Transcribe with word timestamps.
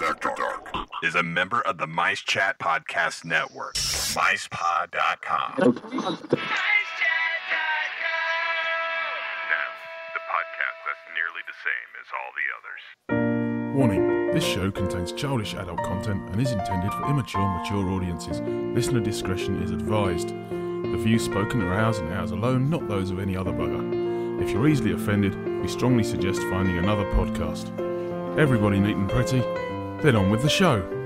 After 0.00 0.32
Dark 0.34 0.74
is 1.02 1.14
a 1.14 1.22
member 1.22 1.60
of 1.60 1.76
the 1.76 1.86
Mice 1.86 2.22
Chat 2.22 2.58
Podcast 2.58 3.26
Network. 3.26 3.74
MicePod.com. 3.74 5.54
Now, 5.58 5.66
the 5.66 5.82
podcast 10.32 10.78
that's 10.86 11.04
nearly 11.12 11.42
the 11.46 11.52
same 11.60 11.90
as 12.00 12.08
all 12.16 12.32
the 12.32 12.46
others. 12.56 13.76
Warning 13.76 14.32
this 14.32 14.42
show 14.44 14.70
contains 14.70 15.12
childish 15.12 15.52
adult 15.52 15.82
content 15.82 16.26
and 16.30 16.40
is 16.40 16.52
intended 16.52 16.90
for 16.94 17.10
immature, 17.10 17.46
mature 17.58 17.90
audiences. 17.90 18.40
Listener 18.74 19.00
discretion 19.00 19.62
is 19.62 19.72
advised. 19.72 20.28
The 20.28 20.96
views 21.04 21.22
spoken 21.22 21.60
are 21.60 21.74
ours 21.74 21.98
and 21.98 22.10
ours 22.14 22.30
alone, 22.30 22.70
not 22.70 22.88
those 22.88 23.10
of 23.10 23.18
any 23.18 23.36
other 23.36 23.52
bugger. 23.52 24.40
If 24.42 24.52
you're 24.52 24.68
easily 24.68 24.92
offended, 24.92 25.36
we 25.60 25.68
strongly 25.68 26.02
suggest 26.02 26.40
finding 26.44 26.78
another 26.78 27.04
podcast. 27.12 27.68
Everybody 28.38 28.80
neat 28.80 28.96
and 28.96 29.10
pretty, 29.10 29.42
then 30.02 30.16
on 30.16 30.30
with 30.30 30.42
the 30.42 30.48
show. 30.48 31.01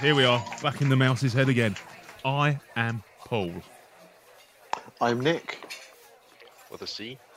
Here 0.00 0.14
we 0.14 0.24
are, 0.24 0.44
back 0.62 0.80
in 0.80 0.88
the 0.88 0.96
mouse's 0.96 1.32
head 1.32 1.48
again. 1.48 1.76
I 2.24 2.58
am 2.76 3.02
Paul. 3.20 3.52
I'm 5.00 5.20
Nick. 5.20 5.72
with 6.70 6.82
a 6.82 6.86
C. 6.86 7.18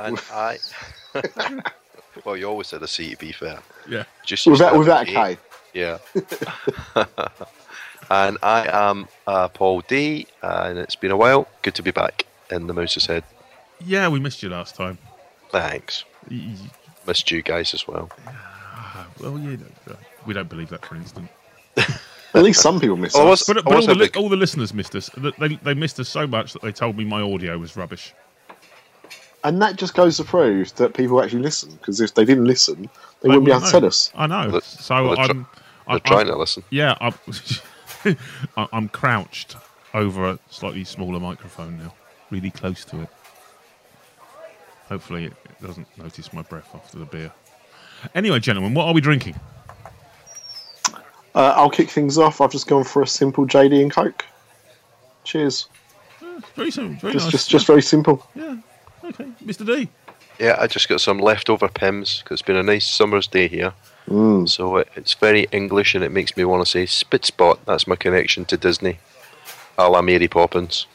And 0.00 0.16
I. 0.32 0.58
well, 2.24 2.36
you 2.36 2.44
always 2.48 2.68
said 2.68 2.80
a 2.84 2.86
C 2.86 3.10
to 3.10 3.16
be 3.16 3.32
fair. 3.32 3.58
Yeah. 3.88 4.04
Just 4.24 4.46
Was 4.46 4.60
that 4.60 4.76
was 4.76 4.86
that 4.86 5.08
an 5.08 5.16
a 5.16 5.34
K? 5.34 5.38
Yeah. 5.74 5.98
and 8.08 8.38
I 8.40 8.68
am 8.90 9.08
uh, 9.26 9.48
Paul 9.48 9.80
D, 9.88 10.28
and 10.40 10.78
it's 10.78 10.94
been 10.94 11.10
a 11.10 11.16
while. 11.16 11.48
Good 11.62 11.74
to 11.74 11.82
be 11.82 11.90
back 11.90 12.26
in 12.48 12.68
the 12.68 12.74
Mouse's 12.74 13.06
Head. 13.06 13.24
Yeah, 13.84 14.06
we 14.08 14.20
missed 14.20 14.40
you 14.40 14.50
last 14.50 14.76
time. 14.76 14.98
Thanks. 15.50 16.04
Y- 16.30 16.54
y- 16.56 16.70
Missed 17.08 17.32
you 17.32 17.42
guys 17.42 17.74
as 17.74 17.88
well. 17.88 18.08
Well, 19.20 19.36
yeah, 19.40 19.56
no, 19.88 19.96
we 20.26 20.32
don't 20.34 20.48
believe 20.48 20.68
that 20.68 20.86
for 20.86 20.94
an 20.94 21.00
instant. 21.00 21.28
At 22.34 22.42
least 22.42 22.60
some 22.60 22.78
people 22.78 22.96
missed. 22.96 23.16
Us. 23.16 23.46
But, 23.46 23.64
but 23.64 23.74
all, 23.74 23.86
the 23.86 23.94
li- 23.94 24.10
all 24.16 24.28
the 24.28 24.36
listeners 24.36 24.74
missed 24.74 24.94
us. 24.94 25.10
They, 25.38 25.56
they 25.56 25.74
missed 25.74 25.98
us 25.98 26.08
so 26.08 26.26
much 26.26 26.52
that 26.52 26.62
they 26.62 26.72
told 26.72 26.96
me 26.96 27.04
my 27.04 27.22
audio 27.22 27.56
was 27.58 27.76
rubbish. 27.76 28.12
And 29.44 29.62
that 29.62 29.76
just 29.76 29.94
goes 29.94 30.16
to 30.18 30.24
prove 30.24 30.74
that 30.76 30.94
people 30.94 31.22
actually 31.22 31.42
listen. 31.42 31.72
Because 31.72 32.00
if 32.00 32.14
they 32.14 32.24
didn't 32.24 32.44
listen, 32.44 32.82
they, 33.22 33.28
They 33.28 33.28
wouldn't 33.28 33.46
be 33.46 33.52
able 33.52 33.60
wouldn't 33.60 33.64
to 33.66 33.80
tell 33.80 33.86
us. 33.86 34.12
I 34.14 34.26
know. 34.26 34.50
Well, 34.50 34.60
so 34.60 34.94
well, 35.04 35.16
they're 35.16 35.24
I'm, 35.24 35.46
They're 35.86 35.94
I'm, 35.94 36.00
trying 36.00 36.20
I'm, 36.20 36.26
to 36.26 36.36
listen. 36.36 36.64
Yeah, 36.70 36.96
I'm, 37.00 37.14
I- 38.56 38.68
I'm 38.72 38.88
crouched 38.88 39.56
over 39.94 40.28
a 40.28 40.38
slightly 40.50 40.84
smaller 40.84 41.18
microphone 41.20 41.78
now, 41.78 41.94
really 42.30 42.50
close 42.50 42.84
to 42.86 43.02
it. 43.02 43.08
Hopefully, 44.88 45.26
it 45.26 45.32
it 45.60 45.66
doesn't 45.66 45.86
notice 45.98 46.32
my 46.32 46.42
breath 46.42 46.68
after 46.74 46.98
the 46.98 47.04
beer. 47.04 47.32
Anyway, 48.14 48.38
gentlemen, 48.38 48.74
what 48.74 48.86
are 48.86 48.94
we 48.94 49.00
drinking? 49.00 49.34
Uh, 51.38 51.54
I'll 51.56 51.70
kick 51.70 51.88
things 51.88 52.18
off. 52.18 52.40
I've 52.40 52.50
just 52.50 52.66
gone 52.66 52.82
for 52.82 53.00
a 53.00 53.06
simple 53.06 53.46
JD 53.46 53.80
and 53.80 53.92
Coke. 53.92 54.24
Cheers. 55.22 55.68
Very 56.56 56.72
simple, 56.72 56.96
very 57.00 57.12
Just, 57.12 57.26
nice. 57.26 57.32
just, 57.32 57.50
just 57.50 57.66
very 57.68 57.80
simple. 57.82 58.26
yeah. 58.34 58.56
Okay, 59.04 59.24
Mr. 59.44 59.64
D. 59.64 59.88
Yeah, 60.40 60.56
I 60.58 60.66
just 60.66 60.88
got 60.88 61.00
some 61.00 61.18
leftover 61.18 61.68
Pimm's 61.68 62.22
because 62.22 62.40
it's 62.40 62.46
been 62.46 62.56
a 62.56 62.62
nice 62.64 62.88
summer's 62.88 63.28
day 63.28 63.46
here. 63.46 63.72
Mm. 64.08 64.48
So 64.48 64.78
it, 64.78 64.88
it's 64.96 65.14
very 65.14 65.46
English 65.52 65.94
and 65.94 66.02
it 66.02 66.10
makes 66.10 66.36
me 66.36 66.44
want 66.44 66.66
to 66.66 66.68
say 66.68 66.84
Spitspot. 66.86 67.60
That's 67.66 67.86
my 67.86 67.94
connection 67.94 68.44
to 68.46 68.56
Disney. 68.56 68.98
A 69.78 69.88
la 69.88 70.02
Mary 70.02 70.26
Poppins. 70.26 70.88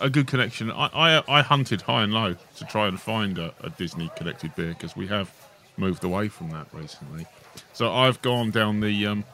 A 0.00 0.08
good 0.08 0.28
connection. 0.28 0.70
I, 0.70 0.88
I, 0.94 1.22
I 1.28 1.42
hunted 1.42 1.82
high 1.82 2.04
and 2.04 2.14
low 2.14 2.36
to 2.56 2.64
try 2.64 2.88
and 2.88 2.98
find 2.98 3.36
a, 3.36 3.52
a 3.60 3.68
Disney 3.68 4.10
connected 4.16 4.54
beer 4.54 4.68
because 4.70 4.96
we 4.96 5.08
have 5.08 5.30
moved 5.76 6.04
away 6.04 6.28
from 6.28 6.50
that 6.52 6.68
recently. 6.72 7.26
So 7.74 7.92
I've 7.92 8.22
gone 8.22 8.50
down 8.50 8.80
the 8.80 9.06
um, 9.06 9.24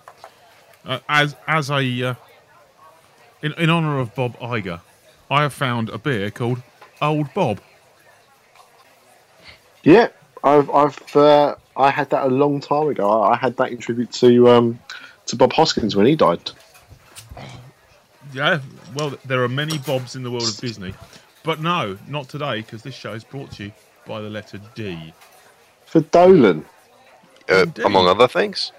uh, 0.89 0.99
as 1.09 1.37
as 1.47 1.71
a 1.71 2.03
uh, 2.03 2.15
in 3.43 3.53
in 3.53 3.71
honor 3.71 4.01
of 4.01 4.15
Bob 4.17 4.37
Iger, 4.39 4.81
I 5.31 5.43
have 5.43 5.53
found 5.53 5.91
a 5.91 5.99
beer 5.99 6.33
called 6.33 6.63
Old 7.01 7.33
Bob. 7.35 7.61
Yeah, 9.85 10.09
I've, 10.43 10.69
I've, 10.71 11.17
uh, 11.17 11.55
I 11.77 11.91
had 11.91 12.11
that 12.11 12.27
a 12.27 12.29
long 12.29 12.61
time 12.61 12.89
ago. 12.89 13.09
I, 13.09 13.35
I 13.35 13.37
had 13.37 13.57
that 13.57 13.71
in 13.71 13.79
tribute 13.79 14.13
to, 14.13 14.49
um, 14.49 14.79
to 15.27 15.37
Bob 15.37 15.53
Hoskins 15.53 15.97
when 15.97 16.07
he 16.07 16.17
died. 16.17 16.51
Yeah, 18.33 18.61
well, 18.95 19.15
there 19.25 19.43
are 19.43 19.49
many 19.49 19.79
Bobs 19.79 20.17
in 20.17 20.23
the 20.23 20.31
world 20.31 20.49
of 20.49 20.57
Disney, 20.59 20.95
but 21.45 21.61
no, 21.61 21.97
not 22.09 22.29
today 22.29 22.61
because 22.61 22.83
this 22.83 22.95
show 22.95 23.13
is 23.15 23.25
brought 23.25 23.53
to 23.53 23.65
you 23.65 23.73
by 24.07 24.21
the 24.21 24.29
letter 24.29 24.61
D. 24.75 25.15
For 25.87 26.01
Dolan. 26.01 26.67
Uh, 27.49 27.65
among 27.85 28.07
other 28.09 28.29
things. 28.29 28.73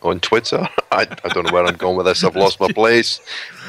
on 0.03 0.19
Twitter. 0.19 0.68
I, 0.91 1.08
I 1.24 1.30
don't 1.30 1.46
know 1.46 1.53
where 1.53 1.66
I'm 1.66 1.75
going 1.75 1.97
with 1.97 2.06
this. 2.06 2.24
I've 2.24 2.36
lost 2.36 2.59
my 2.59 2.72
place. 2.72 3.22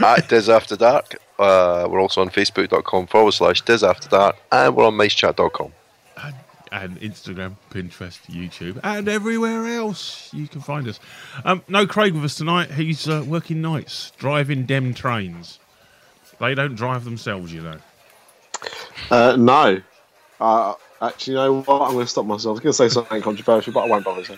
At 0.05 0.29
Diz 0.29 0.49
After 0.49 0.77
Dark. 0.77 1.17
Uh, 1.39 1.87
we're 1.91 2.01
also 2.01 2.21
on 2.21 2.31
facebook.com 2.31 3.07
forward 3.07 3.33
slash 3.33 3.63
Diz 3.63 3.83
After 3.83 4.09
Dark. 4.09 4.37
And 4.53 4.77
we're 4.77 4.87
on 4.87 4.95
micechat.com. 4.95 5.73
And 6.73 7.01
Instagram, 7.01 7.55
Pinterest, 7.71 8.19
YouTube, 8.27 8.81
and 8.83 9.09
everywhere 9.09 9.65
else 9.77 10.29
you 10.35 10.49
can 10.49 10.61
find 10.61 10.89
us. 10.89 10.99
Um, 11.45 11.63
no 11.69 11.87
Craig 11.87 12.15
with 12.15 12.25
us 12.25 12.35
tonight. 12.35 12.73
He's 12.73 13.09
uh, 13.09 13.25
working 13.25 13.63
nights, 13.63 14.11
driving 14.19 14.67
dem 14.67 14.93
trains. 14.93 15.61
They 16.41 16.53
don't 16.57 16.75
drive 16.75 17.05
themselves, 17.05 17.53
you 17.53 17.63
know. 17.63 17.79
Uh, 19.09 19.37
no. 19.37 19.81
Uh, 20.41 20.75
actually, 21.01 21.35
you 21.35 21.39
know 21.39 21.61
what? 21.63 21.83
I'm 21.83 21.93
going 21.93 22.07
to 22.07 22.11
stop 22.11 22.27
myself. 22.27 22.51
I 22.51 22.53
was 22.53 22.61
going 22.61 22.73
to 22.73 22.77
say 22.77 22.89
something 22.89 23.23
controversial, 23.23 23.73
but 23.73 23.85
I 23.85 23.89
won't 23.89 24.05
bother. 24.05 24.25
So. 24.25 24.37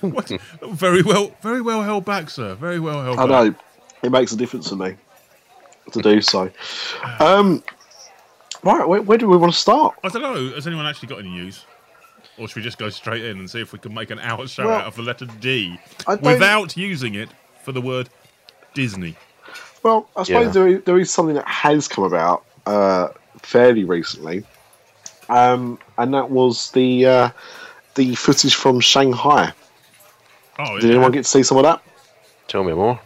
What? 0.00 0.28
very 0.70 1.02
well, 1.02 1.32
very 1.42 1.60
well 1.62 1.82
held 1.82 2.04
back, 2.04 2.30
sir. 2.30 2.54
Very 2.54 2.80
well 2.80 3.02
held 3.02 3.18
I 3.18 3.26
back. 3.26 3.28
know. 3.52 3.54
It 4.02 4.10
makes 4.10 4.32
a 4.32 4.36
difference 4.36 4.68
to 4.70 4.76
me 4.76 4.96
to 5.92 6.00
do 6.02 6.20
so. 6.20 6.50
Um, 7.18 7.62
right, 8.62 8.86
where, 8.86 9.02
where 9.02 9.18
do 9.18 9.28
we 9.28 9.36
want 9.36 9.52
to 9.52 9.58
start? 9.58 9.94
I 10.04 10.08
don't 10.08 10.22
know. 10.22 10.54
Has 10.54 10.66
anyone 10.66 10.86
actually 10.86 11.08
got 11.08 11.18
any 11.18 11.30
news? 11.30 11.64
Or 12.38 12.48
should 12.48 12.56
we 12.56 12.62
just 12.62 12.78
go 12.78 12.88
straight 12.88 13.24
in 13.24 13.38
and 13.38 13.50
see 13.50 13.60
if 13.60 13.72
we 13.72 13.78
can 13.78 13.92
make 13.92 14.10
an 14.10 14.18
hour 14.18 14.46
show 14.46 14.66
Well, 14.66 14.78
out 14.80 14.86
of 14.86 14.96
the 14.96 15.02
letter 15.02 15.26
D 15.26 15.78
without 16.22 16.76
using 16.76 17.14
it 17.14 17.28
for 17.62 17.72
the 17.72 17.80
word 17.80 18.08
Disney? 18.72 19.16
Well, 19.82 20.08
I 20.16 20.22
suppose 20.22 20.46
Yeah. 20.46 20.52
there, 20.52 20.68
is, 20.68 20.84
there 20.84 20.98
is 20.98 21.10
something 21.10 21.34
that 21.34 21.46
has 21.46 21.86
come 21.88 22.04
about 22.04 22.44
uh, 22.66 23.08
fairly 23.42 23.84
recently, 23.84 24.44
um, 25.28 25.78
and 25.98 26.14
that 26.14 26.30
was 26.30 26.70
the 26.70 27.06
uh, 27.06 27.30
the 27.94 28.14
footage 28.14 28.54
from 28.54 28.80
Shanghai. 28.80 29.52
Oh, 30.68 30.78
Did 30.78 30.90
anyone 30.90 31.12
get 31.12 31.24
to 31.24 31.28
see 31.30 31.42
some 31.42 31.56
of 31.58 31.64
that? 31.64 31.82
Tell 32.48 32.64
me 32.64 32.72
more. 32.74 33.00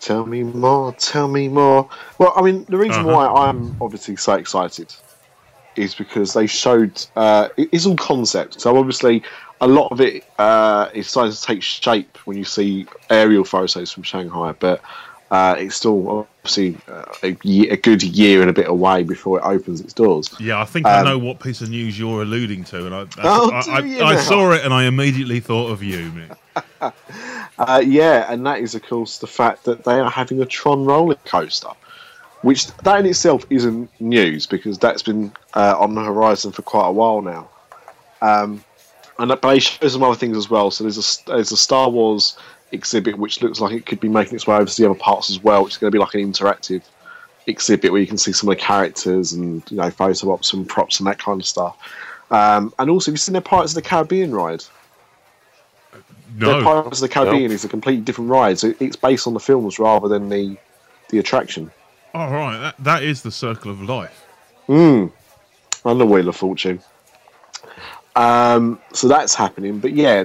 Tell 0.00 0.24
me 0.26 0.42
more, 0.42 0.92
tell 0.94 1.28
me 1.28 1.48
more. 1.48 1.88
Well, 2.18 2.32
I 2.36 2.42
mean, 2.42 2.64
the 2.68 2.78
reason 2.78 3.04
Uh-huh. 3.04 3.12
why 3.12 3.26
I'm 3.48 3.76
obviously 3.80 4.16
so 4.16 4.34
excited 4.34 4.94
is 5.76 5.94
because 5.94 6.32
they 6.32 6.46
showed 6.46 7.04
uh, 7.16 7.48
it 7.56 7.68
is 7.72 7.86
all 7.86 7.96
concept. 7.96 8.60
So 8.60 8.76
obviously, 8.76 9.22
a 9.60 9.68
lot 9.68 9.92
of 9.92 10.00
it 10.00 10.24
uh, 10.38 10.88
is 10.94 11.06
starting 11.08 11.32
to 11.32 11.42
take 11.42 11.62
shape 11.62 12.18
when 12.24 12.36
you 12.38 12.44
see 12.44 12.86
aerial 13.10 13.44
photos 13.44 13.92
from 13.92 14.02
Shanghai, 14.02 14.52
but 14.58 14.82
uh, 15.30 15.54
it's 15.58 15.76
still 15.76 16.26
obviously 16.42 16.76
uh, 16.88 17.04
a, 17.22 17.36
ye- 17.42 17.68
a 17.70 17.76
good 17.76 18.02
year 18.02 18.40
and 18.40 18.50
a 18.50 18.52
bit 18.52 18.68
away 18.68 19.02
before 19.04 19.38
it 19.38 19.42
opens 19.44 19.80
its 19.80 19.92
doors. 19.92 20.28
Yeah, 20.40 20.60
I 20.60 20.64
think 20.64 20.86
I 20.86 20.98
Um, 21.00 21.04
know 21.04 21.18
what 21.18 21.38
piece 21.40 21.60
of 21.60 21.70
news 21.70 21.98
you're 21.98 22.22
alluding 22.22 22.64
to, 22.64 22.86
and 22.86 22.94
I, 22.94 23.06
Oh, 23.22 23.50
I, 23.52 23.80
I, 24.00 24.04
I 24.12 24.16
saw 24.16 24.52
it 24.52 24.64
and 24.64 24.74
I 24.74 24.84
immediately 24.84 25.40
thought 25.40 25.70
of 25.70 25.82
you, 25.82 26.10
Mick. 26.10 26.92
Uh, 27.58 27.82
yeah, 27.84 28.24
and 28.32 28.46
that 28.46 28.58
is, 28.60 28.74
of 28.74 28.82
course, 28.82 29.18
the 29.18 29.26
fact 29.26 29.64
that 29.64 29.84
they 29.84 30.00
are 30.00 30.08
having 30.10 30.40
a 30.40 30.46
Tron 30.46 30.86
roller 30.86 31.14
coaster, 31.26 31.68
which 32.40 32.68
that 32.78 33.00
in 33.00 33.04
itself 33.04 33.44
isn't 33.50 33.90
news 34.00 34.46
because 34.46 34.78
that's 34.78 35.02
been 35.02 35.30
uh, 35.52 35.74
on 35.78 35.94
the 35.94 36.02
horizon 36.02 36.52
for 36.52 36.62
quite 36.62 36.88
a 36.88 36.92
while 36.92 37.20
now. 37.20 37.50
Um, 38.22 38.64
and 39.18 39.28
but 39.28 39.42
they 39.42 39.58
show 39.58 39.86
some 39.88 40.02
other 40.02 40.16
things 40.16 40.38
as 40.38 40.48
well. 40.48 40.70
So 40.70 40.84
there's 40.84 41.20
a 41.26 41.30
there's 41.30 41.52
a 41.52 41.56
Star 41.58 41.90
Wars 41.90 42.38
exhibit 42.72 43.18
which 43.18 43.42
looks 43.42 43.60
like 43.60 43.72
it 43.72 43.84
could 43.86 44.00
be 44.00 44.08
making 44.08 44.34
its 44.36 44.46
way 44.46 44.56
over 44.56 44.66
to 44.70 44.76
the 44.82 44.88
other 44.88 44.98
parts 44.98 45.30
as 45.30 45.42
well. 45.42 45.64
Which 45.64 45.74
is 45.74 45.78
going 45.78 45.90
to 45.90 45.94
be 45.94 46.00
like 46.00 46.14
an 46.14 46.20
interactive 46.20 46.82
exhibit 47.46 47.90
where 47.90 48.00
you 48.00 48.06
can 48.06 48.18
see 48.18 48.32
some 48.32 48.48
of 48.48 48.56
the 48.56 48.62
characters 48.62 49.32
and 49.32 49.62
you 49.70 49.76
know 49.76 49.90
photo 49.90 50.32
ops 50.32 50.52
and 50.52 50.68
props 50.68 51.00
and 51.00 51.06
that 51.06 51.18
kind 51.18 51.40
of 51.40 51.46
stuff. 51.46 51.76
Um, 52.30 52.72
and 52.78 52.88
also, 52.90 53.10
have 53.10 53.14
you 53.14 53.18
seen 53.18 53.32
the 53.32 53.40
Pirates 53.40 53.72
of 53.72 53.82
the 53.82 53.88
Caribbean 53.88 54.32
ride? 54.32 54.62
The 56.38 56.46
No. 56.46 56.62
Pirates 56.62 57.02
of 57.02 57.08
the 57.08 57.12
Caribbean 57.12 57.50
is 57.50 57.64
a 57.64 57.68
completely 57.68 58.02
different 58.02 58.30
ride, 58.30 58.58
so 58.58 58.72
it's 58.78 58.94
based 58.94 59.26
on 59.26 59.34
the 59.34 59.40
films 59.40 59.78
rather 59.78 60.06
than 60.08 60.28
the 60.28 60.56
the 61.08 61.18
attraction. 61.18 61.70
All 62.14 62.28
Oh, 62.28 62.32
right. 62.32 62.58
That, 62.58 62.74
that 62.84 63.02
is 63.02 63.22
the 63.22 63.32
circle 63.32 63.70
of 63.70 63.82
life. 63.82 64.24
Mm. 64.68 65.10
On 65.84 65.98
the 65.98 66.06
Wheel 66.06 66.28
of 66.28 66.36
Fortune. 66.36 66.80
Um, 68.16 68.80
so 68.92 69.08
that's 69.08 69.34
happening, 69.34 69.78
but 69.78 69.92
yeah, 69.92 70.24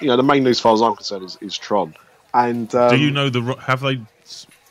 you 0.00 0.06
know 0.08 0.16
the 0.16 0.22
main 0.22 0.44
news, 0.44 0.56
as 0.58 0.60
far 0.60 0.74
as 0.74 0.80
I'm 0.82 0.94
concerned, 0.94 1.24
is, 1.24 1.36
is 1.40 1.58
Tron. 1.58 1.94
And 2.34 2.72
um, 2.74 2.90
Do 2.90 2.96
you 2.98 3.10
know 3.10 3.28
the 3.28 3.42
have 3.60 3.80
they 3.80 3.92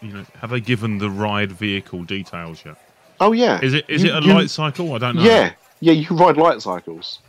you 0.01 0.13
know 0.13 0.25
have 0.39 0.49
they 0.51 0.61
given 0.61 0.97
the 0.99 1.09
ride 1.09 1.51
vehicle 1.51 2.03
details 2.03 2.63
yet? 2.65 2.77
Oh 3.19 3.31
yeah, 3.33 3.59
Is 3.61 3.73
it 3.73 3.85
is 3.89 4.03
You- 4.03 4.15
it 4.15 4.23
a 4.23 4.27
you- 4.27 4.33
light 4.33 4.49
cycle? 4.49 4.93
I 4.93 4.97
don't 4.99 5.15
know. 5.15 5.21
Yeah, 5.23 5.51
yeah, 5.81 5.93
you 5.93 6.05
can 6.05 6.17
ride 6.17 6.37
light 6.37 6.61
cycles. 6.61 7.19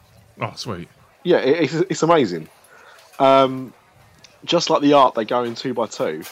Oh, 0.41 0.53
sweet. 0.55 0.89
Yeah, 1.25 1.39
it, 1.39 1.63
it's, 1.65 1.75
it's 1.75 2.03
amazing. 2.03 2.49
Um, 3.19 3.73
just 4.45 4.71
like 4.71 4.83
the 4.83 4.93
art, 4.93 5.15
they 5.15 5.25
go 5.25 5.43
in 5.45 5.55
two 5.55 5.75
by 5.75 5.87
two. 5.87 6.23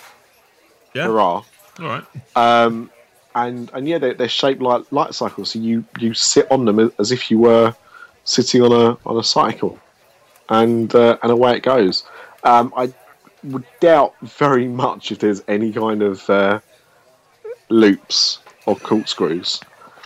Yeah. 0.94 1.06
Hurrah! 1.06 1.42
All 1.80 1.86
right. 1.86 2.04
Um, 2.36 2.90
and 3.34 3.70
and 3.74 3.88
yeah, 3.88 3.98
they're, 3.98 4.14
they're 4.14 4.28
shaped 4.28 4.62
like 4.62 4.84
light 4.92 5.14
cycles, 5.14 5.50
so 5.50 5.58
you 5.58 5.84
you 5.98 6.14
sit 6.14 6.48
on 6.52 6.64
them 6.64 6.92
as 7.00 7.10
if 7.10 7.30
you 7.30 7.38
were 7.38 7.74
sitting 8.24 8.62
on 8.62 8.72
a 8.72 8.98
on 9.06 9.18
a 9.18 9.24
cycle, 9.24 9.78
and 10.48 10.94
uh, 10.94 11.18
and 11.22 11.30
away 11.30 11.56
it 11.56 11.62
goes. 11.62 12.04
Um, 12.42 12.72
I 12.76 12.92
would 13.44 13.64
doubt 13.80 14.14
very 14.22 14.68
much 14.68 15.12
if 15.12 15.18
there's 15.18 15.42
any 15.48 15.72
kind 15.72 16.02
of 16.02 16.28
uh, 16.28 16.60
loops 17.68 18.38
or 18.66 18.76
corkscrews 18.76 19.60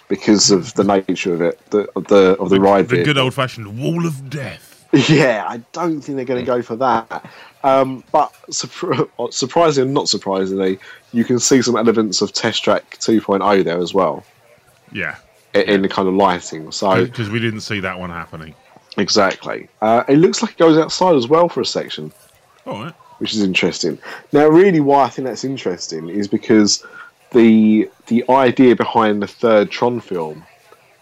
because 0.09 0.51
of 0.51 0.75
the 0.75 0.85
nature 0.85 1.35
of 1.35 1.41
it, 1.41 1.59
the 1.71 1.89
of 1.97 2.07
the 2.09 2.37
of 2.39 2.51
the, 2.51 2.61
ride. 2.61 2.89
The 2.89 3.05
good 3.05 3.19
old 3.19 3.35
fashioned 3.35 3.79
wall 3.79 4.07
of 4.07 4.29
death. 4.31 4.75
Yeah, 5.09 5.45
I 5.47 5.59
don't 5.73 6.01
think 6.01 6.17
they're 6.17 6.25
going 6.25 6.41
to 6.41 6.47
go 6.47 6.63
for 6.63 6.75
that. 6.77 7.31
Um, 7.63 8.03
but 8.11 8.33
surpri- 8.51 9.35
surprisingly, 9.35 9.91
or 9.91 9.93
not 9.93 10.09
surprisingly, 10.09 10.79
you 11.13 11.25
can 11.25 11.39
see 11.39 11.61
some 11.61 11.77
elements 11.77 12.23
of 12.23 12.33
Test 12.33 12.65
Track 12.65 12.97
2.0 12.99 13.65
there 13.65 13.79
as 13.79 13.93
well 13.93 14.25
Yeah. 14.91 15.17
In 15.55 15.83
the 15.83 15.89
kind 15.89 16.09
of 16.09 16.15
lighting. 16.15 16.71
So 16.73 17.05
Because 17.05 17.31
we 17.31 17.39
didn't 17.41 17.61
see 17.61 17.81
that 17.81 17.99
one 17.99 18.11
happening. 18.11 18.55
exactly, 18.97 19.69
uh, 19.83 20.05
it 20.09 20.17
looks 20.17 20.43
like 20.43 20.53
it 20.53 20.59
goes 20.59 20.77
outside 20.79 21.15
as 21.17 21.29
well 21.29 21.49
for 21.49 21.61
a 21.61 21.67
section, 21.67 22.13
All 22.67 22.83
right. 22.85 22.95
which 23.19 23.33
is 23.35 23.43
interesting. 23.43 23.99
Now, 24.33 24.47
really, 24.49 24.81
why 24.81 25.05
I 25.05 25.09
think 25.09 25.27
that's 25.27 25.45
interesting 25.45 26.09
is 26.09 26.29
because 26.29 26.85
the 27.33 27.89
the 28.07 28.25
idea 28.31 28.75
behind 28.75 29.23
the 29.23 29.27
third 29.27 29.71
Tron 29.71 30.01
film 30.01 30.45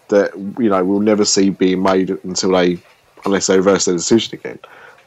that 0.09 0.31
you 0.59 0.69
know 0.69 0.83
we'll 0.83 0.99
never 0.99 1.25
see 1.25 1.49
being 1.49 1.81
made 1.83 2.09
until 2.09 2.51
they 2.51 2.77
unless 3.25 3.47
they 3.47 3.57
reverse 3.57 3.85
their 3.85 3.95
decision 3.95 4.39
again 4.39 4.59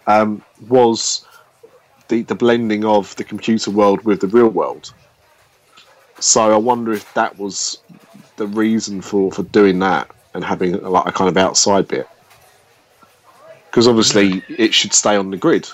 um, 0.07 0.43
was 0.69 1.25
the 2.09 2.23
the 2.23 2.35
blending 2.35 2.85
of 2.85 3.15
the 3.17 3.25
computer 3.25 3.71
world 3.71 4.03
with 4.05 4.21
the 4.21 4.27
real 4.29 4.49
world. 4.49 4.93
So 6.19 6.53
I 6.53 6.57
wonder 6.57 6.93
if 6.93 7.13
that 7.15 7.39
was 7.39 7.79
the 8.41 8.47
reason 8.47 9.03
for 9.03 9.31
for 9.31 9.43
doing 9.45 9.79
that 9.81 10.11
and 10.35 10.43
having 10.43 10.81
like 10.83 11.07
a 11.07 11.13
kind 11.13 11.29
of 11.29 11.37
outside 11.37 11.87
bit. 11.87 12.09
Because 13.67 13.87
obviously 13.87 14.43
it 14.49 14.73
should 14.75 14.93
stay 14.93 15.15
on 15.17 15.31
the 15.31 15.37
grid. 15.37 15.69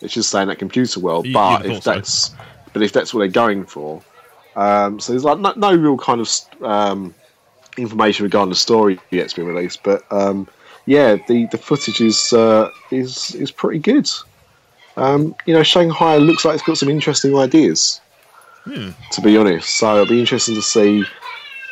It 0.00 0.10
should 0.10 0.24
stay 0.24 0.42
in 0.42 0.48
that 0.48 0.58
computer 0.58 1.00
world. 1.00 1.26
Y- 1.26 1.32
But 1.32 1.66
if 1.66 1.72
thought 1.72 1.82
so. 1.84 1.94
that's 1.94 2.30
but 2.72 2.82
if 2.82 2.92
that's 2.92 3.12
what 3.12 3.20
they're 3.20 3.28
going 3.28 3.64
for, 3.64 4.02
um, 4.54 5.00
so 5.00 5.12
there's 5.12 5.24
like 5.24 5.38
no, 5.38 5.52
no 5.56 5.74
real 5.74 5.96
kind 5.98 6.20
of 6.20 6.28
um, 6.62 7.14
information 7.76 8.24
regarding 8.24 8.50
the 8.50 8.56
story 8.56 9.00
yet's 9.10 9.32
been 9.34 9.46
released. 9.46 9.82
But 9.82 10.02
um, 10.12 10.46
yeah, 10.86 11.16
the, 11.26 11.46
the 11.46 11.58
footage 11.58 12.00
is 12.00 12.32
uh, 12.32 12.70
is 12.90 13.34
is 13.34 13.50
pretty 13.50 13.78
good. 13.80 14.08
Um, 14.98 15.34
you 15.46 15.54
know, 15.54 15.62
Shanghai 15.62 16.18
looks 16.18 16.44
like 16.44 16.54
it's 16.56 16.62
got 16.64 16.76
some 16.76 16.88
interesting 16.90 17.34
ideas. 17.36 18.00
Yeah. 18.66 18.92
To 19.12 19.20
be 19.22 19.36
honest, 19.38 19.76
so 19.78 19.94
it'll 19.94 20.06
be 20.06 20.20
interesting 20.20 20.54
to 20.56 20.62
see 20.62 21.04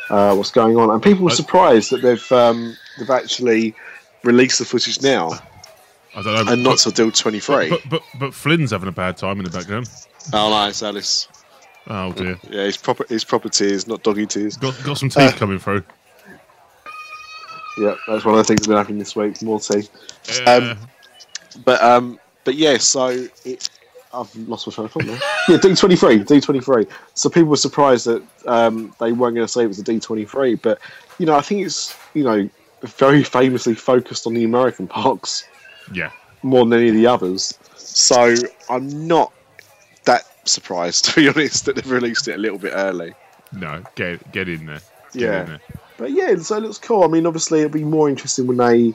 uh, 0.09 0.35
what's 0.35 0.51
going 0.51 0.77
on. 0.77 0.89
And 0.91 1.01
people 1.01 1.23
were 1.25 1.31
surprised 1.31 1.91
that 1.91 2.01
they've 2.01 2.31
um, 2.31 2.75
they've 2.97 3.09
actually 3.09 3.75
released 4.23 4.59
the 4.59 4.65
footage 4.65 5.01
now 5.01 5.29
I 6.15 6.21
don't 6.21 6.45
know. 6.45 6.51
and 6.53 6.63
not 6.63 6.81
but, 6.83 6.95
till 6.95 7.11
twenty 7.11 7.39
three. 7.39 7.69
but, 7.69 7.81
but 7.89 8.01
but 8.19 8.33
Flynn's 8.33 8.71
having 8.71 8.89
a 8.89 8.93
bad 8.93 9.17
time 9.17 9.39
in 9.39 9.45
the 9.45 9.51
background. 9.51 9.89
Oh 10.33 10.49
no, 10.49 10.67
it's 10.67 10.81
Alice. 10.83 11.27
Oh 11.87 12.11
dear. 12.13 12.37
Yeah, 12.49 12.63
it's 12.63 12.77
proper. 12.77 13.05
It's 13.09 13.23
proper 13.23 13.49
tears, 13.49 13.87
not 13.87 14.03
doggy 14.03 14.25
tears. 14.25 14.57
Got 14.57 14.75
got 14.83 14.97
some 14.97 15.09
teeth 15.09 15.17
Uh, 15.35 15.37
coming 15.37 15.59
through. 15.59 15.83
Yeah, 17.77 17.95
that's 18.07 18.25
one 18.25 18.33
of 18.33 18.39
the 18.39 18.43
things 18.43 18.59
that's 18.61 18.67
been 18.67 18.77
happening 18.77 18.97
this 18.99 19.15
week. 19.15 19.41
More 19.43 19.59
teeth. 19.59 19.89
Yeah. 20.41 20.51
um, 20.53 20.77
But 21.63 21.81
um, 21.81 22.19
but 22.43 22.55
yeah, 22.55 22.77
so 22.77 23.27
it. 23.45 23.69
I've 24.19 24.35
lost 24.47 24.67
my 24.67 24.73
train 24.73 24.85
of 24.85 24.91
thought 24.91 25.05
now. 25.05 25.19
yeah, 25.47 25.57
D 25.57 25.75
twenty 25.75 25.95
three, 25.95 26.19
D 26.23 26.41
twenty 26.41 26.59
three. 26.61 26.85
So 27.13 27.29
people 27.29 27.49
were 27.49 27.57
surprised 27.57 28.05
that 28.07 28.23
um, 28.45 28.93
they 28.99 29.11
weren't 29.11 29.35
going 29.35 29.45
to 29.45 29.51
say 29.51 29.63
it 29.63 29.67
was 29.67 29.79
a 29.79 29.83
D 29.83 29.99
twenty 29.99 30.25
three, 30.25 30.55
but 30.55 30.79
you 31.19 31.25
know, 31.25 31.35
I 31.35 31.41
think 31.41 31.65
it's 31.65 31.95
you 32.13 32.23
know 32.23 32.49
very 32.81 33.23
famously 33.23 33.73
focused 33.73 34.27
on 34.27 34.33
the 34.33 34.43
American 34.43 34.87
parks 34.87 35.43
yeah. 35.93 36.11
more 36.43 36.65
than 36.65 36.79
any 36.79 36.89
of 36.89 36.95
the 36.95 37.07
others. 37.07 37.57
So 37.75 38.35
I'm 38.69 39.07
not 39.07 39.33
that 40.05 40.23
surprised, 40.47 41.05
to 41.13 41.15
be 41.15 41.27
honest, 41.29 41.65
that 41.65 41.75
they've 41.75 41.89
released 41.89 42.27
it 42.27 42.35
a 42.35 42.37
little 42.37 42.59
bit 42.59 42.73
early. 42.75 43.13
No. 43.51 43.81
Get 43.95 44.31
get 44.31 44.47
in 44.49 44.65
there. 44.65 44.81
Get 45.13 45.21
Yeah. 45.21 45.41
in 45.41 45.47
there. 45.47 45.59
But 45.97 46.11
yeah, 46.11 46.35
so 46.35 46.57
it 46.57 46.63
looks 46.63 46.77
cool. 46.77 47.03
I 47.03 47.07
mean, 47.07 47.25
obviously, 47.25 47.59
it'll 47.61 47.71
be 47.71 47.83
more 47.83 48.07
interesting 48.07 48.45
when 48.45 48.57
they 48.57 48.93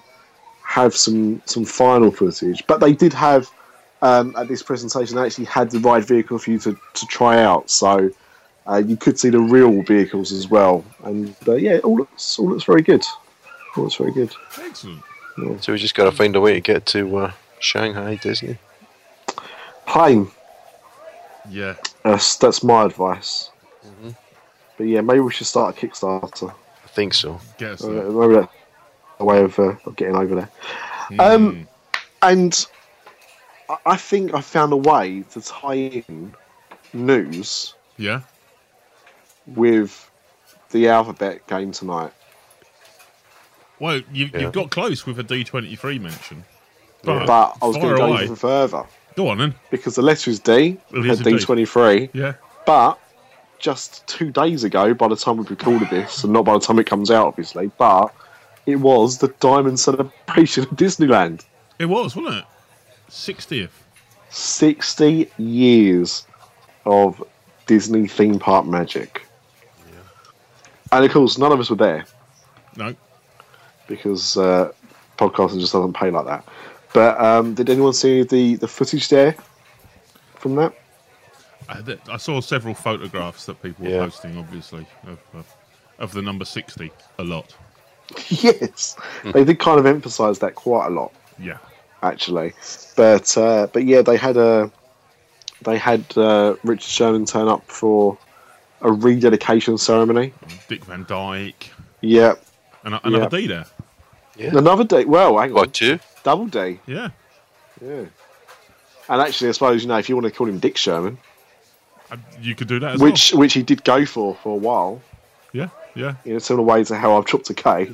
have 0.65 0.95
some 0.95 1.43
some 1.47 1.65
final 1.65 2.11
footage. 2.13 2.65
But 2.69 2.79
they 2.79 2.93
did 2.93 3.13
have 3.13 3.51
um, 4.02 4.34
at 4.37 4.49
this 4.49 4.62
presentation, 4.62 5.16
they 5.16 5.22
actually 5.25 5.46
had 5.46 5.70
the 5.70 5.78
ride 5.78 6.04
vehicle 6.04 6.38
for 6.38 6.50
you 6.50 6.58
to, 6.60 6.76
to 6.94 7.06
try 7.06 7.43
out. 7.43 7.70
So 7.70 8.10
uh, 8.66 8.82
you 8.84 8.96
could 8.96 9.19
see 9.19 9.31
the 9.31 9.40
real 9.40 9.82
vehicles 9.82 10.32
as 10.32 10.49
well. 10.49 10.85
And 11.04 11.35
uh, 11.49 11.54
yeah, 11.54 11.73
it 11.75 11.85
all 11.85 11.97
looks 11.97 12.38
all 12.38 12.50
looks 12.50 12.64
very 12.64 12.82
good. 12.82 13.02
All 13.76 13.85
looks 13.85 13.97
very 13.97 14.12
good. 14.12 14.35
Excellent. 14.59 15.02
So 15.64 15.73
we 15.73 15.78
just 15.78 15.94
got 15.94 16.04
to 16.04 16.12
find 16.12 16.37
a 16.37 16.40
way 16.40 16.52
to 16.54 16.61
get 16.61 16.85
to 16.87 17.16
uh, 17.16 17.32
Shanghai 17.59 18.16
Disney. 18.16 18.59
Plane. 19.87 20.28
Yeah. 21.49 21.75
That's 22.04 22.37
that's 22.37 22.62
my 22.62 22.85
advice. 22.85 23.50
But 24.78 24.85
yeah, 24.87 25.00
maybe 25.00 25.21
we 25.21 25.32
should 25.32 25.47
start 25.47 25.76
a 25.76 25.87
Kickstarter. 25.87 26.50
I 26.85 26.88
think 26.88 27.14
so. 27.14 27.40
Get 27.59 27.73
us 27.73 27.85
Uh, 27.85 27.88
there. 27.88 28.11
maybe 28.11 28.35
that's 28.35 28.52
a 29.21 29.25
way 29.25 29.40
of, 29.42 29.59
uh, 29.59 29.75
of 29.87 29.97
getting 29.97 30.16
over 30.16 30.35
there. 30.35 30.49
Hmm. 31.09 31.21
Um, 31.21 31.68
and 32.23 32.66
I- 33.73 33.93
I 33.93 33.97
think 33.97 34.35
I 34.35 34.41
found 34.41 34.73
a 34.73 34.76
way 34.76 35.25
to 35.33 35.41
tie 35.41 35.75
in 35.75 36.35
news 36.93 37.75
yeah. 37.97 38.21
with 39.47 40.11
the 40.71 40.88
alphabet 40.88 41.47
game 41.47 41.73
tonight. 41.73 42.12
Well, 43.79 44.00
you, 44.12 44.31
Yeah. 44.33 44.41
you've 44.41 44.52
got 44.52 44.71
close 44.71 45.07
with 45.07 45.19
a 45.19 45.23
D 45.23 45.43
twenty 45.45 45.75
three 45.76 45.99
mention. 45.99 46.45
But, 47.02 47.26
But 47.26 47.57
I 47.61 47.67
was 47.67 47.76
going 47.76 47.91
to 47.91 47.97
go 47.97 48.21
even 48.21 48.37
further 48.37 48.85
Go 49.17 49.29
on 49.29 49.38
then. 49.38 49.55
because 49.71 49.97
the 49.97 50.02
letter 50.02 50.31
is 50.31 50.38
D, 50.38 50.79
It 50.93 51.07
is 51.07 51.21
and. 51.21 51.26
D23. 51.37 52.11
Yeah. 52.12 52.35
But 52.64 52.99
just 53.59 54.07
two 54.07 54.31
days 54.31 54.62
ago, 54.62 54.95
by 54.95 55.09
the 55.09 55.17
time 55.17 55.38
we've 55.38 55.50
recorded 55.50 55.91
this, 55.91 56.23
and 56.23 56.33
not 56.33 56.45
by 56.45 56.52
the 56.52 56.61
time 56.61 56.79
it 56.79 56.87
comes 56.87 57.11
out, 57.11 57.26
obviously, 57.26 57.71
but 57.76 58.14
it 58.67 58.76
was 58.76 59.19
the 59.19 59.29
Diamond 59.41 59.81
Celebration 59.81 60.62
of 60.64 60.71
Disneyland. 60.71 61.45
It 61.81 61.87
was, 61.87 62.14
wasn't 62.14 62.37
it? 62.37 62.45
Sixtieth. 63.12 63.78
60 64.31 65.31
years 65.37 66.26
of 66.87 67.23
Disney 67.66 68.09
theme 68.09 68.38
park 68.38 68.64
magic. 68.64 69.26
And 70.90 71.04
of 71.04 71.11
course, 71.11 71.37
none 71.37 71.52
of 71.52 71.61
us 71.61 71.69
were 71.69 71.76
there 71.76 72.07
No. 72.76 72.95
because 73.87 74.37
uh, 74.38 74.73
podcasting 75.19 75.61
just 75.61 75.73
doesn't 75.75 75.92
pay 75.92 76.11
like 76.11 76.25
that. 76.25 76.47
But 76.95 77.21
um, 77.21 77.52
did 77.54 77.69
anyone 77.69 77.92
see 77.92 78.23
the, 78.23 78.57
the 78.57 78.69
footage 78.69 79.09
there 79.11 79.37
from 80.37 80.54
that? 80.57 80.73
I, 81.69 81.99
I 82.11 82.16
saw 82.16 82.40
several 82.40 82.75
photographs 82.75 83.45
that 83.47 83.62
people 83.62 83.85
were 83.85 83.90
Yeah. 83.92 83.99
posting, 84.04 84.37
obviously, 84.38 84.87
of, 85.07 85.19
of, 85.35 85.47
of 85.99 86.12
the 86.12 86.23
number 86.23 86.45
60 86.47 86.90
a 87.19 87.23
lot. 87.25 87.54
yes, 88.28 88.97
they 89.33 89.45
did 89.45 89.59
kind 89.59 89.78
of 89.78 89.85
emphasise 89.87 90.38
that 90.38 90.54
quite 90.54 90.87
a 90.87 90.90
lot, 90.90 91.12
Yeah. 91.38 91.59
Actually. 92.02 92.52
But 92.97 93.37
uh, 93.37 93.68
but 93.73 93.85
yeah, 93.85 94.02
they 94.02 94.16
had 94.16 94.37
a 94.37 94.71
they 95.62 95.78
had 95.78 96.04
uh, 96.16 96.56
Richard 96.64 96.82
Sherman 96.88 97.25
turn 97.26 97.49
up 97.49 97.64
for 97.71 98.18
a 98.80 98.90
rededication 98.92 99.78
ceremony. 99.78 100.32
Dick 100.68 100.85
Van 100.85 101.04
Dyke. 101.09 101.71
Yeah, 102.00 102.35
And 102.85 102.99
another 103.04 103.18
Yeah. 103.25 103.28
D 103.40 103.47
there. 103.47 103.66
Yeah. 104.37 104.56
another 104.59 104.82
day. 104.85 105.04
Well, 105.04 105.38
hang 105.38 105.50
on, 105.50 105.54
What, 105.54 105.73
two? 105.75 106.00
double 106.25 106.47
D. 106.47 106.80
Yeah. 106.87 107.11
Yeah. 107.80 108.04
And 109.09 109.21
actually, 109.21 109.50
I 109.50 109.52
suppose 109.52 109.82
you 109.82 109.88
know 109.88 109.99
if 109.99 110.09
you 110.09 110.16
want 110.16 110.26
to 110.26 110.32
call 110.32 110.49
him 110.49 110.59
Dick 110.59 110.76
Sherman, 110.76 111.18
Uh, 112.11 112.16
You 112.40 112.54
could 112.54 112.68
do 112.68 112.80
that 112.80 112.94
as 112.94 113.00
which 113.00 113.32
which 113.35 113.52
he 113.54 113.62
did 113.62 113.85
go 113.85 114.04
for 114.04 114.35
for 114.42 114.52
a 114.54 114.59
while. 114.59 115.00
Yeah. 115.52 115.68
Yeah. 115.94 116.14
in 116.25 116.37
a 116.37 116.40
similar 116.40 116.64
way 116.66 116.82
to 116.85 116.97
how 116.97 117.16
I've 117.18 117.26
chopped 117.26 117.50
a 117.50 117.54
K. 117.54 117.92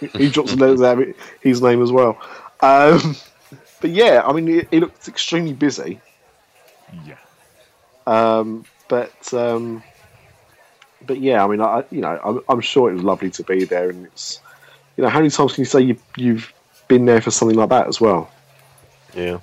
he 0.18 0.30
drops 0.30 0.52
a 0.52 0.56
letter 0.56 0.76
there, 0.76 1.14
his 1.40 1.62
name 1.62 1.80
as 1.82 1.92
well. 1.92 2.18
Um, 2.60 3.14
but 3.84 3.90
yeah, 3.90 4.22
I 4.24 4.32
mean, 4.32 4.46
he, 4.46 4.62
he 4.70 4.80
looked 4.80 5.08
extremely 5.08 5.52
busy. 5.52 6.00
Yeah. 7.04 7.18
Um, 8.06 8.64
but 8.88 9.34
um, 9.34 9.82
but 11.06 11.20
yeah, 11.20 11.44
I 11.44 11.48
mean, 11.48 11.60
I 11.60 11.84
you 11.90 12.00
know, 12.00 12.18
I'm, 12.24 12.40
I'm 12.48 12.60
sure 12.62 12.90
it 12.90 12.94
was 12.94 13.02
lovely 13.02 13.28
to 13.32 13.42
be 13.42 13.66
there, 13.66 13.90
and 13.90 14.06
it's 14.06 14.40
you 14.96 15.04
know, 15.04 15.10
how 15.10 15.18
many 15.18 15.28
times 15.28 15.52
can 15.52 15.60
you 15.60 15.66
say 15.66 15.82
you, 15.82 15.98
you've 16.16 16.50
been 16.88 17.04
there 17.04 17.20
for 17.20 17.30
something 17.30 17.58
like 17.58 17.68
that 17.68 17.86
as 17.86 18.00
well? 18.00 18.30
Yeah. 19.12 19.40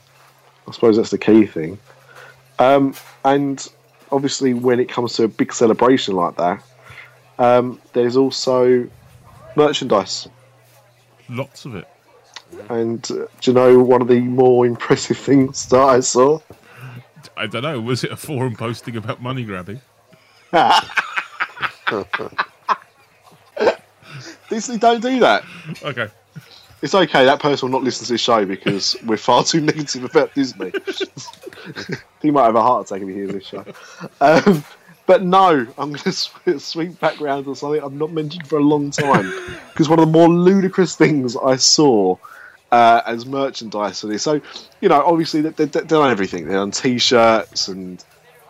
I 0.67 0.71
suppose 0.71 0.97
that's 0.97 1.11
the 1.11 1.19
key 1.19 1.45
thing. 1.45 1.77
Um, 2.57 2.95
and 3.23 3.71
obviously, 4.11 4.55
when 4.55 4.79
it 4.79 4.89
comes 4.89 5.13
to 5.17 5.25
a 5.25 5.27
big 5.27 5.53
celebration 5.53 6.15
like 6.15 6.35
that, 6.37 6.63
um, 7.37 7.79
there's 7.93 8.17
also 8.17 8.89
merchandise. 9.55 10.27
Lots 11.29 11.65
of 11.65 11.75
it. 11.75 11.87
And 12.69 13.09
uh, 13.11 13.27
do 13.39 13.51
you 13.51 13.53
know 13.53 13.79
one 13.79 14.01
of 14.01 14.07
the 14.07 14.19
more 14.19 14.65
impressive 14.65 15.17
things 15.29 15.67
that 15.69 15.81
I 15.81 15.99
saw? 15.99 16.39
I 17.37 17.47
don't 17.47 17.63
know. 17.63 17.79
Was 17.81 18.03
it 18.03 18.11
a 18.11 18.17
forum 18.17 18.55
posting 18.55 18.95
about 18.97 19.21
money 19.21 19.43
grabbing? 19.43 19.81
Disney 24.49 24.77
don't 24.77 25.01
do 25.01 25.19
that. 25.21 25.43
Okay. 25.81 26.09
It's 26.81 26.93
okay. 26.93 27.25
That 27.25 27.39
person 27.39 27.67
will 27.69 27.79
not 27.79 27.85
listen 27.85 28.05
to 28.05 28.13
this 28.13 28.21
show 28.21 28.45
because 28.45 28.95
we're 29.05 29.17
far 29.17 29.43
too 29.43 29.61
negative 29.61 30.03
about 30.03 30.33
Disney. 30.33 30.73
he 32.21 32.31
might 32.31 32.45
have 32.45 32.55
a 32.55 32.61
heart 32.61 32.87
attack 32.87 33.01
if 33.01 33.07
he 33.07 33.13
hears 33.13 33.31
this 33.31 33.45
show. 33.45 33.63
Um, 34.19 34.63
but 35.05 35.23
no, 35.23 35.67
I'm 35.77 35.93
going 35.93 35.99
to 35.99 36.59
sweep 36.59 36.99
back 36.99 37.19
round 37.21 37.45
to 37.45 37.55
something 37.55 37.83
I've 37.83 37.93
not 37.93 38.11
mentioned 38.11 38.47
for 38.47 38.57
a 38.57 38.63
long 38.63 38.91
time 38.91 39.31
because 39.71 39.89
one 39.89 39.99
of 39.99 40.05
the 40.05 40.11
more 40.11 40.27
ludicrous 40.27 40.95
things 40.95 41.35
I 41.37 41.55
saw 41.55 42.17
uh, 42.71 43.01
as 43.05 43.25
merchandise 43.25 44.01
for 44.01 44.07
this. 44.07 44.23
So, 44.23 44.41
you 44.81 44.89
know, 44.89 45.01
obviously 45.03 45.41
they, 45.41 45.49
they, 45.49 45.65
they've 45.65 45.87
done 45.87 46.09
everything. 46.11 46.45
They've 46.45 46.53
done 46.53 46.71
T-shirts 46.71 47.67
and 47.67 48.03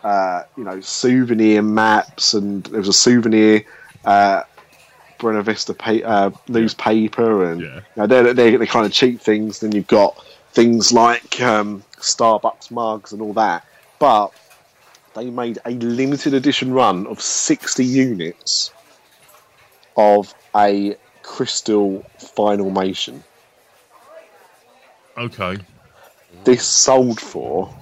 uh, 0.04 0.44
you 0.58 0.63
know 0.63 0.82
souvenir 0.82 1.62
maps, 1.62 2.34
and 2.34 2.63
there 2.66 2.80
was 2.80 2.88
a 2.88 2.94
souvenir. 2.94 3.63
Uh, 4.06 4.44
Buena 5.20 5.44
Vista 5.44 5.75
pa- 5.75 6.04
uh, 6.04 6.32
newspaper, 6.48 7.51
and 7.51 7.62
Yeah. 7.62 7.75
you 7.75 7.82
know, 7.98 8.08
they're, 8.08 8.34
they're 8.34 8.58
the 8.58 8.66
kind 8.66 8.88
of 8.88 8.92
cheap 8.92 9.22
things. 9.22 9.60
Then 9.60 9.72
you've 9.72 9.86
got 9.86 10.20
things 10.54 10.92
like 10.92 11.40
um, 11.40 11.84
Starbucks 11.98 12.72
mugs 12.72 13.12
and 13.13 13.22
all 13.22 13.34
that. 13.34 13.63
But 14.00 14.32
they 15.13 15.30
made 15.30 15.60
a 15.66 15.72
limited 15.72 16.34
edition 16.34 16.74
run 16.74 17.06
of 17.06 17.22
60 17.22 17.86
units 17.86 18.72
of 19.96 20.34
a 20.56 20.96
crystal 21.22 22.04
final 22.18 22.72
Vinylmation. 22.72 23.22
Okay. 25.18 25.58
This 26.44 26.65
sold 26.65 27.20
for 27.20 27.74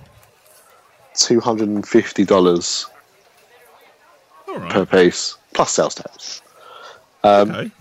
$250 1.16 2.86
All 4.48 4.58
right. 4.58 4.72
per 4.72 4.86
piece, 4.86 5.38
plus 5.54 5.72
sales 5.72 5.96
tax. 5.96 6.42
Um, 7.24 7.52
okay. 7.52 7.72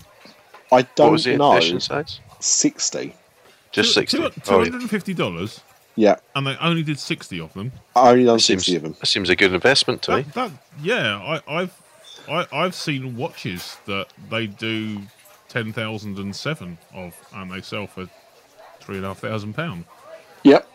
I 0.71 0.81
don't 0.95 1.11
was 1.13 1.25
know. 1.25 1.59
size? 1.79 2.19
60. 2.39 3.15
Just 3.71 3.93
60. 3.93 4.17
Two 4.17 4.23
Oh, 4.23 4.29
yeah. 4.59 4.63
hundred 4.65 4.81
and 4.81 4.89
fifty 4.89 5.13
dollars, 5.13 5.61
Yeah, 5.95 6.15
and 6.35 6.47
they 6.47 6.55
only 6.57 6.81
did 6.83 6.97
sixty 6.99 7.39
of 7.39 7.53
them. 7.53 7.71
I 7.95 8.11
only 8.11 8.25
done 8.25 8.35
That 8.37 8.41
seems, 8.41 8.65
60 8.65 8.75
of 8.77 8.81
them. 8.83 8.95
that 8.99 9.05
seems 9.05 9.29
a 9.29 9.35
good 9.35 9.53
investment 9.53 10.01
to 10.03 10.17
me. 10.17 10.21
That, 10.23 10.33
that 10.33 10.51
yeah, 10.81 11.17
I, 11.47 11.61
I've 11.61 11.81
I, 12.27 12.47
I've 12.51 12.73
seen 12.75 13.15
watches 13.15 13.77
that 13.85 14.07
they 14.31 14.47
do 14.47 15.01
ten 15.49 15.71
thousand 15.71 16.17
and 16.17 16.35
seven 16.35 16.77
of, 16.93 17.15
and 17.33 17.51
they 17.51 17.61
sell 17.61 17.85
for 17.85 18.07
three 18.89 18.97
and 18.97 19.05
a 19.05 19.09
half 19.09 19.19
thousand 19.19 19.53
pound. 19.53 19.85
Yep. 20.43 20.67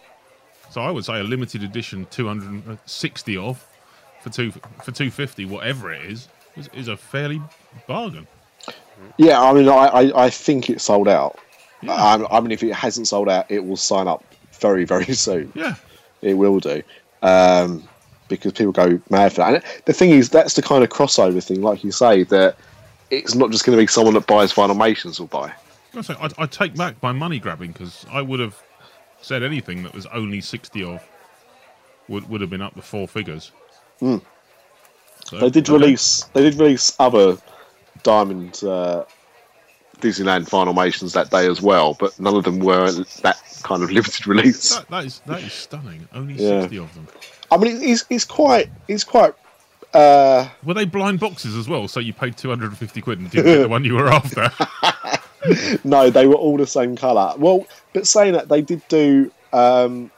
So 0.70 0.80
I 0.80 0.90
would 0.92 1.04
say 1.04 1.18
a 1.18 1.24
limited 1.24 1.64
edition 1.64 2.06
two 2.10 2.28
hundred 2.28 2.50
and 2.50 2.78
sixty 2.86 3.36
of 3.36 3.66
for 4.20 4.30
two 4.30 4.52
for 4.84 4.92
two 4.92 5.10
fifty, 5.10 5.44
whatever 5.44 5.92
it 5.92 6.04
is, 6.04 6.28
is, 6.56 6.68
is 6.72 6.88
a 6.88 6.96
fairly 6.96 7.42
bargain. 7.88 8.28
Yeah, 9.16 9.42
I 9.42 9.52
mean, 9.52 9.68
I, 9.68 9.86
I, 9.86 10.26
I 10.26 10.30
think 10.30 10.70
it 10.70 10.80
sold 10.80 11.08
out. 11.08 11.38
Yeah. 11.82 11.92
I, 11.92 12.38
I 12.38 12.40
mean, 12.40 12.52
if 12.52 12.62
it 12.62 12.72
hasn't 12.72 13.08
sold 13.08 13.28
out, 13.28 13.50
it 13.50 13.64
will 13.64 13.76
sign 13.76 14.06
up 14.06 14.24
very, 14.52 14.84
very 14.84 15.04
soon. 15.14 15.52
Yeah, 15.56 15.74
It 16.22 16.34
will 16.34 16.60
do. 16.60 16.82
Um, 17.22 17.86
because 18.28 18.52
people 18.52 18.72
go 18.72 19.00
mad 19.10 19.32
for 19.32 19.38
that. 19.38 19.54
And 19.54 19.64
the 19.84 19.92
thing 19.92 20.10
is, 20.10 20.30
that's 20.30 20.54
the 20.54 20.62
kind 20.62 20.84
of 20.84 20.90
crossover 20.90 21.42
thing, 21.42 21.60
like 21.60 21.82
you 21.82 21.90
say, 21.90 22.22
that 22.24 22.56
it's 23.10 23.34
not 23.34 23.50
just 23.50 23.66
going 23.66 23.76
to 23.76 23.82
be 23.82 23.88
someone 23.88 24.14
that 24.14 24.28
buys 24.28 24.52
Vinylmations 24.52 25.18
will 25.18 25.26
buy. 25.26 25.52
I 25.96 26.02
say 26.02 26.14
I, 26.20 26.28
I 26.38 26.46
take 26.46 26.74
back 26.76 27.02
my 27.02 27.12
money 27.12 27.38
grabbing 27.38 27.72
because 27.72 28.04
I 28.10 28.20
would 28.22 28.40
have 28.40 28.60
said 29.20 29.42
anything 29.42 29.82
that 29.84 29.94
was 29.94 30.06
only 30.06 30.40
sixty 30.40 30.82
of 30.84 31.02
would 32.08 32.28
would 32.28 32.40
have 32.40 32.50
been 32.50 32.62
up 32.62 32.74
to 32.74 32.82
four 32.82 33.08
figures. 33.08 33.52
So, 34.00 34.20
Hmm. 35.30 35.38
They 35.38 35.50
did 35.50 35.68
release. 35.68 36.24
They 36.34 36.42
did 36.42 36.54
release 36.56 36.94
other 36.98 37.38
Diamond 38.02 38.62
uh, 38.62 39.04
Disneyland 40.00 40.48
Vinylmations 40.50 41.14
that 41.14 41.30
day 41.30 41.46
as 41.46 41.62
well, 41.62 41.94
but 41.98 42.18
none 42.20 42.34
of 42.36 42.44
them 42.44 42.58
were 42.58 42.90
that 43.22 43.38
kind 43.62 43.82
of 43.82 43.90
limited 43.98 44.26
release. 44.26 44.76
That, 44.76 44.88
that 44.90 45.04
is 45.06 45.20
that 45.26 45.42
is 45.42 45.52
stunning. 45.52 46.06
Only 46.12 46.34
Yeah. 46.34 46.60
sixty 46.62 46.78
of 46.78 46.92
them. 46.94 47.08
I 47.50 47.56
mean, 47.56 47.78
it's 47.82 48.04
it's 48.10 48.24
quite 48.24 48.68
it's 48.88 49.04
quite. 49.04 49.34
Uh, 49.94 50.48
Were 50.64 50.74
they 50.74 50.84
blind 50.86 51.20
boxes 51.20 51.54
as 51.56 51.68
well? 51.68 51.86
So 51.86 52.00
you 52.00 52.12
paid 52.12 52.36
two 52.36 52.48
hundred 52.48 52.70
and 52.70 52.78
fifty 52.78 53.00
quid 53.00 53.20
and 53.20 53.30
didn't 53.30 53.46
get 53.46 53.62
the 53.62 53.68
one 53.76 53.84
you 53.84 53.94
were 53.94 54.08
after. 54.08 54.50
no, 55.84 56.10
they 56.10 56.26
were 56.26 56.34
all 56.34 56.56
the 56.56 56.66
same 56.66 56.96
colour. 56.96 57.34
Well, 57.36 57.66
but 57.92 58.06
saying 58.06 58.32
that, 58.34 58.48
they 58.48 58.62
did 58.62 58.82
do 58.88 59.30
um, 59.52 60.10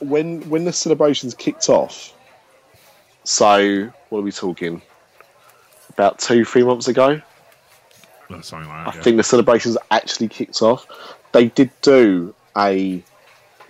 when 0.00 0.48
when 0.48 0.64
the 0.64 0.72
celebrations 0.72 1.34
kicked 1.34 1.68
off. 1.68 2.12
So 3.24 3.90
what 4.08 4.18
are 4.18 4.22
we 4.22 4.32
talking? 4.32 4.82
About 5.90 6.18
two, 6.18 6.44
three 6.44 6.62
months 6.62 6.88
ago, 6.88 7.20
like 8.30 8.52
I 8.52 8.92
yeah. 8.94 9.02
think 9.02 9.16
the 9.16 9.22
celebrations 9.22 9.76
actually 9.90 10.28
kicked 10.28 10.62
off. 10.62 10.86
They 11.32 11.48
did 11.48 11.70
do 11.82 12.34
a 12.56 13.02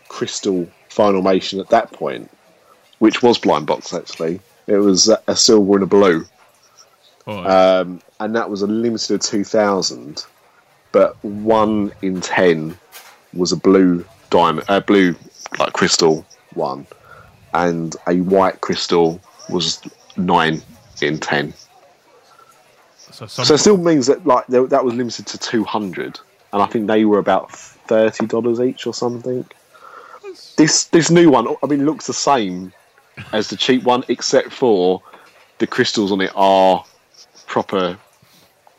crystal 0.08 0.68
final 0.88 1.22
Vinylmation 1.22 1.60
at 1.60 1.68
that 1.70 1.92
point, 1.92 2.30
which 2.98 3.22
was 3.22 3.38
blind 3.38 3.66
box 3.66 3.94
actually. 3.94 4.40
It 4.66 4.76
was 4.76 5.08
a- 5.08 5.36
silver 5.36 5.74
and 5.74 5.82
a 5.82 5.86
blue. 5.86 6.26
All 7.26 7.42
right. 7.42 7.78
um, 7.80 8.02
and 8.18 8.36
that 8.36 8.50
was 8.50 8.62
a 8.62 8.66
limited 8.66 9.14
of 9.14 9.20
2000 9.20 10.24
but 10.92 11.22
one 11.24 11.92
in 12.02 12.20
10 12.20 12.76
was 13.32 13.52
a 13.52 13.56
blue 13.56 14.04
diamond 14.30 14.68
uh, 14.68 14.80
blue 14.80 15.14
like 15.58 15.72
crystal 15.72 16.24
one 16.54 16.86
and 17.54 17.96
a 18.06 18.16
white 18.20 18.60
crystal 18.60 19.20
was 19.48 19.80
9 20.16 20.62
in 21.02 21.18
10 21.18 21.52
so 22.96 23.26
so 23.26 23.54
it 23.54 23.58
still 23.58 23.76
means 23.76 24.06
that 24.06 24.24
like 24.26 24.46
that 24.46 24.84
was 24.84 24.94
limited 24.94 25.26
to 25.26 25.38
200 25.38 26.20
and 26.52 26.62
i 26.62 26.66
think 26.66 26.86
they 26.86 27.04
were 27.04 27.18
about 27.18 27.50
$30 27.90 28.68
each 28.68 28.86
or 28.86 28.94
something. 28.94 29.44
This 30.56 30.84
this 30.84 31.10
new 31.10 31.28
one 31.30 31.56
i 31.62 31.66
mean 31.66 31.84
looks 31.84 32.06
the 32.06 32.12
same 32.12 32.72
as 33.32 33.48
the 33.48 33.56
cheap 33.56 33.82
one 33.82 34.04
except 34.08 34.52
for 34.52 35.02
the 35.58 35.66
crystals 35.66 36.12
on 36.12 36.20
it 36.20 36.30
are 36.36 36.84
proper 37.46 37.98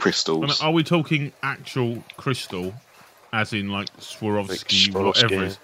crystals 0.02 0.62
are 0.62 0.72
we 0.72 0.84
talking 0.84 1.32
actual 1.44 2.04
crystal, 2.18 2.74
as 3.34 3.54
in 3.54 3.70
like 3.70 3.88
Swarovski, 3.98 4.94
Like 4.94 5.06
whatever? 5.06 5.28
Swarovski. 5.36 5.42
it 5.42 5.42
is? 5.44 5.60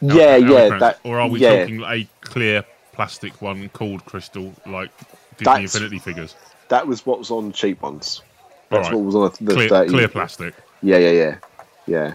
Yeah, 0.00 0.22
Al- 0.24 0.40
yeah, 0.42 0.78
that, 0.78 0.98
or 1.04 1.20
are 1.20 1.28
we 1.28 1.40
yeah, 1.40 1.60
talking 1.60 1.82
a 1.82 2.08
clear 2.22 2.64
plastic 2.92 3.42
one 3.42 3.68
called 3.70 4.04
crystal, 4.06 4.54
like 4.66 4.90
Disney 5.36 5.44
That's- 5.44 5.74
Infinity 5.74 5.98
figures? 5.98 6.34
that 6.68 6.86
was 6.86 7.04
what 7.04 7.18
was 7.18 7.30
on 7.32 7.50
cheap 7.52 7.82
ones. 7.82 8.22
That's 8.70 8.86
Alright. 8.86 8.94
what 8.94 9.04
was 9.04 9.14
on 9.16 9.22
the, 9.40 9.44
the 9.44 9.54
Clear, 9.54 9.68
30. 9.68 9.90
clear 9.90 10.08
plastic. 10.08 10.54
Yeah, 10.82 10.98
yeah, 10.98 11.10
yeah, 11.10 11.36
yeah. 11.88 12.14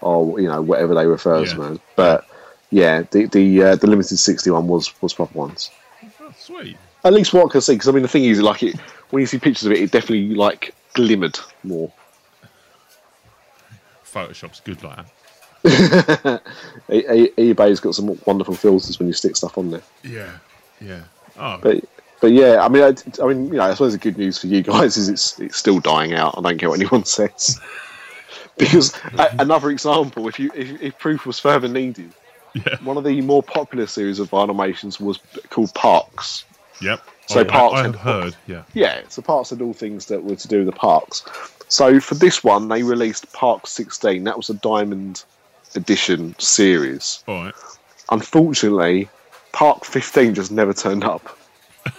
Or 0.00 0.40
you 0.40 0.48
know 0.48 0.60
whatever 0.60 0.92
they 0.94 1.06
refer 1.06 1.44
Yeah. 1.44 1.54
to 1.54 1.62
as. 1.64 1.78
But 1.94 2.26
yeah, 2.70 3.02
the 3.12 3.26
the 3.26 3.62
uh, 3.62 3.76
the 3.76 3.86
limited 3.86 4.16
sixty 4.18 4.50
one 4.50 4.66
was 4.66 4.92
was 5.00 5.14
proper 5.14 5.38
ones. 5.38 5.70
Oh, 6.20 6.34
sweet. 6.36 6.76
At 7.04 7.12
least 7.12 7.32
what 7.32 7.46
I 7.46 7.52
can 7.52 7.60
see, 7.60 7.74
because 7.74 7.88
I 7.88 7.92
mean 7.92 8.02
the 8.02 8.08
thing 8.08 8.24
is, 8.24 8.40
like 8.42 8.64
it 8.64 8.76
when 9.10 9.20
you 9.20 9.26
see 9.28 9.38
pictures 9.38 9.66
of 9.66 9.72
it, 9.72 9.80
it 9.80 9.92
definitely 9.92 10.34
like 10.34 10.74
glimmered 10.94 11.38
more. 11.64 11.92
Photoshop's 14.04 14.60
good 14.60 14.82
like 14.82 14.96
that. 14.96 15.06
EBay's 16.88 17.80
got 17.80 17.94
some 17.94 18.18
wonderful 18.26 18.54
filters 18.54 18.98
when 18.98 19.08
you 19.08 19.14
stick 19.14 19.36
stuff 19.36 19.56
on 19.56 19.70
there. 19.70 19.82
Yeah. 20.02 20.32
Yeah. 20.80 21.02
Oh, 21.38 21.58
But 21.62 21.84
but 22.20 22.32
yeah, 22.32 22.64
I 22.64 22.68
mean, 22.68 22.82
I, 22.82 22.94
I 23.22 23.26
mean, 23.26 23.46
you 23.48 23.54
know, 23.54 23.62
I 23.62 23.72
suppose 23.72 23.92
the 23.92 23.98
good 23.98 24.16
news 24.16 24.38
for 24.38 24.46
you 24.46 24.62
guys 24.62 24.96
is 24.98 25.08
it's 25.08 25.38
it's 25.40 25.56
still 25.56 25.80
dying 25.80 26.14
out. 26.14 26.36
I 26.38 26.40
don't 26.40 26.58
care 26.58 26.68
what 26.70 26.80
anyone 26.80 27.04
says. 27.06 27.60
because 28.58 28.94
a, 29.18 29.34
another 29.38 29.70
example, 29.70 30.28
if 30.28 30.38
you 30.38 30.50
if, 30.54 30.80
if 30.82 30.98
proof 30.98 31.26
was 31.26 31.38
further 31.38 31.68
needed, 31.68 32.12
yeah. 32.54 32.76
one 32.82 32.96
of 32.96 33.04
the 33.04 33.20
more 33.22 33.42
popular 33.42 33.86
series 33.86 34.18
of 34.18 34.32
animations 34.34 35.00
was 35.00 35.18
called 35.50 35.74
Parks. 35.74 36.44
Yep. 36.80 37.02
So 37.26 37.40
I, 37.40 37.44
parts 37.44 37.74
I, 37.74 37.78
I 37.78 37.84
and- 37.84 37.94
have 37.96 38.04
heard. 38.04 38.36
Yeah. 38.46 38.62
Yeah, 38.74 39.02
so 39.08 39.22
Parks 39.22 39.50
did 39.50 39.62
all 39.62 39.72
things 39.72 40.06
that 40.06 40.24
were 40.24 40.36
to 40.36 40.48
do 40.48 40.58
with 40.58 40.66
the 40.66 40.72
parks. 40.72 41.24
So 41.68 42.00
for 42.00 42.14
this 42.14 42.44
one, 42.44 42.68
they 42.68 42.82
released 42.82 43.32
Park 43.32 43.66
16. 43.66 44.24
That 44.24 44.36
was 44.36 44.50
a 44.50 44.54
Diamond 44.54 45.24
Edition 45.74 46.34
series. 46.38 47.24
All 47.26 47.44
right. 47.44 47.54
Unfortunately, 48.10 49.08
Park 49.52 49.84
15 49.84 50.34
just 50.34 50.50
never 50.52 50.74
turned 50.74 51.04
up. 51.04 51.38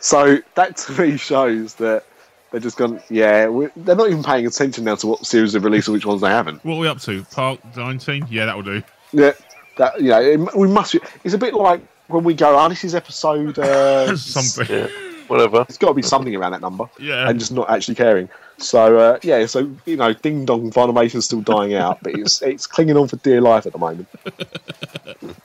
so 0.00 0.38
that 0.54 0.76
to 0.78 1.00
me 1.00 1.16
shows 1.16 1.74
that 1.74 2.04
they're 2.50 2.60
just 2.60 2.76
gone, 2.76 3.00
yeah, 3.08 3.46
they're 3.76 3.96
not 3.96 4.10
even 4.10 4.22
paying 4.22 4.46
attention 4.46 4.84
now 4.84 4.96
to 4.96 5.06
what 5.06 5.24
series 5.24 5.52
they've 5.52 5.64
released 5.64 5.88
or 5.88 5.92
which 5.92 6.04
ones 6.06 6.20
they 6.20 6.28
haven't. 6.28 6.64
What 6.64 6.74
are 6.74 6.80
we 6.80 6.88
up 6.88 7.00
to? 7.02 7.24
Park 7.30 7.60
19? 7.76 8.26
Yeah, 8.30 8.46
that'll 8.46 8.62
do. 8.62 8.82
Yeah, 9.12 9.32
that, 9.76 10.00
you 10.00 10.08
know, 10.08 10.20
it, 10.20 10.56
we 10.56 10.68
must 10.68 10.92
be, 10.92 11.00
it's 11.24 11.34
a 11.34 11.38
bit 11.38 11.54
like 11.54 11.80
when 12.12 12.24
we 12.24 12.34
go, 12.34 12.58
oh, 12.58 12.68
this 12.68 12.84
is 12.84 12.94
episode. 12.94 13.58
Uh, 13.58 14.16
Something. 14.16 14.76
Yeah, 14.76 14.88
whatever. 15.28 15.64
It's 15.68 15.78
got 15.78 15.88
to 15.88 15.94
be 15.94 16.02
something 16.02 16.34
around 16.34 16.52
that 16.52 16.60
number. 16.60 16.88
Yeah. 16.98 17.28
And 17.28 17.38
just 17.38 17.52
not 17.52 17.70
actually 17.70 17.94
caring. 17.94 18.28
So, 18.58 18.98
uh, 18.98 19.18
yeah, 19.22 19.46
so, 19.46 19.70
you 19.86 19.96
know, 19.96 20.12
Ding 20.12 20.44
Dong 20.44 20.70
Vinylmation's 20.70 21.24
still 21.24 21.40
dying 21.40 21.74
out, 21.74 21.98
but 22.02 22.14
it's, 22.14 22.42
it's 22.52 22.66
clinging 22.66 22.96
on 22.96 23.08
for 23.08 23.16
dear 23.16 23.40
life 23.40 23.66
at 23.66 23.72
the 23.72 23.78
moment. 23.78 24.08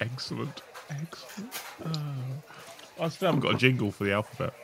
Excellent. 0.00 0.62
Excellent. 0.90 1.62
Oh. 1.84 1.90
I 2.98 3.08
still 3.08 3.26
haven't 3.26 3.40
got 3.40 3.54
a 3.54 3.58
jingle 3.58 3.90
for 3.90 4.04
the 4.04 4.12
alphabet. 4.12 4.54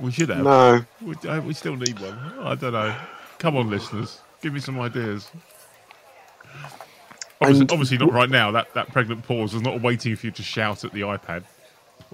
We 0.00 0.10
should 0.10 0.28
have. 0.30 0.42
No. 0.42 0.84
We, 1.00 1.14
uh, 1.28 1.40
we 1.40 1.54
still 1.54 1.76
need 1.76 1.98
one. 2.00 2.18
I 2.40 2.54
don't 2.54 2.72
know. 2.72 2.94
Come 3.38 3.56
on, 3.56 3.70
listeners. 3.70 4.20
Give 4.42 4.52
me 4.52 4.60
some 4.60 4.78
ideas. 4.80 5.30
Obviously, 7.40 7.60
And- 7.62 7.72
obviously 7.72 7.98
not 7.98 8.12
right 8.12 8.30
now. 8.30 8.50
That, 8.50 8.72
that 8.74 8.92
pregnant 8.92 9.24
pause 9.24 9.54
is 9.54 9.62
not 9.62 9.80
waiting 9.82 10.16
for 10.16 10.26
you 10.26 10.32
to 10.32 10.42
shout 10.42 10.84
at 10.84 10.92
the 10.92 11.02
iPad 11.02 11.42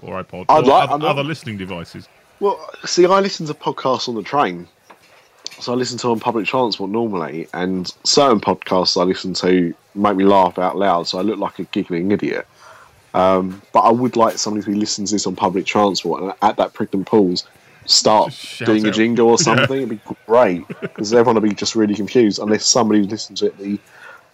or 0.01 0.21
iPod 0.23 0.45
I'd 0.49 0.63
or 0.65 0.67
like- 0.67 0.89
other, 0.89 1.07
other 1.07 1.23
listening 1.23 1.57
devices. 1.57 2.07
Well, 2.39 2.59
see, 2.85 3.05
I 3.05 3.19
listen 3.21 3.45
to 3.45 3.53
podcasts 3.53 4.09
on 4.09 4.15
the 4.15 4.23
train. 4.23 4.67
So 5.59 5.71
I 5.71 5.75
listen 5.75 5.97
to 5.99 6.09
on 6.09 6.19
public 6.19 6.45
transport 6.45 6.89
normally, 6.89 7.47
and 7.53 7.87
certain 8.03 8.41
podcasts 8.41 8.99
I 8.99 9.03
listen 9.05 9.33
to 9.35 9.73
make 9.95 10.15
me 10.17 10.25
laugh 10.25 10.57
out 10.59 10.75
loud, 10.77 11.07
so 11.07 11.19
I 11.19 11.21
look 11.21 11.37
like 11.39 11.59
a 11.59 11.63
giggling 11.65 12.11
idiot. 12.11 12.47
Um, 13.13 13.61
but 13.71 13.81
I 13.81 13.91
would 13.91 14.15
like 14.17 14.39
somebody 14.39 14.65
who 14.65 14.73
listens 14.77 15.11
to 15.11 15.15
this 15.15 15.27
on 15.27 15.35
public 15.35 15.65
transport 15.67 16.23
and 16.23 16.33
at 16.41 16.57
that 16.57 16.73
pregnant 16.73 17.05
pause 17.05 17.45
start 17.85 18.33
doing 18.65 18.85
a 18.87 18.91
jingle 18.91 19.27
or 19.27 19.31
Yeah. 19.39 19.43
something. 19.43 19.77
It'd 19.77 19.89
be 19.89 19.99
great 20.25 20.67
because 20.81 21.13
everyone 21.13 21.35
would 21.41 21.47
be 21.47 21.55
just 21.55 21.75
really 21.75 21.93
confused 21.95 22.39
unless 22.39 22.65
somebody 22.65 23.03
listens 23.03 23.41
to 23.41 23.45
it 23.47 23.57
the 23.59 23.77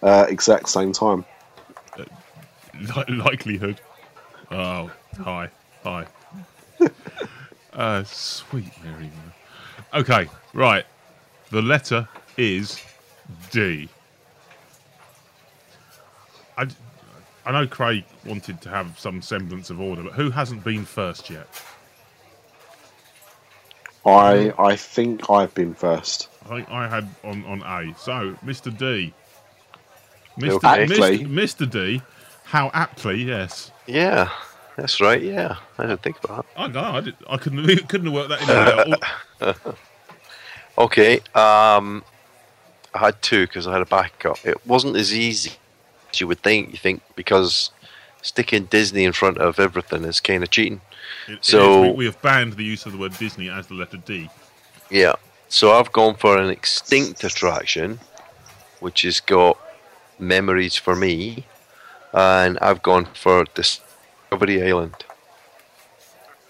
uh, 0.02 0.26
exact 0.28 0.68
same 0.68 0.92
time. 0.92 1.24
Li- 1.98 3.04
likelihood. 3.08 3.80
Oh, 4.50 4.90
hi, 5.18 5.48
hi. 5.84 6.06
uh, 7.72 8.04
sweet 8.04 8.72
Mary. 8.82 9.10
Okay, 9.94 10.28
right. 10.54 10.84
The 11.50 11.62
letter 11.62 12.08
is 12.36 12.80
D. 13.50 13.88
I, 16.56 16.66
I 17.44 17.52
know 17.52 17.66
Craig 17.66 18.04
wanted 18.24 18.60
to 18.62 18.68
have 18.68 18.98
some 18.98 19.22
semblance 19.22 19.70
of 19.70 19.80
order, 19.80 20.02
but 20.02 20.12
who 20.12 20.30
hasn't 20.30 20.64
been 20.64 20.84
first 20.84 21.30
yet? 21.30 21.48
I 24.06 24.52
I 24.58 24.76
think 24.76 25.28
I've 25.28 25.54
been 25.54 25.74
first. 25.74 26.28
I 26.46 26.48
think 26.56 26.70
I 26.70 26.88
had 26.88 27.08
on, 27.22 27.44
on 27.44 27.62
A. 27.62 27.94
So, 27.98 28.36
Mr. 28.44 28.76
D. 28.76 29.12
Mr. 30.40 30.64
Aptly. 30.64 31.18
Mr. 31.20 31.66
Mr. 31.66 31.70
D. 31.70 32.02
How 32.44 32.70
aptly, 32.74 33.22
yes. 33.22 33.70
Yeah, 33.86 34.28
that's 34.76 35.00
right. 35.00 35.22
Yeah, 35.22 35.56
I 35.78 35.82
didn't 35.86 36.02
think 36.02 36.22
about 36.24 36.46
I 36.56 36.66
know. 36.66 36.80
I, 36.80 37.00
did, 37.00 37.14
I 37.28 37.36
couldn't 37.36 37.64
couldn't 37.88 38.06
have 38.06 38.14
worked 38.14 38.28
that 38.30 38.42
in. 38.42 38.50
at 38.50 38.78
all. 38.78 39.54
that. 39.68 39.76
Okay, 40.78 41.16
um, 41.34 42.02
I 42.94 42.98
had 42.98 43.20
two 43.20 43.46
because 43.46 43.66
I 43.66 43.72
had 43.72 43.82
a 43.82 43.86
backup. 43.86 44.38
It 44.46 44.64
wasn't 44.66 44.96
as 44.96 45.12
easy 45.14 45.52
as 46.10 46.20
you 46.20 46.26
would 46.26 46.40
think. 46.42 46.70
You 46.72 46.78
think 46.78 47.02
because 47.16 47.70
sticking 48.22 48.64
Disney 48.64 49.04
in 49.04 49.12
front 49.12 49.38
of 49.38 49.58
everything 49.60 50.04
is 50.04 50.20
kind 50.20 50.42
of 50.42 50.50
cheating. 50.50 50.80
It- 51.28 51.32
it 51.34 51.44
So- 51.44 51.84
is. 51.84 51.90
we, 51.90 51.96
we 51.98 52.04
have 52.06 52.20
banned 52.22 52.54
the 52.54 52.64
use 52.64 52.86
of 52.86 52.92
the 52.92 52.98
word 52.98 53.16
Disney 53.18 53.50
as 53.50 53.66
the 53.66 53.74
letter 53.74 53.98
D. 53.98 54.30
Yeah. 54.90 55.14
So 55.48 55.72
I've 55.72 55.92
gone 55.92 56.14
for 56.14 56.38
an 56.38 56.48
extinct 56.48 57.24
attraction, 57.24 57.98
which 58.78 59.02
has 59.02 59.20
got 59.20 59.58
memories 60.20 60.76
for 60.76 60.94
me, 60.94 61.44
and 62.12 62.58
I've 62.60 62.82
gone 62.82 63.06
for 63.14 63.44
Discovery 63.54 64.62
Island. 64.62 64.94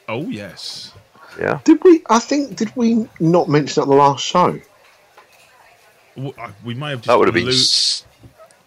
Oh 0.09 0.23
yes. 0.29 0.93
Yeah. 1.39 1.61
Did 1.65 1.83
we? 1.85 2.03
I 2.11 2.19
think 2.19 2.57
did 2.57 2.75
we 2.77 3.09
not 3.21 3.49
mention 3.49 3.81
it 3.81 3.85
on 3.85 3.89
the 3.91 3.95
last 3.97 4.25
show? 4.25 4.59
W- 6.17 6.35
I- 6.39 6.51
We 6.65 6.75
may 6.75 6.91
have 6.91 6.99
just 7.01 7.07
That 7.09 7.19
would 7.19 7.29
have 7.29 7.35
been. 7.35 7.47
allu- 7.47 7.51
s- 7.51 8.05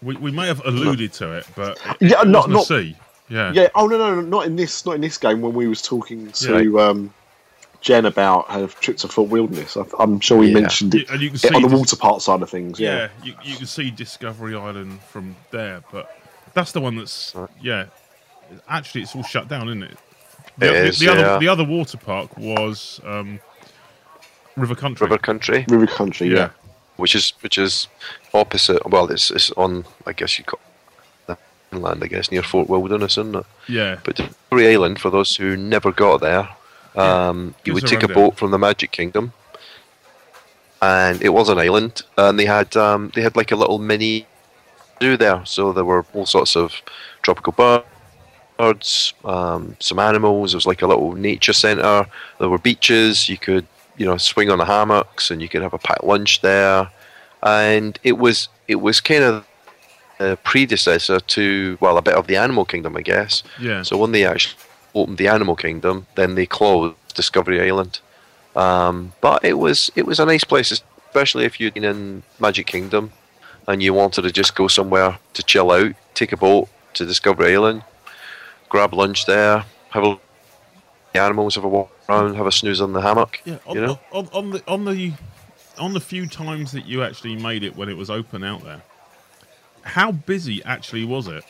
we, 0.01 0.15
we 0.15 0.31
may 0.31 0.47
have 0.47 0.65
alluded 0.65 1.11
to 1.13 1.33
it, 1.33 1.45
but 1.55 1.77
it, 1.77 1.97
Yeah, 2.11 2.21
it 2.21 2.27
not- 2.27 2.49
wasn't 2.49 2.53
a 2.53 2.57
not- 2.57 2.65
C. 2.67 2.95
Yeah. 3.29 3.51
Yeah. 3.53 3.67
Oh 3.75 3.87
no, 3.87 3.97
no, 3.97 4.15
no, 4.15 4.21
not 4.21 4.45
in 4.45 4.55
this. 4.55 4.85
Not 4.85 4.95
in 4.95 5.01
this 5.01 5.17
game. 5.17 5.41
When 5.41 5.53
we 5.53 5.67
was 5.67 5.81
talking 5.81 6.31
to 6.31 6.79
um, 6.79 7.13
Jen 7.83 8.05
about 8.05 8.49
her 8.49 8.65
trip 8.67 8.97
to 8.97 9.07
Fort 9.07 9.29
Wilderness, 9.29 9.77
I, 9.77 9.83
I'm 9.99 10.19
sure 10.19 10.37
we 10.39 10.47
Yeah. 10.47 10.53
mentioned 10.61 10.95
it, 10.95 11.09
and 11.09 11.21
you 11.21 11.27
can 11.29 11.35
it 11.35 11.39
see 11.39 11.53
on 11.53 11.61
the 11.61 11.67
water 11.67 11.95
park 11.95 12.21
side 12.21 12.41
of 12.41 12.49
things. 12.49 12.79
Yeah, 12.79 13.09
Yeah. 13.23 13.25
you, 13.25 13.33
you 13.51 13.57
can 13.57 13.67
see 13.67 13.91
Discovery 13.91 14.55
Island 14.55 14.99
from 15.01 15.35
there, 15.51 15.83
but 15.91 16.17
that's 16.53 16.71
the 16.71 16.81
one 16.81 16.95
that's 16.95 17.35
yeah. 17.61 17.85
Actually, 18.69 19.01
it's 19.03 19.15
all 19.15 19.23
shut 19.23 19.47
down, 19.47 19.67
isn't 19.67 19.83
it? 19.83 19.91
It 19.91 19.97
The, 20.57 20.65
the- 20.67 20.85
is, 20.85 20.99
the 20.99 21.09
other 21.09 21.39
the 21.39 21.47
other 21.49 21.63
water 21.65 21.97
park 21.97 22.35
was 22.37 22.99
um, 23.05 23.39
River 24.55 24.75
Country. 24.75 25.05
River 25.05 25.17
Country, 25.17 25.65
River 25.67 25.87
Country. 25.87 26.27
Yeah. 26.29 26.35
yeah. 26.37 26.49
which 26.97 27.15
is 27.15 27.33
which 27.41 27.57
is 27.57 27.87
opposite. 28.33 28.87
Well, 28.89 29.11
it's 29.11 29.29
it's 29.29 29.51
on. 29.51 29.85
I 30.05 30.13
guess 30.13 30.37
you 30.39 30.45
call 30.45 30.59
the 31.27 31.37
inland. 31.73 32.01
I 32.03 32.07
guess 32.07 32.31
near 32.31 32.43
Fort 32.43 32.69
Wilderness, 32.69 33.17
isn't 33.17 33.35
it? 33.35 33.45
Yeah. 33.67 33.97
But 34.05 34.15
Discovery 34.15 34.73
Island, 34.73 35.01
for 35.01 35.09
those 35.09 35.35
who 35.35 35.57
never 35.57 35.91
got 35.91 36.21
there, 36.21 36.47
um, 36.95 37.55
you 37.65 37.73
would 37.73 37.83
a 37.83 37.87
take 37.87 38.03
a 38.03 38.07
boat 38.07 38.37
from 38.37 38.51
the 38.51 38.59
Magic 38.59 38.91
Kingdom, 38.91 39.33
and 40.81 41.21
it 41.21 41.29
was 41.29 41.49
an 41.49 41.59
island, 41.59 42.03
and 42.17 42.39
they 42.39 42.45
had 42.45 42.75
um, 42.75 43.11
they 43.15 43.21
had 43.21 43.35
like 43.35 43.51
a 43.51 43.55
little 43.55 43.79
mini 43.79 44.27
zoo 45.01 45.17
there. 45.17 45.45
So 45.45 45.73
there 45.73 45.85
were 45.85 46.05
all 46.13 46.25
sorts 46.25 46.55
of 46.55 46.73
tropical 47.21 47.83
birds, 48.57 49.13
um, 49.25 49.75
some 49.79 49.99
animals. 49.99 50.53
It 50.53 50.57
was 50.57 50.67
like 50.67 50.81
a 50.81 50.87
little 50.87 51.13
nature 51.13 51.53
centre. 51.53 52.05
There 52.39 52.49
were 52.49 52.59
beaches. 52.59 53.29
You 53.29 53.37
could 53.37 53.65
you 53.97 54.05
know 54.05 54.17
swing 54.17 54.49
on 54.49 54.59
the 54.59 54.65
hammocks, 54.65 55.31
and 55.31 55.41
you 55.41 55.49
could 55.49 55.61
have 55.61 55.73
a 55.73 55.79
packed 55.79 56.03
lunch 56.03 56.41
there. 56.41 56.89
And 57.41 57.99
it 58.03 58.17
was 58.17 58.49
it 58.67 58.75
was 58.75 59.01
kind 59.01 59.23
of 59.23 59.45
a 60.19 60.37
predecessor 60.37 61.19
to 61.19 61.77
well 61.79 61.97
a 61.97 62.01
bit 62.01 62.15
of 62.15 62.27
the 62.27 62.37
Animal 62.37 62.65
Kingdom, 62.65 62.95
I 62.95 63.01
guess. 63.01 63.43
Yeah. 63.59 63.81
So 63.83 63.97
when 63.97 64.11
they 64.11 64.25
actually 64.25 64.57
opened 64.95 65.17
the 65.17 65.27
Animal 65.27 65.55
Kingdom, 65.55 66.07
then 66.15 66.35
they 66.35 66.45
closed 66.45 66.95
Discovery 67.13 67.61
Island. 67.61 67.99
Um, 68.55 69.13
but 69.21 69.43
it 69.43 69.53
was 69.53 69.91
it 69.95 70.05
was 70.05 70.19
a 70.19 70.25
nice 70.25 70.43
place, 70.43 70.71
especially 70.71 71.45
if 71.45 71.59
you'd 71.59 71.73
been 71.73 71.83
in 71.83 72.23
Magic 72.39 72.67
Kingdom 72.67 73.11
and 73.67 73.81
you 73.81 73.93
wanted 73.93 74.23
to 74.23 74.31
just 74.31 74.55
go 74.55 74.67
somewhere 74.67 75.17
to 75.33 75.43
chill 75.43 75.71
out, 75.71 75.93
take 76.13 76.31
a 76.31 76.37
boat 76.37 76.69
to 76.93 77.05
Discovery 77.05 77.53
Island, 77.55 77.83
grab 78.69 78.93
lunch 78.93 79.25
there, 79.25 79.65
have 79.89 80.03
a 80.03 80.19
the 81.13 81.21
animals, 81.21 81.55
have 81.55 81.63
a 81.63 81.69
walk 81.69 81.91
around, 82.09 82.35
have 82.35 82.47
a 82.47 82.51
snooze 82.51 82.81
on 82.81 82.93
the 82.93 83.01
hammock. 83.01 83.39
Yeah, 83.45 83.57
on, 83.65 83.75
you 83.75 83.81
know, 83.81 83.99
on, 84.11 84.29
on 84.33 84.49
the 84.51 84.63
on 84.67 84.85
the 84.85 85.13
on 85.79 85.93
the 85.93 85.99
few 85.99 86.27
times 86.27 86.71
that 86.71 86.85
you 86.85 87.03
actually 87.03 87.35
made 87.35 87.63
it 87.63 87.75
when 87.75 87.89
it 87.89 87.97
was 87.97 88.09
open 88.09 88.43
out 88.43 88.63
there, 88.63 88.81
how 89.83 90.11
busy 90.11 90.63
actually 90.63 91.05
was 91.05 91.27
it? 91.27 91.43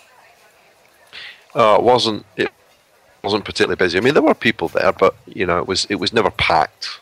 uh, 1.55 1.77
it 1.79 1.83
wasn't 1.83 2.25
it 2.35 2.51
wasn't 3.23 3.45
particularly 3.45 3.77
busy. 3.77 3.97
I 3.97 4.01
mean, 4.01 4.13
there 4.13 4.23
were 4.23 4.33
people 4.33 4.67
there, 4.67 4.91
but 4.91 5.15
you 5.25 5.45
know, 5.45 5.57
it 5.57 5.67
was 5.67 5.85
it 5.85 5.95
was 5.95 6.13
never 6.13 6.29
packed. 6.29 6.99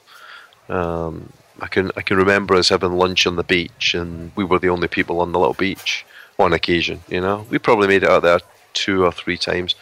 Um, 0.69 1.34
I 1.60 1.67
can 1.67 1.91
I 1.97 2.01
can 2.01 2.17
remember 2.17 2.55
us 2.55 2.69
having 2.69 2.93
lunch 2.93 3.25
on 3.25 3.36
the 3.36 3.43
beach, 3.43 3.95
and 3.95 4.31
we 4.36 4.43
were 4.43 4.60
the 4.60 4.69
only 4.69 4.88
people 4.88 5.19
on 5.19 5.31
the 5.31 5.39
little 5.39 5.55
beach 5.55 6.05
on 6.38 6.53
occasion. 6.53 7.01
You 7.10 7.21
know, 7.21 7.45
we 7.49 7.57
probably 7.57 7.88
made 7.88 8.03
it 8.03 8.10
out 8.10 8.21
there 8.21 8.39
two 8.73 9.03
or 9.03 9.12
three 9.12 9.38
times. 9.38 9.75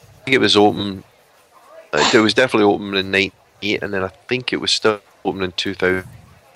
I 0.00 0.24
think 0.24 0.34
it 0.36 0.40
was 0.40 0.56
open. 0.56 1.02
It 1.92 2.20
was 2.20 2.34
definitely 2.34 2.72
open 2.72 2.94
in 2.94 3.10
'98, 3.10 3.82
and 3.82 3.92
then 3.92 4.04
I 4.04 4.08
think 4.08 4.52
it 4.52 4.60
was 4.60 4.70
still 4.70 5.00
open 5.24 5.42
in 5.42 5.52
2000, 5.52 6.06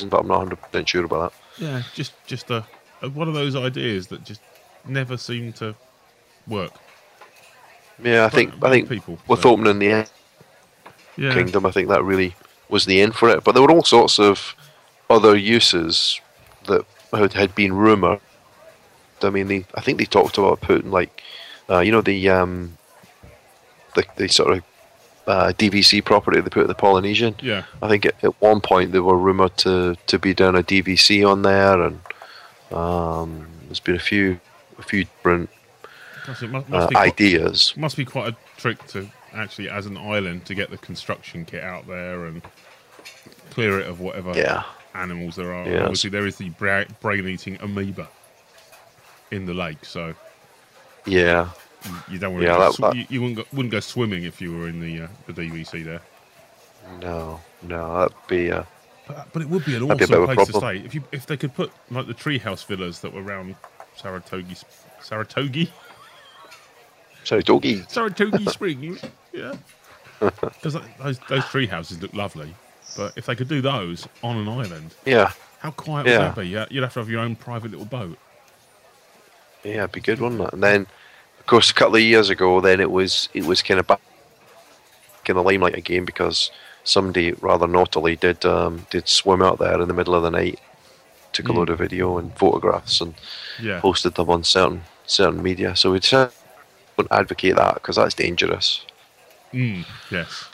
but 0.09 0.21
I'm 0.21 0.29
not 0.29 0.39
100 0.39 0.57
percent 0.57 0.89
sure 0.89 1.05
about 1.05 1.33
that. 1.33 1.63
Yeah, 1.63 1.83
just 1.95 2.13
just 2.27 2.51
a, 2.51 2.65
a 3.03 3.09
one 3.09 3.27
of 3.27 3.35
those 3.35 3.57
ideas 3.57 4.07
that 4.09 4.25
just 4.25 4.41
never 4.87 5.17
seemed 5.17 5.57
to 5.57 5.75
work. 6.47 6.73
Yeah, 8.03 8.25
I 8.25 8.29
think 8.29 8.55
I 8.63 8.71
think 8.71 8.89
people, 8.89 9.19
with 9.29 9.43
so- 9.43 9.51
opening 9.51 9.79
the 9.79 10.07
Yeah, 11.17 11.35
Kingdom, 11.35 11.67
I 11.67 11.71
think 11.71 11.89
that 11.89 12.03
really 12.05 12.35
was 12.69 12.87
the 12.87 13.01
end 13.01 13.15
for 13.15 13.29
it. 13.29 13.45
But 13.45 13.53
there 13.53 13.63
were 13.63 13.71
all 13.71 13.85
sorts 13.85 14.19
of 14.19 14.55
other 15.09 15.37
uses 15.37 16.21
that 16.67 16.85
had, 17.13 17.33
had 17.33 17.55
been 17.55 17.73
rumored. 17.73 18.21
I 19.23 19.31
mean, 19.31 19.49
they, 19.49 19.67
I 19.75 19.81
think 19.81 19.99
they 19.99 20.05
talked 20.07 20.39
about 20.39 20.61
putting 20.61 20.91
like, 20.91 21.23
uh, 21.69 21.81
you 21.81 21.93
know, 21.93 22.01
the 22.01 22.31
um, 22.31 22.79
the, 23.95 24.05
the 24.17 24.29
sort 24.29 24.57
of 24.57 24.65
uh, 25.27 25.53
DVC 25.59 26.05
property 26.05 26.41
they 26.41 26.49
put 26.49 26.63
at 26.63 26.69
the 26.69 26.75
Polynesian. 26.75 27.35
yeah. 27.43 27.65
I 27.83 27.89
think 27.89 28.07
at, 28.07 28.25
at 28.25 28.41
one 28.41 28.61
point 28.61 28.93
they 28.93 29.01
were 29.01 29.17
rumored 29.19 29.57
to, 29.59 29.97
to 30.07 30.19
be 30.19 30.33
doing 30.35 30.57
a 30.57 30.63
DVC 30.63 31.29
on 31.29 31.43
there, 31.43 31.83
and 31.83 32.01
um, 32.73 33.47
there's 33.67 33.81
been 33.81 33.97
a 33.97 34.01
few 34.01 34.41
a 34.79 34.83
few 34.83 35.05
different 35.05 35.51
Gosh, 36.27 36.43
must, 36.43 36.67
uh, 36.69 36.71
must 36.71 36.89
be 36.89 36.95
quite, 36.95 37.13
ideas. 37.13 37.75
must 37.77 37.97
be 37.97 38.05
quite 38.05 38.33
a 38.33 38.37
trick 38.61 38.85
to 38.89 39.09
actually, 39.33 39.69
as 39.71 39.87
an 39.87 39.97
island, 39.97 40.45
to 40.47 40.55
get 40.55 40.71
the 40.71 40.79
construction 40.79 41.45
kit 41.45 41.63
out 41.63 41.87
there 41.87 42.25
and 42.27 42.43
clear 43.51 43.79
it 43.81 43.87
of 43.87 44.01
whatever 44.01 44.33
Yeah. 44.37 44.65
animals 44.95 45.37
there 45.37 45.53
are. 45.55 45.67
Yes. 45.69 45.83
Obviously, 45.83 46.11
there 46.11 46.27
is 46.27 46.37
the 46.37 46.51
bra- 46.51 46.85
brain-eating 47.01 47.59
amoeba 47.61 48.09
in 49.31 49.47
the 49.47 49.55
lake, 49.55 49.85
so 49.85 50.15
Yeah, 51.07 51.49
you 52.09 52.19
don't 52.19 52.35
want 52.35 52.45
Yeah, 52.45 52.55
to. 52.55 52.59
that- 52.61 52.73
sw- 52.75 52.79
that- 52.81 52.97
you, 52.97 53.07
you 53.09 53.21
wouldn't 53.23 53.39
go, 53.39 53.45
wouldn't 53.53 53.73
go 53.73 53.81
swimming 53.81 54.25
if 54.25 54.41
you 54.41 54.57
were 54.57 54.69
in 54.69 54.81
the 54.81 55.05
uh, 55.05 55.09
the 55.27 55.33
DVC 55.33 55.83
there. 55.85 56.01
no, 57.01 57.41
no, 57.63 57.99
that'd 58.01 58.17
be. 58.29 58.51
Uh, 58.53 58.65
But, 59.07 59.33
but 59.33 59.43
it 59.43 59.49
would 59.49 59.65
be 59.65 59.75
an 59.77 59.87
That'd 59.89 60.09
be 60.09 60.15
awesome 60.15 60.31
a 60.31 60.35
place 60.35 60.49
to 60.49 60.53
stay 60.59 60.77
if 60.79 60.95
you 60.95 61.03
if 61.13 61.27
they 61.27 61.37
could 61.37 61.55
put 61.55 61.73
like 61.91 62.07
the 62.07 62.15
treehouse 62.15 62.65
villas 62.67 63.01
that 63.01 63.13
were 63.13 63.23
around 63.23 63.55
Saratoga, 63.97 64.55
Saratoga, 65.01 65.67
sorry, 67.25 67.43
doggy. 67.43 67.83
Springs. 68.51 69.01
Yeah, 69.33 69.55
because 70.21 70.77
those 70.99 71.19
those 71.29 71.45
tree 71.47 71.67
houses 71.67 72.01
look 72.03 72.13
lovely. 72.15 72.55
But 72.97 73.13
if 73.17 73.27
they 73.27 73.37
could 73.37 73.49
do 73.49 73.61
those 73.61 74.09
on 74.23 74.37
an 74.37 74.49
island, 74.49 74.95
Yeah, 75.07 75.33
how 75.61 75.71
quiet 75.71 76.07
Yeah. 76.07 76.19
would 76.19 76.27
that 76.37 76.41
be? 76.41 76.49
Yeah, 76.49 76.67
you'd 76.71 76.83
have 76.83 76.93
to 76.95 77.01
have 77.01 77.09
your 77.09 77.21
own 77.21 77.37
private 77.37 77.71
little 77.71 77.87
boat. 77.87 78.19
yeah, 79.65 79.75
it'd 79.85 79.93
be 79.93 80.01
good, 80.01 80.21
wouldn't 80.21 80.41
it? 80.41 80.53
And 80.53 80.63
then, 80.63 80.87
of 81.39 81.47
course, 81.47 81.71
a 81.71 81.75
couple 81.75 81.97
of 81.97 82.03
years 82.03 82.31
ago, 82.31 82.61
then 82.61 82.81
it 82.81 82.91
was 82.91 83.29
it 83.35 83.45
was 83.45 83.63
kind 83.63 83.79
of 83.81 83.87
back 83.87 84.01
in 85.27 85.37
the 85.37 85.43
limelight 85.43 85.77
again 85.77 86.05
because 86.05 86.51
somebody 86.83 87.33
rather 87.35 87.69
naughtily 87.69 88.17
did 88.17 88.45
um, 88.45 88.87
did 88.91 89.07
swim 89.09 89.43
out 89.43 89.59
there 89.59 89.81
in 89.81 89.87
the 89.87 89.95
middle 89.95 90.15
of 90.15 90.23
the 90.25 90.31
night, 90.31 90.59
took 91.33 91.49
a 91.49 91.53
Mm. 91.53 91.57
load 91.57 91.71
of 91.71 91.79
video 91.79 92.19
and 92.19 92.37
photographs 92.37 93.01
and 93.01 93.15
Yeah, 93.63 93.81
posted 93.81 94.15
them 94.17 94.31
on 94.31 94.43
certain 94.43 94.83
certain 95.07 95.43
media. 95.43 95.77
So 95.77 95.93
we'd 95.93 96.03
say- 96.05 96.29
wouldn't 97.01 97.19
advocate 97.19 97.57
that 97.57 97.75
because 97.75 97.97
that's 97.97 98.15
dangerous 98.15 98.85
mm, 99.55 99.85
yes. 100.11 100.45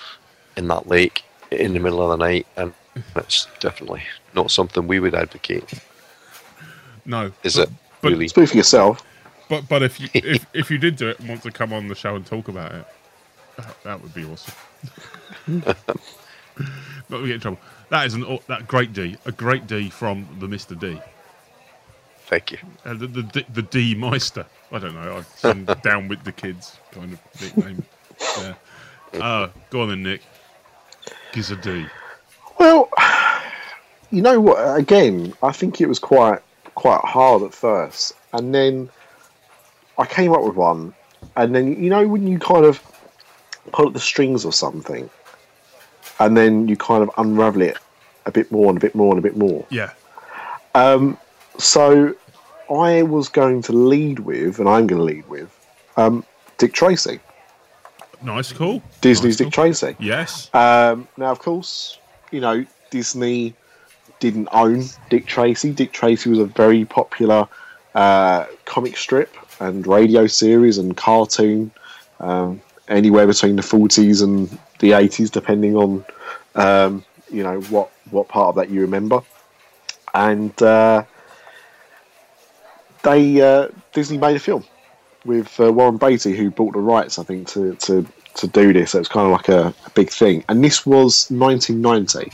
in 0.57 0.69
that 0.69 0.87
lake 0.87 1.25
in 1.51 1.73
the 1.73 1.81
middle 1.81 2.01
of 2.01 2.17
the 2.17 2.25
night, 2.25 2.47
and 2.57 2.73
it's 3.17 3.49
definitely 3.59 4.03
not 4.35 4.51
something 4.51 4.87
we 4.87 5.01
would 5.01 5.15
advocate. 5.15 5.73
No, 7.05 7.33
Is 7.43 7.57
but, 7.57 7.69
it 7.69 7.75
But, 8.01 8.13
really? 8.13 8.29
Speak 8.29 8.49
for 8.49 8.57
yourself. 8.57 9.03
but 9.49 9.69
but 9.69 9.83
if 9.83 10.01
you 10.01 10.09
if 10.15 10.47
if 10.55 10.71
you 10.71 10.79
did 10.79 10.97
do 10.97 11.09
it 11.09 11.19
and 11.19 11.29
want 11.29 11.43
to 11.43 11.51
come 11.51 11.73
on 11.73 11.89
the 11.89 11.95
show 11.95 12.15
and 12.15 12.25
talk 12.25 12.49
about 12.49 12.73
it, 12.73 12.87
that, 13.57 13.83
that 13.83 14.03
would 14.03 14.15
be 14.15 14.25
awesome. 14.25 14.55
but 17.09 17.21
we 17.23 17.27
get 17.27 17.35
in 17.35 17.41
trouble. 17.41 17.59
That 17.91 18.07
is 18.07 18.15
an 18.15 18.39
that 18.47 18.69
great 18.69 18.93
D, 18.93 19.17
a 19.25 19.33
great 19.33 19.67
D 19.67 19.91
from 19.91 20.29
the 20.39 20.49
Mister 20.49 20.75
D. 20.75 21.01
Thank 22.27 22.53
you. 22.53 22.59
Uh, 22.85 22.95
the, 22.95 23.07
the 23.07 23.23
D- 23.23 23.47
the 23.55 23.63
D 23.63 23.95
Meister. 23.95 24.45
I 24.73 24.79
don't 24.79 24.95
know. 24.95 25.17
I've 25.19 25.27
some 25.37 25.65
down 25.83 26.09
with 26.09 26.25
the 26.25 26.33
kids 26.33 26.77
kind 26.91 27.13
of 27.13 27.41
nickname. 27.41 27.85
Yeah. 28.39 28.55
Uh, 29.15 29.49
go 29.71 29.83
on 29.83 29.89
then, 29.91 30.03
Nick. 30.03 30.23
Gives 31.33 31.53
a 31.53 31.57
D. 31.57 31.87
Well, 32.59 32.91
you 34.11 34.23
know 34.23 34.41
what? 34.41 34.77
Again, 34.77 35.35
I 35.43 35.53
think 35.53 35.81
it 35.81 35.87
was 35.87 36.01
quite 36.01 36.41
quite 36.75 37.01
hard 37.03 37.43
at 37.43 37.55
first, 37.55 38.13
and 38.33 38.53
then 38.53 38.91
I 39.97 40.05
came 40.07 40.33
up 40.33 40.43
with 40.43 40.57
one, 40.57 40.95
and 41.37 41.55
then 41.55 41.83
you 41.83 41.91
know 41.91 42.09
when 42.09 42.27
you 42.27 42.41
kind 42.41 42.65
of 42.65 42.83
pull 43.73 43.87
at 43.87 43.93
the 43.93 44.01
strings 44.01 44.45
or 44.45 44.53
something, 44.53 45.09
and 46.19 46.37
then 46.37 46.67
you 46.67 46.77
kind 46.77 47.05
of 47.05 47.11
unravel 47.19 47.63
it 47.63 47.79
a 48.27 48.33
bit 48.33 48.51
more 48.51 48.69
and 48.69 48.79
a 48.79 48.81
bit 48.81 48.97
more 48.97 49.11
and 49.11 49.19
a 49.21 49.23
bit 49.23 49.37
more. 49.37 49.65
Yeah. 49.71 49.93
So 51.59 52.15
I 52.71 53.03
was 53.03 53.29
going 53.29 53.63
to 53.63 53.73
lead 53.73 54.21
with, 54.21 54.59
and 54.59 54.69
I'm 54.69 54.87
going 54.87 54.99
to 54.99 55.05
lead 55.05 55.29
with, 55.29 55.51
um, 55.97 56.25
Dick 56.59 56.73
Tracy, 56.73 57.21
Nice, 58.23 58.53
cool. 58.53 58.83
Disney's 59.01 59.35
Nice, 59.35 59.37
Dick 59.37 59.45
cool. 59.47 59.65
Tracy. 59.65 59.97
Yes. 60.01 60.51
Um, 60.55 61.07
now, 61.17 61.31
of 61.31 61.39
course, 61.39 61.99
you 62.31 62.41
know 62.41 62.65
Disney 62.91 63.55
didn't 64.21 64.49
own 64.53 64.85
Dick 65.11 65.27
Tracy. 65.27 65.73
Dick 65.73 65.93
Tracy 65.93 66.31
was 66.31 66.39
a 66.39 66.47
very 66.47 66.85
popular 66.85 67.47
uh, 67.95 68.47
comic 68.65 68.97
strip 68.97 69.35
and 69.61 69.87
radio 69.87 70.27
series 70.27 70.79
and 70.79 70.97
cartoon, 70.97 71.71
um, 72.21 72.61
anywhere 72.89 73.27
between 73.27 73.57
the 73.57 73.63
forties 73.63 74.23
and 74.23 74.59
the 74.79 74.93
eighties, 74.93 75.31
depending 75.31 75.77
on 75.77 76.05
um, 76.55 77.05
you 77.31 77.43
know 77.43 77.61
what 77.63 77.91
what 78.11 78.29
part 78.29 78.49
of 78.49 78.55
that 78.57 78.71
you 78.71 78.81
remember. 78.81 79.21
And 80.15 80.61
uh, 80.63 81.05
they 83.07 83.41
uh, 83.41 83.69
Disney 83.93 84.19
made 84.19 84.37
a 84.37 84.41
film 84.41 84.65
with 85.25 85.59
uh, 85.61 85.73
Warren 85.73 85.97
Beatty, 85.97 86.37
who 86.37 86.51
bought 86.51 86.75
the 86.75 86.81
rights, 86.81 87.19
I 87.19 87.23
think, 87.23 87.49
to 87.49 87.75
to, 87.77 88.07
to 88.35 88.47
do 88.49 88.73
this. 88.73 88.91
So 88.91 88.99
it's 88.99 89.09
kind 89.09 89.27
of 89.27 89.33
like 89.33 89.49
a, 89.49 89.75
a 89.87 89.91
big 89.91 90.11
thing. 90.11 90.45
And 90.49 90.63
this 90.63 90.85
was 90.85 91.31
1990. 91.31 92.33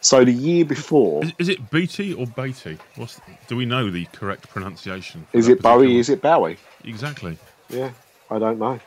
So 0.00 0.24
the 0.24 0.32
year 0.32 0.64
before, 0.64 1.24
Is, 1.24 1.32
is 1.38 1.48
it 1.48 1.70
Beatty 1.70 2.14
or 2.14 2.26
Beatty? 2.26 2.78
What's 2.96 3.20
do 3.48 3.56
we 3.56 3.66
know 3.66 3.90
the 3.90 4.06
correct 4.06 4.48
pronunciation? 4.48 5.26
is 5.32 5.48
it 5.48 5.60
Bowie? 5.60 5.98
Is 5.98 6.08
it 6.08 6.22
Bowie? 6.22 6.56
exactly? 6.84 7.36
Yeah, 7.68 7.90
I 8.30 8.38
don't 8.38 8.58
know. 8.58 8.80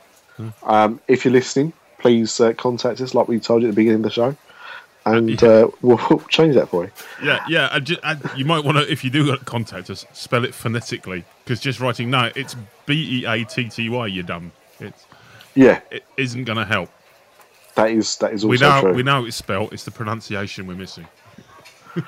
Um, 0.64 1.00
if 1.06 1.24
you're 1.24 1.32
listening, 1.32 1.72
please 1.98 2.40
uh, 2.40 2.52
contact 2.54 3.00
us, 3.00 3.14
like 3.14 3.28
we 3.28 3.38
told 3.38 3.62
you 3.62 3.68
at 3.68 3.72
the 3.72 3.76
beginning 3.76 4.00
of 4.00 4.04
the 4.04 4.10
show, 4.10 4.36
and 5.04 5.40
Yeah. 5.42 5.48
uh, 5.48 5.68
we'll, 5.82 6.00
we'll 6.10 6.20
change 6.28 6.54
that 6.54 6.68
for 6.68 6.84
you. 6.84 6.90
Yeah, 7.22 7.44
yeah. 7.48 7.68
And 7.72 7.84
ju- 7.86 7.98
and 8.04 8.20
you 8.36 8.44
might 8.44 8.64
want 8.64 8.78
to, 8.78 8.90
if 8.90 9.02
you 9.04 9.10
do 9.10 9.36
contact 9.38 9.90
us, 9.90 10.04
spell 10.12 10.44
it 10.44 10.54
phonetically 10.54 11.24
because 11.44 11.60
just 11.60 11.80
writing 11.80 12.10
no, 12.10 12.30
it's 12.36 12.54
B 12.86 13.20
E 13.20 13.24
A 13.26 13.44
T 13.44 13.68
T 13.68 13.88
Y. 13.88 14.06
You're 14.06 14.22
dumb. 14.24 14.52
It's 14.80 15.04
Yeah, 15.54 15.80
it 15.90 16.04
isn't 16.16 16.44
going 16.44 16.58
to 16.58 16.64
help. 16.64 16.90
that 17.74 17.90
is 17.90 18.16
that 18.16 18.32
is 18.32 18.44
also 18.44 18.48
We 18.50 18.58
know 18.58 18.80
true. 18.80 18.94
we 18.94 19.02
know 19.02 19.24
it's 19.24 19.36
spelled. 19.36 19.72
It's 19.72 19.84
the 19.84 19.90
pronunciation 19.90 20.66
we're 20.66 20.74
missing. 20.76 21.06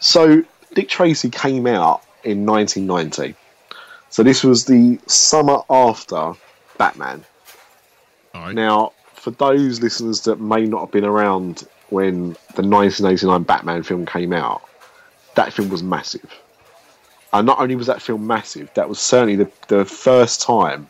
So 0.00 0.42
Dick 0.74 0.88
Tracy 0.88 1.30
came 1.30 1.66
out 1.66 2.02
in 2.24 2.44
1990. 2.46 3.34
So 4.10 4.22
this 4.22 4.42
was 4.44 4.64
the 4.66 4.98
summer 5.06 5.58
after 5.70 6.32
Batman. 6.78 7.24
Right. 8.34 8.54
Now, 8.54 8.92
for 9.14 9.30
those 9.32 9.80
listeners 9.82 10.20
that 10.22 10.40
may 10.40 10.66
not 10.66 10.80
have 10.80 10.90
been 10.90 11.04
around 11.04 11.66
when 11.90 12.30
the 12.54 12.62
1989 12.62 13.42
Batman 13.44 13.82
film 13.82 14.06
came 14.06 14.32
out, 14.32 14.62
that 15.34 15.52
film 15.52 15.68
was 15.68 15.82
massive. 15.82 16.32
And 17.32 17.46
not 17.46 17.58
only 17.60 17.76
was 17.76 17.86
that 17.86 18.00
film 18.02 18.26
massive, 18.26 18.70
that 18.74 18.88
was 18.88 18.98
certainly 18.98 19.36
the, 19.36 19.50
the 19.68 19.84
first 19.84 20.40
time 20.40 20.88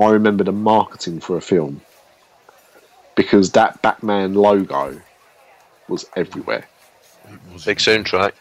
I 0.00 0.10
remember 0.10 0.42
the 0.44 0.52
marketing 0.52 1.20
for 1.20 1.36
a 1.36 1.40
film. 1.40 1.80
Because 3.14 3.52
that 3.52 3.80
Batman 3.82 4.34
logo 4.34 5.00
was 5.88 6.06
everywhere. 6.16 6.66
It 7.30 7.38
was- 7.52 7.64
Big 7.66 7.78
soundtrack. 7.78 8.32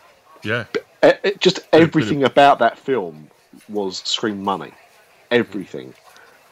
yeah. 0.43 0.65
E- 0.75 0.79
e- 0.79 0.81
eh, 1.03 1.13
eh, 1.25 1.31
just 1.39 1.59
everything 1.73 2.23
about 2.23 2.59
that 2.59 2.77
film 2.77 3.29
was 3.67 3.97
scream 3.99 4.43
money. 4.43 4.71
Everything. 5.29 5.93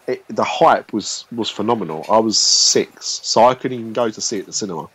It, 0.08 0.24
the 0.28 0.44
hype 0.44 0.92
was 0.92 1.26
was 1.32 1.50
phenomenal. 1.50 2.04
I 2.10 2.18
was 2.18 2.38
six, 2.40 3.06
so 3.24 3.46
I 3.46 3.54
couldn't 3.54 3.80
even 3.80 3.94
go 3.94 4.10
to 4.10 4.20
see 4.22 4.38
it 4.38 4.42
at 4.42 4.46
the 4.48 4.54
cinema 4.54 4.90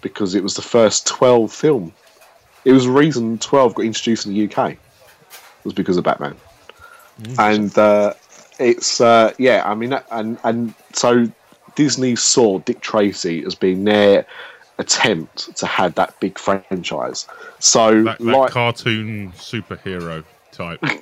because 0.00 0.34
it 0.34 0.42
was 0.42 0.54
the 0.54 0.62
first 0.62 1.06
twelve 1.06 1.52
film. 1.52 1.92
It 2.64 2.72
was 2.72 2.84
the 2.84 2.92
reason 2.92 3.38
twelve 3.38 3.74
got 3.74 3.84
introduced 3.84 4.26
in 4.26 4.34
the 4.34 4.52
UK 4.52 4.76
was 5.64 5.74
because 5.74 5.96
of 5.96 6.04
Batman, 6.04 6.36
and 7.38 7.76
uh, 7.78 8.14
it's 8.58 9.00
uh, 9.00 9.32
yeah. 9.38 9.62
I 9.64 9.74
mean, 9.74 9.98
and 10.10 10.38
and 10.44 10.74
so 10.92 11.30
Disney 11.74 12.16
saw 12.16 12.58
Dick 12.60 12.80
Tracy 12.80 13.44
as 13.44 13.54
being 13.54 13.84
their 13.84 14.26
attempt 14.78 15.54
to 15.56 15.66
have 15.66 15.94
that 15.94 16.18
big 16.20 16.38
franchise. 16.38 17.26
So 17.58 18.02
That, 18.02 18.18
that 18.18 18.24
like 18.24 18.50
cartoon 18.50 19.32
superhero 19.32 20.24
type. 20.52 20.82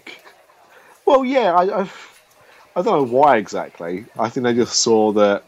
Well, 1.08 1.24
yeah, 1.24 1.54
I, 1.54 1.62
I, 1.62 1.90
I 2.76 2.82
don't 2.82 2.84
know 2.84 3.02
why 3.02 3.38
exactly. 3.38 4.04
I 4.18 4.28
think 4.28 4.44
they 4.44 4.52
just 4.52 4.80
saw 4.80 5.10
that. 5.12 5.42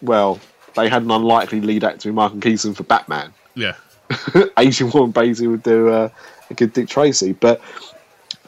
Well, 0.00 0.40
they 0.74 0.88
had 0.88 1.02
an 1.02 1.10
unlikely 1.10 1.60
lead 1.60 1.84
actor 1.84 2.08
in 2.08 2.14
Michael 2.14 2.40
Keaton 2.40 2.74
for 2.74 2.82
Batman. 2.84 3.32
Yeah. 3.54 3.74
Asian 4.58 4.90
Warren 4.90 5.10
Beatty 5.10 5.46
would 5.46 5.62
do 5.62 5.88
uh, 5.88 6.08
a 6.50 6.54
good 6.54 6.72
Dick 6.72 6.88
Tracy, 6.88 7.32
but 7.32 7.60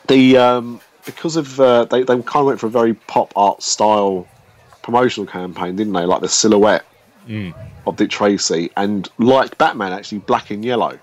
the 0.09 0.37
um, 0.37 0.81
because 1.07 1.37
of 1.37 1.59
uh, 1.61 1.85
they 1.87 2.01
they 2.03 2.15
kind 2.23 2.37
of 2.43 2.47
went 2.47 2.61
for 2.61 2.67
a 2.67 2.71
very 2.71 2.95
pop 2.95 3.33
art 3.37 3.63
style 3.63 4.27
promotional 4.83 5.27
campaign, 5.27 5.77
didn't 5.77 5.93
they? 5.95 6.05
Like 6.05 6.21
the 6.21 6.29
silhouette 6.29 6.85
of 7.87 7.97
Dick 7.97 8.11
Tracy, 8.11 8.71
and 8.77 9.09
like 9.19 9.57
Batman, 9.57 9.93
actually 9.93 10.19
black 10.19 10.51
and 10.51 10.63
yellow 10.65 10.99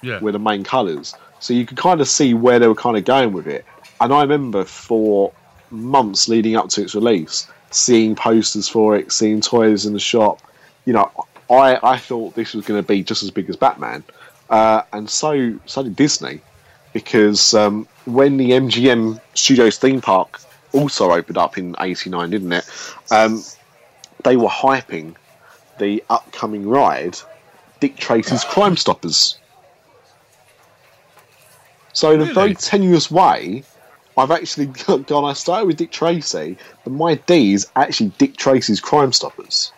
Yeah. 0.00 0.18
were 0.20 0.32
the 0.32 0.38
main 0.38 0.64
colours. 0.64 1.14
So 1.40 1.52
you 1.52 1.66
could 1.66 1.76
kind 1.76 2.00
of 2.00 2.08
see 2.08 2.32
where 2.32 2.58
they 2.58 2.66
were 2.68 2.74
kind 2.74 2.96
of 2.96 3.04
going 3.04 3.32
with 3.32 3.46
it. 3.46 3.66
And 4.00 4.12
I 4.14 4.22
remember 4.22 4.64
for 4.64 5.32
months 5.70 6.28
leading 6.28 6.56
up 6.56 6.70
to 6.70 6.82
its 6.82 6.94
release, 6.94 7.46
seeing 7.70 8.14
posters 8.14 8.68
for 8.68 8.96
it, 8.96 9.12
seeing 9.12 9.40
toys 9.40 9.86
in 9.86 9.92
the 9.92 10.00
shop. 10.00 10.40
You 10.84 10.94
know, 10.94 11.10
I 11.50 11.78
I 11.82 11.96
thought 11.98 12.34
this 12.34 12.54
was 12.54 12.64
going 12.64 12.82
to 12.82 12.86
be 12.86 13.02
just 13.02 13.22
as 13.22 13.30
big 13.30 13.48
as 13.48 13.56
Batman, 13.56 14.04
uh, 14.50 14.82
and 14.92 15.08
so 15.08 15.58
so 15.66 15.82
did 15.82 15.96
Disney, 15.96 16.40
because 16.92 17.54
um, 17.54 17.86
when 18.04 18.36
the 18.36 18.50
MGM 18.52 19.20
Studios 19.34 19.78
theme 19.78 20.00
park 20.00 20.40
also 20.72 21.10
opened 21.12 21.38
up 21.38 21.58
in 21.58 21.74
'89, 21.78 22.30
didn't 22.30 22.52
it? 22.52 22.68
Um, 23.10 23.42
they 24.24 24.36
were 24.36 24.48
hyping 24.48 25.14
the 25.78 26.02
upcoming 26.10 26.68
ride, 26.68 27.18
Dick 27.80 27.96
Tracy's 27.96 28.44
Crime 28.44 28.76
Stoppers. 28.76 29.38
So 31.92 32.10
in 32.10 32.20
a 32.20 32.26
very 32.26 32.54
tenuous 32.54 33.10
way, 33.10 33.64
I've 34.16 34.30
actually 34.30 34.66
gone. 35.06 35.24
I 35.24 35.32
started 35.32 35.66
with 35.66 35.76
Dick 35.76 35.90
Tracy, 35.90 36.56
but 36.84 36.92
my 36.92 37.14
D 37.14 37.52
is 37.52 37.66
actually 37.76 38.12
Dick 38.18 38.36
Tracy's 38.36 38.80
Crime 38.80 39.12
Stoppers. 39.12 39.72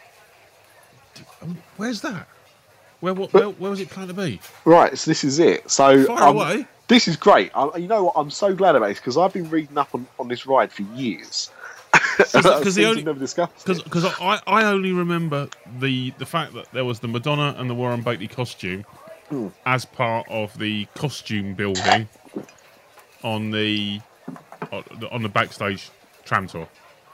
Where's 1.76 2.00
that? 2.02 2.28
Where, 3.00 3.14
what, 3.14 3.32
where, 3.32 3.48
where 3.50 3.70
was 3.70 3.80
it 3.80 3.90
planned 3.90 4.08
to 4.08 4.14
be? 4.14 4.40
Right, 4.64 4.98
so 4.98 5.10
this 5.10 5.22
is 5.22 5.38
it. 5.38 5.70
So 5.70 6.04
Far 6.04 6.22
um, 6.22 6.36
away. 6.36 6.66
This 6.88 7.06
is 7.06 7.16
great. 7.16 7.52
I, 7.54 7.76
you 7.76 7.86
know 7.86 8.04
what? 8.04 8.14
I'm 8.16 8.30
so 8.30 8.54
glad 8.54 8.74
about 8.74 8.88
this 8.88 8.98
because 8.98 9.16
I've 9.16 9.32
been 9.32 9.48
reading 9.50 9.78
up 9.78 9.94
on, 9.94 10.06
on 10.18 10.26
this 10.26 10.46
ride 10.46 10.72
for 10.72 10.82
years. 10.82 11.50
Because 12.16 12.74
the 12.74 12.84
only 12.86 12.96
we've 12.96 13.06
never 13.06 13.18
discussed 13.20 13.68
it. 13.68 13.84
because 13.84 14.04
I, 14.04 14.40
I 14.46 14.64
only 14.64 14.92
remember 14.92 15.48
the 15.78 16.12
the 16.18 16.26
fact 16.26 16.54
that 16.54 16.70
there 16.72 16.84
was 16.84 17.00
the 17.00 17.08
Madonna 17.08 17.54
and 17.56 17.70
the 17.70 17.74
Warren 17.74 18.02
Beatty 18.02 18.26
costume 18.28 18.84
Hmm. 19.28 19.48
as 19.66 19.84
part 19.84 20.26
of 20.30 20.56
the 20.58 20.86
costume 20.94 21.52
building 21.52 22.08
on 23.22 23.50
the 23.50 24.00
on 24.72 25.22
the- 25.22 25.28
backstage 25.28 25.90
tram 26.24 26.46
tour, 26.46 26.68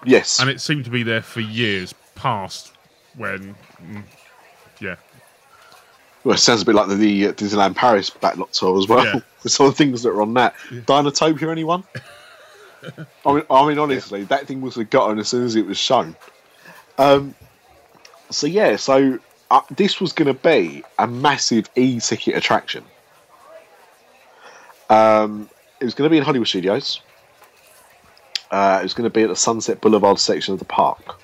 Yes, 0.05 0.41
and 0.41 0.51
it 0.51 0.61
seemed 0.61 0.85
to 0.85 0.91
be 0.91 1.03
there 1.03 1.23
for 1.23 1.41
years 1.41 1.95
past 2.15 2.73
when, 3.17 3.55
mm, 3.83 4.03
yeah, 4.81 4.97
well, 6.25 6.35
it 6.35 6.39
sounds 6.39 6.63
a 6.63 6.65
bit 6.65 6.75
like 6.75 6.89
the, 6.89 6.95
the 6.95 7.27
uh, 7.29 7.33
Disneyland 7.33 7.77
Paris 7.77 8.11
backlot 8.11 8.51
tour 8.53 8.79
as 8.79 8.89
well. 8.89 9.05
Yeah. 9.05 9.21
Some 9.47 9.67
of 9.67 9.73
the 9.73 9.77
things 9.77 10.03
that 10.03 10.09
are 10.09 10.23
on 10.23 10.33
that. 10.35 10.55
Dinotopia, 10.71 11.51
anyone? 11.51 11.85
I 13.27 13.33
mean, 13.33 13.43
I 13.51 13.69
mean, 13.69 13.79
honestly, 13.79 14.25
that 14.25 14.47
thing 14.47 14.61
was 14.61 14.75
forgotten 14.75 15.19
as 15.19 15.29
soon 15.29 15.45
as 15.45 15.55
it 15.55 15.67
was 15.67 15.79
shown. 15.79 16.17
Um, 16.99 17.35
so 18.31 18.47
yeah, 18.47 18.77
so 18.77 19.19
uh, 19.51 19.61
this 19.71 20.01
was 20.01 20.13
going 20.13 20.35
to 20.35 20.41
be 20.41 20.83
a 20.99 21.07
massive 21.07 21.69
e-ticket 21.77 22.37
attraction. 22.37 22.85
Um, 24.91 25.49
it 25.81 25.85
was 25.85 25.95
going 25.95 26.09
to 26.09 26.11
be 26.11 26.19
in 26.19 26.25
Hollywood 26.25 26.49
Studios. 26.49 27.01
Uh, 28.55 28.79
it 28.79 28.85
was 28.85 28.95
going 28.95 29.03
to 29.03 29.11
be 29.11 29.25
at 29.25 29.29
the 29.29 29.35
Sunset 29.35 29.81
Boulevard 29.81 30.17
section 30.21 30.53
of 30.53 30.61
the 30.61 30.65
park, 30.65 31.21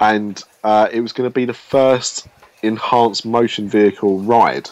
and 0.00 0.40
uh, 0.62 0.86
it 0.92 1.00
was 1.00 1.12
going 1.12 1.28
to 1.28 1.34
be 1.34 1.44
the 1.44 1.52
first 1.52 2.28
enhanced 2.62 3.26
motion 3.26 3.68
vehicle 3.68 4.20
ride 4.20 4.70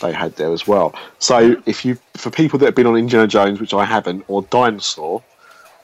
they 0.00 0.10
had 0.10 0.34
there 0.36 0.54
as 0.54 0.66
well. 0.66 0.94
So 1.18 1.62
if 1.66 1.84
you, 1.84 1.98
for 2.14 2.30
people 2.30 2.58
that 2.60 2.64
have 2.64 2.74
been 2.74 2.86
on 2.86 2.96
Indiana 2.96 3.26
Jones, 3.26 3.60
which 3.60 3.74
I 3.74 3.84
haven't, 3.84 4.24
or 4.26 4.40
Dinosaur 4.44 5.22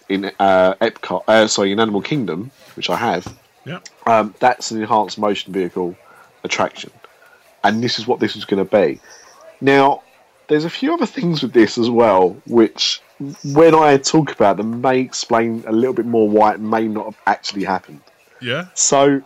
in 0.09 0.33
uh, 0.39 0.73
Epcot, 0.81 1.25
uh, 1.29 1.47
sorry, 1.47 1.73
in 1.73 1.81
Animal 1.81 2.01
Kingdom, 2.01 2.51
which 2.75 2.89
I 2.89 2.97
have, 2.97 3.37
yeah, 3.67 3.81
um, 4.07 4.35
that's 4.41 4.71
an 4.71 4.81
enhanced 4.81 5.19
motion 5.19 5.53
vehicle 5.53 5.95
attraction, 6.43 6.91
and 7.63 7.85
this 7.85 7.99
is 7.99 8.07
what 8.07 8.19
this 8.19 8.35
is 8.35 8.47
going 8.47 8.67
to 8.67 8.77
be. 8.77 8.99
Now, 9.61 10.05
there's 10.49 10.65
a 10.65 10.71
few 10.71 10.95
other 10.95 11.07
things 11.07 11.43
with 11.43 11.53
this 11.53 11.79
as 11.79 11.89
well, 11.89 12.31
which, 12.47 13.01
when 13.45 13.75
I 13.75 13.97
talk 13.99 14.33
about 14.33 14.57
them, 14.57 14.81
may 14.81 15.01
explain 15.01 15.63
a 15.67 15.73
little 15.73 15.93
bit 15.95 16.07
more 16.07 16.29
why 16.29 16.55
it 16.55 16.61
may 16.61 16.89
not 16.89 17.05
have 17.05 17.17
actually 17.27 17.65
happened. 17.65 18.01
yeah. 18.41 18.67
So, 18.75 19.23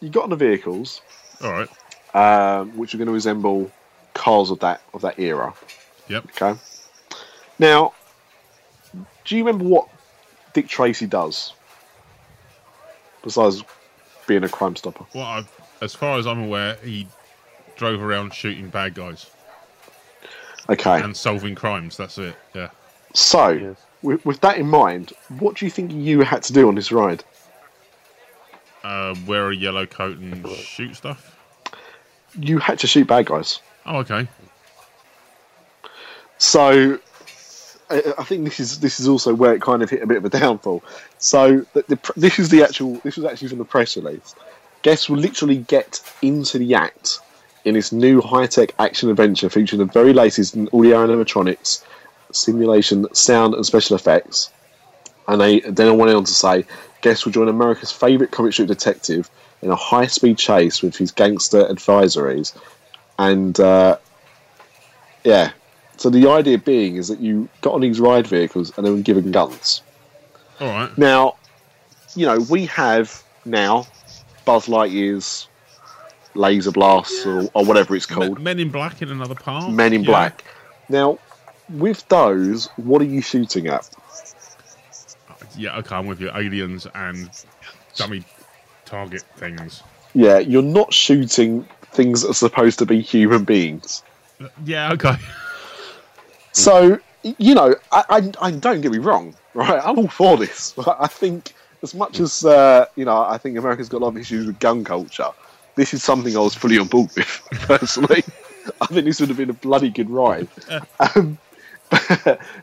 you 0.00 0.10
got 0.10 0.24
on 0.24 0.30
the 0.30 0.36
vehicles, 0.36 1.00
All 1.42 1.50
right, 1.50 1.68
um, 2.14 2.76
which 2.76 2.94
are 2.94 2.98
going 2.98 3.06
to 3.06 3.12
resemble 3.12 3.70
cars 4.12 4.50
of 4.50 4.60
that 4.60 4.80
of 4.92 5.00
that 5.02 5.18
era. 5.18 5.54
yep. 6.08 6.24
Okay. 6.26 6.58
Now, 7.58 7.94
do 9.24 9.36
you 9.36 9.44
remember 9.44 9.64
what 9.64 9.88
Dick 10.52 10.68
Tracy 10.68 11.06
does 11.06 11.52
besides 13.22 13.64
being 14.26 14.44
a 14.44 14.48
crime 14.48 14.76
stopper? 14.76 15.06
Well, 15.14 15.24
i 15.24 15.44
as 15.80 15.94
far 15.94 16.18
as 16.18 16.26
I'm 16.26 16.42
aware, 16.42 16.76
he 16.84 17.06
drove 17.76 18.00
around 18.00 18.32
shooting 18.32 18.68
bad 18.68 18.94
guys 18.94 19.26
Okay. 20.68 21.00
and 21.00 21.16
solving 21.16 21.54
crimes. 21.54 21.96
That's 21.96 22.18
it. 22.18 22.34
Yeah. 22.54 22.70
So, 23.12 23.48
Yes. 23.50 23.76
with, 24.02 24.24
with 24.24 24.40
that 24.40 24.58
in 24.58 24.68
mind, 24.68 25.12
what 25.38 25.56
do 25.56 25.64
you 25.64 25.70
think 25.70 25.92
you 25.92 26.22
had 26.22 26.42
to 26.44 26.52
do 26.52 26.68
on 26.68 26.74
this 26.74 26.90
ride? 26.90 27.22
Uh, 28.82 29.14
wear 29.26 29.50
a 29.50 29.56
yellow 29.56 29.86
coat 29.86 30.18
and 30.18 30.46
shoot 30.48 30.94
stuff. 30.96 31.36
You 32.38 32.58
had 32.58 32.78
to 32.80 32.86
shoot 32.86 33.06
bad 33.06 33.26
guys. 33.26 33.60
Oh, 33.86 33.98
okay. 33.98 34.26
So, 36.38 36.98
I, 37.90 38.02
I 38.18 38.24
think 38.24 38.44
this 38.44 38.58
is 38.60 38.80
this 38.80 38.98
is 39.00 39.06
also 39.08 39.34
where 39.34 39.54
it 39.54 39.62
kind 39.62 39.82
of 39.82 39.90
hit 39.90 40.02
a 40.02 40.06
bit 40.06 40.16
of 40.16 40.24
a 40.24 40.28
downfall. 40.30 40.82
So, 41.18 41.64
the, 41.72 41.84
the, 41.88 42.12
this 42.16 42.38
is 42.38 42.48
the 42.48 42.62
actual. 42.62 42.94
This 43.04 43.16
was 43.16 43.24
actually 43.24 43.48
from 43.48 43.58
the 43.58 43.64
press 43.64 43.96
release. 43.96 44.34
Guests 44.82 45.08
will 45.08 45.18
literally 45.18 45.58
get 45.58 46.02
into 46.20 46.58
the 46.58 46.74
act 46.74 47.20
in 47.64 47.74
this 47.74 47.92
new 47.92 48.20
high-tech 48.20 48.74
action 48.78 49.10
adventure 49.10 49.48
featuring 49.48 49.78
the 49.78 49.92
very 49.92 50.12
latest 50.12 50.54
in 50.54 50.68
audio 50.68 51.06
animatronics, 51.06 51.84
simulation, 52.32 53.06
sound, 53.14 53.54
and 53.54 53.64
special 53.64 53.96
effects. 53.96 54.50
And 55.26 55.40
they 55.40 55.60
then 55.60 55.96
went 55.96 56.14
on 56.14 56.24
to 56.24 56.32
say, 56.32 56.64
guests 57.00 57.24
will 57.24 57.32
join 57.32 57.48
America's 57.48 57.92
favourite 57.92 58.32
comic 58.32 58.52
strip 58.52 58.68
detective 58.68 59.30
in 59.62 59.70
a 59.70 59.76
high-speed 59.76 60.36
chase 60.36 60.82
with 60.82 60.96
his 60.96 61.10
gangster 61.10 61.64
advisories, 61.64 62.54
and 63.18 63.58
uh, 63.58 63.96
yeah. 65.24 65.52
So 65.96 66.10
the 66.10 66.28
idea 66.28 66.58
being 66.58 66.96
is 66.96 67.08
that 67.08 67.20
you 67.20 67.48
got 67.62 67.72
on 67.72 67.80
these 67.80 68.00
ride 68.00 68.26
vehicles 68.26 68.76
and 68.76 68.84
they 68.84 68.90
were 68.90 68.98
given 68.98 69.30
guns. 69.30 69.80
All 70.60 70.68
right. 70.68 70.98
Now, 70.98 71.36
you 72.14 72.26
know, 72.26 72.40
we 72.50 72.66
have 72.66 73.22
now 73.44 73.86
Buzz 74.44 74.66
Lightyear's 74.66 75.48
laser 76.34 76.70
blasts 76.72 77.24
or, 77.26 77.48
or 77.54 77.64
whatever 77.64 77.94
it's 77.94 78.06
called, 78.06 78.40
Men 78.40 78.58
in 78.58 78.70
Black 78.70 79.02
in 79.02 79.10
another 79.10 79.34
part. 79.34 79.72
Men 79.72 79.92
in 79.92 80.02
Yeah. 80.02 80.10
Black. 80.10 80.44
Now, 80.88 81.18
with 81.68 82.06
those, 82.08 82.66
what 82.76 83.00
are 83.00 83.06
you 83.06 83.22
shooting 83.22 83.66
at? 83.68 83.88
Yeah, 85.56 85.76
okay, 85.78 85.94
I'm 85.96 86.06
with 86.06 86.20
you. 86.20 86.30
Aliens 86.34 86.86
and 86.94 87.30
dummy 87.94 88.24
target 88.84 89.22
things. 89.36 89.82
Yeah, 90.14 90.38
you're 90.38 90.62
not 90.62 90.92
shooting 90.92 91.66
things 91.92 92.22
that 92.22 92.30
are 92.30 92.34
supposed 92.34 92.78
to 92.80 92.86
be 92.86 93.00
human 93.00 93.44
beings. 93.44 94.02
Yeah, 94.64 94.92
okay. 94.92 95.16
So, 96.56 97.00
you 97.24 97.52
know, 97.52 97.74
I, 97.90 98.04
I, 98.08 98.32
I 98.40 98.50
don't 98.52 98.80
get 98.80 98.92
me 98.92 98.98
wrong, 98.98 99.34
right? 99.54 99.82
I'm 99.84 99.98
all 99.98 100.06
for 100.06 100.36
this. 100.36 100.72
I 100.86 101.08
think, 101.08 101.52
as 101.82 101.94
much 101.96 102.20
as, 102.20 102.44
uh, 102.44 102.86
you 102.94 103.04
know, 103.04 103.24
I 103.24 103.38
think 103.38 103.58
America's 103.58 103.88
got 103.88 103.98
a 103.98 104.04
lot 104.04 104.10
of 104.10 104.18
issues 104.18 104.46
with 104.46 104.60
gun 104.60 104.84
culture, 104.84 105.30
this 105.76 105.94
is 105.94 106.02
something 106.02 106.36
I 106.36 106.40
was 106.40 106.54
fully 106.54 106.78
on 106.78 106.86
board 106.86 107.10
with, 107.16 107.42
personally. 107.52 108.22
I 108.80 108.86
think 108.86 109.04
this 109.04 109.20
would 109.20 109.28
have 109.28 109.38
been 109.38 109.50
a 109.50 109.54
bloody 109.54 109.90
good 109.90 110.10
ride. 110.10 110.48
um, 111.16 111.38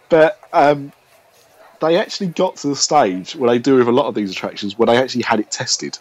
but 0.09 0.39
um, 0.53 0.91
they 1.79 1.97
actually 1.97 2.27
got 2.27 2.55
to 2.57 2.67
the 2.67 2.75
stage 2.75 3.35
where 3.35 3.49
they 3.49 3.59
do 3.59 3.75
with 3.75 3.87
a 3.87 3.91
lot 3.91 4.07
of 4.07 4.15
these 4.15 4.31
attractions 4.31 4.77
where 4.77 4.87
they 4.87 4.97
actually 4.97 5.23
had 5.23 5.39
it 5.39 5.51
tested. 5.51 5.97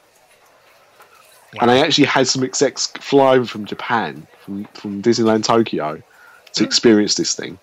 And 1.60 1.68
they 1.68 1.82
actually 1.82 2.04
had 2.04 2.28
some 2.28 2.44
execs 2.44 2.86
fly 2.86 3.34
over 3.34 3.44
from 3.44 3.64
Japan, 3.64 4.26
from, 4.44 4.64
from 4.66 5.02
Disneyland 5.02 5.44
Tokyo, 5.44 6.00
to 6.52 6.64
experience 6.64 7.16
this 7.16 7.34
thing. 7.34 7.58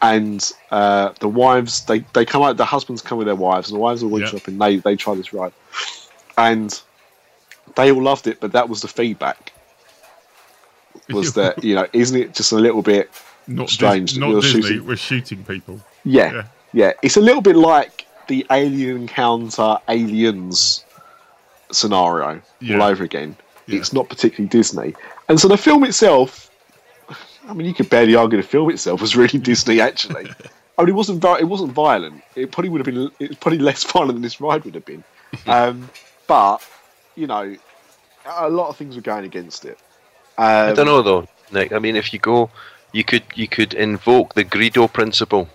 And 0.00 0.50
uh, 0.70 1.12
the 1.20 1.28
wives, 1.28 1.84
they, 1.84 2.00
they 2.14 2.24
come 2.24 2.42
out, 2.42 2.56
the 2.56 2.64
husbands 2.64 3.02
come 3.02 3.18
with 3.18 3.26
their 3.26 3.36
wives, 3.36 3.68
and 3.68 3.76
the 3.76 3.80
wives 3.80 4.02
are 4.02 4.08
went 4.08 4.24
Yeah. 4.24 4.30
shopping, 4.30 4.58
they, 4.58 4.76
they 4.76 4.96
try 4.96 5.14
this 5.14 5.32
ride. 5.32 5.52
And 6.38 6.80
they 7.76 7.90
all 7.92 8.02
loved 8.02 8.26
it, 8.26 8.40
but 8.40 8.52
that 8.52 8.68
was 8.68 8.80
the 8.82 8.88
feedback. 8.88 9.52
Was 11.10 11.32
that, 11.34 11.62
you 11.64 11.74
know, 11.74 11.86
isn't 11.92 12.20
it 12.20 12.34
just 12.34 12.52
a 12.52 12.56
little 12.56 12.82
bit 12.82 13.10
not 13.46 13.70
strange 13.70 14.10
Dis- 14.10 14.18
not 14.18 14.28
you're 14.30 14.40
Disney. 14.42 14.62
shooting- 14.62 14.86
We're 14.86 14.96
shooting 14.96 15.44
people. 15.44 15.80
Yeah, 16.04 16.32
Yeah. 16.32 16.42
yeah, 16.74 16.92
It's 17.02 17.16
a 17.16 17.20
little 17.20 17.40
bit 17.40 17.56
like 17.56 18.04
the 18.26 18.44
Alien 18.50 18.96
Encounter 18.96 19.78
Aliens 19.88 20.84
scenario 21.72 22.42
Yeah. 22.60 22.76
all 22.76 22.82
over 22.82 23.04
again. 23.04 23.36
Yeah. 23.66 23.78
It's 23.78 23.92
not 23.92 24.08
particularly 24.10 24.48
Disney, 24.48 24.94
and 25.28 25.38
so 25.40 25.48
the 25.48 25.56
film 25.56 25.84
itself, 25.84 26.50
I 27.48 27.54
mean, 27.54 27.66
you 27.66 27.74
could 27.74 27.88
barely 27.90 28.14
argue 28.14 28.36
the 28.36 28.46
film 28.46 28.68
itself 28.70 29.00
was 29.00 29.16
really 29.16 29.38
Disney. 29.50 29.80
Actually, 29.80 30.26
I 30.78 30.82
mean, 30.82 30.90
it 30.90 30.94
wasn't. 30.94 31.24
It 31.24 31.44
wasn't 31.48 31.72
violent. 31.72 32.22
It 32.34 32.50
probably 32.52 32.68
would 32.70 32.84
have 32.86 32.94
been. 32.94 33.10
It 33.18 33.40
probably 33.40 33.58
less 33.60 33.82
violent 33.84 34.14
than 34.14 34.22
this 34.22 34.40
ride 34.40 34.64
would 34.64 34.74
have 34.74 34.84
been. 34.86 35.04
Um, 35.46 35.88
but 36.26 36.58
you 37.18 37.26
know, 37.26 37.56
a 38.26 38.48
lot 38.48 38.68
of 38.68 38.76
things 38.76 38.94
were 38.96 39.02
going 39.02 39.24
against 39.24 39.64
it. 39.64 39.78
Um, 40.38 40.46
I 40.70 40.72
don't 40.72 40.86
know 40.86 41.02
though, 41.02 41.26
Nick. 41.52 41.72
I 41.72 41.78
mean, 41.78 41.96
if 41.96 42.12
you 42.12 42.18
go, 42.18 42.50
you 42.92 43.02
could 43.04 43.24
you 43.34 43.48
could 43.48 43.74
invoke 43.74 44.34
the 44.34 44.44
Greedo 44.44 44.90
principle, 44.92 45.48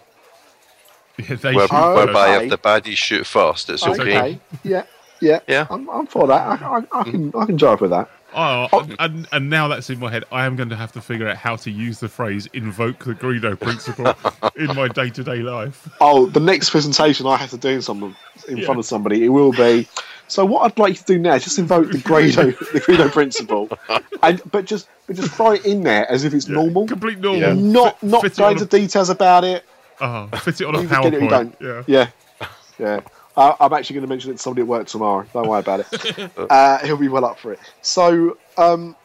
Yeah, 1.17 1.36
they 1.43 1.56
where, 1.56 1.67
should- 1.67 1.76
Oh, 1.76 1.95
whereby 1.95 2.36
okay. 2.36 2.45
if 2.45 2.49
the 2.52 2.58
baddies 2.58 2.97
shoot 2.97 3.26
first, 3.26 3.69
it's 3.69 3.84
okay. 3.88 4.02
Okay. 4.02 4.39
Yeah. 4.63 4.84
Yeah. 5.21 5.39
Yeah. 5.47 5.67
I'm, 5.69 5.89
I'm 5.89 6.06
for 6.08 6.28
that. 6.28 6.62
I, 6.62 6.80
I, 6.80 6.99
I 6.99 7.04
can. 7.04 7.32
I 7.36 7.45
can 7.45 7.56
drive 7.56 7.80
with 7.80 7.91
that. 7.91 8.10
Oh, 8.36 8.67
and, 8.73 8.95
and, 8.99 9.28
and 9.32 9.49
now 9.49 9.67
that's 9.67 9.91
in 9.91 9.99
my 9.99 10.10
head. 10.12 10.23
I 10.32 10.45
am 10.45 10.56
going 10.56 10.69
to 10.69 10.76
have 10.76 10.91
to 10.93 11.02
figure 11.02 11.28
out 11.30 11.38
how 11.38 11.56
to 11.58 11.69
use 11.71 11.99
the 11.99 12.10
phrase 12.10 12.47
"invoke 12.54 13.06
the 13.06 13.13
Greedo 13.13 13.58
principle" 13.58 14.13
in 14.58 14.76
my 14.76 14.88
day-to-day 14.89 15.38
life. 15.38 15.88
Oh, 16.02 16.26
the 16.26 16.39
next 16.39 16.71
presentation 16.71 17.26
I 17.28 17.38
have 17.38 17.52
to 17.52 17.58
do 17.58 17.69
in 17.69 17.82
someone 17.84 18.15
in 18.49 18.58
Yeah. 18.58 18.65
front 18.65 18.80
of 18.80 18.86
somebody, 18.86 19.23
it 19.23 19.30
will 19.30 19.52
be. 19.54 19.88
So 20.34 20.46
what 20.46 20.63
I'd 20.65 20.78
like 20.80 20.89
you 20.93 20.96
to 20.98 21.04
do 21.06 21.19
now 21.19 21.36
is 21.36 21.43
just 21.43 21.60
invoke 21.60 21.91
the 21.91 22.00
Greedo, 22.00 22.58
the 22.74 22.80
Greedo 22.82 23.12
principle, 23.12 23.69
and 24.24 24.41
but 24.52 24.65
just 24.65 24.88
but 25.06 25.15
just 25.15 25.32
throw 25.32 25.52
it 25.52 25.65
in 25.65 25.84
there 25.84 26.10
as 26.10 26.24
if 26.24 26.34
it's 26.34 26.48
normal, 26.48 26.88
Complete 26.88 27.19
normal. 27.19 27.39
Yeah. 27.41 27.54
not 27.54 28.00
Fit- 28.00 28.10
not 28.10 28.22
fit 28.24 28.36
go 28.38 28.50
into 28.50 28.63
a- 28.63 28.67
details 28.67 29.10
about 29.10 29.43
it. 29.43 29.63
Oh, 30.02 30.28
fit 30.28 30.60
it 30.60 30.65
on 30.65 30.76
a 30.76 30.80
Either 30.80 30.86
it 31.10 31.13
PowerPoint. 31.13 31.30
don't. 31.30 31.56
Yeah. 31.62 31.84
Yeah, 31.88 32.48
yeah. 32.80 33.00
I 33.38 33.56
I'm 33.60 33.74
actually 33.74 33.93
going 33.96 34.06
to 34.08 34.10
mention 34.10 34.32
it 34.32 34.38
to 34.38 34.39
somebody 34.39 34.62
at 34.63 34.67
work 34.67 34.88
tomorrow. 34.88 35.26
Don't 35.34 35.48
worry 35.48 35.60
about 35.60 35.82
it. 35.82 36.32
uh, 36.50 36.80
he'll 36.80 36.98
be 36.98 37.08
well 37.10 37.26
up 37.26 37.38
for 37.39 37.54
it. 37.54 37.60
So, 37.84 38.38
um, 38.58 38.96